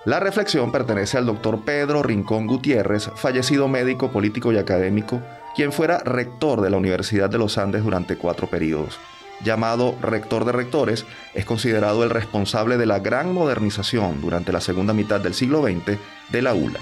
La 0.04 0.18
reflexión 0.18 0.72
pertenece 0.72 1.18
al 1.18 1.26
doctor 1.26 1.60
Pedro 1.64 2.02
Rincón 2.02 2.46
Gutiérrez, 2.46 3.10
fallecido 3.14 3.68
médico, 3.68 4.10
político 4.10 4.52
y 4.52 4.58
académico, 4.58 5.22
quien 5.54 5.72
fuera 5.72 5.98
rector 5.98 6.60
de 6.62 6.70
la 6.70 6.78
Universidad 6.78 7.30
de 7.30 7.38
los 7.38 7.58
Andes 7.58 7.84
durante 7.84 8.16
cuatro 8.16 8.48
periodos. 8.48 8.98
Llamado 9.44 9.96
rector 10.00 10.44
de 10.44 10.52
rectores, 10.52 11.04
es 11.34 11.44
considerado 11.44 12.02
el 12.02 12.10
responsable 12.10 12.78
de 12.78 12.86
la 12.86 12.98
gran 12.98 13.32
modernización 13.32 14.20
durante 14.20 14.52
la 14.52 14.60
segunda 14.60 14.94
mitad 14.94 15.20
del 15.20 15.34
siglo 15.34 15.62
XX 15.62 15.98
de 16.30 16.42
la 16.42 16.54
ULA. 16.54 16.80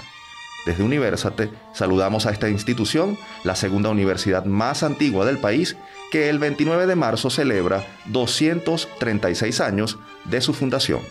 Desde 0.65 0.83
Universate 0.83 1.49
saludamos 1.73 2.25
a 2.25 2.31
esta 2.31 2.47
institución, 2.47 3.17
la 3.43 3.55
segunda 3.55 3.89
universidad 3.89 4.45
más 4.45 4.81
antigua 4.83 5.25
del 5.25 5.39
país, 5.39 5.75
que 6.09 6.29
el 6.29 6.39
29 6.39 6.87
de 6.87 6.95
marzo 6.95 7.29
celebra 7.29 7.85
236 8.05 9.59
años 9.59 9.99
de 10.23 10.39
su 10.39 10.53
fundación. 10.53 11.01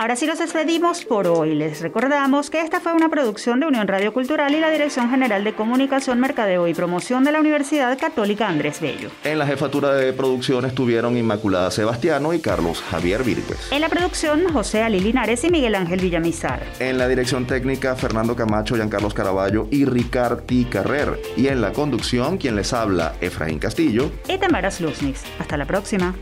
Ahora 0.00 0.16
sí 0.16 0.26
nos 0.26 0.38
despedimos 0.38 1.04
por 1.04 1.26
hoy. 1.26 1.54
Les 1.54 1.82
recordamos 1.82 2.48
que 2.48 2.62
esta 2.62 2.80
fue 2.80 2.94
una 2.94 3.10
producción 3.10 3.60
de 3.60 3.66
Unión 3.66 3.86
Radio 3.86 4.14
Cultural 4.14 4.54
y 4.54 4.58
la 4.58 4.70
Dirección 4.70 5.10
General 5.10 5.44
de 5.44 5.52
Comunicación, 5.52 6.18
Mercadeo 6.18 6.66
y 6.66 6.72
Promoción 6.72 7.22
de 7.22 7.32
la 7.32 7.40
Universidad 7.40 7.98
Católica 7.98 8.48
Andrés 8.48 8.80
Bello. 8.80 9.10
En 9.24 9.38
la 9.38 9.46
jefatura 9.46 9.92
de 9.92 10.14
producción 10.14 10.64
estuvieron 10.64 11.18
Inmaculada 11.18 11.70
Sebastiano 11.70 12.32
y 12.32 12.40
Carlos 12.40 12.80
Javier 12.80 13.24
Virgües. 13.24 13.70
En 13.70 13.82
la 13.82 13.90
producción, 13.90 14.50
José 14.50 14.80
Ali 14.82 15.00
Linares 15.00 15.44
y 15.44 15.50
Miguel 15.50 15.74
Ángel 15.74 16.00
Villamizar. 16.00 16.62
En 16.78 16.96
la 16.96 17.06
dirección 17.06 17.46
técnica, 17.46 17.94
Fernando 17.94 18.34
Camacho, 18.34 18.76
Giancarlos 18.76 19.12
Caraballo 19.12 19.68
y 19.70 19.84
Ricardi 19.84 20.64
Carrer. 20.64 21.20
Y 21.36 21.48
en 21.48 21.60
la 21.60 21.74
conducción, 21.74 22.38
quien 22.38 22.56
les 22.56 22.72
habla, 22.72 23.16
Efraín 23.20 23.58
Castillo 23.58 24.10
y 24.26 24.38
Tamara 24.38 24.70
Slusnix. 24.70 25.24
Hasta 25.38 25.58
la 25.58 25.66
próxima. 25.66 26.14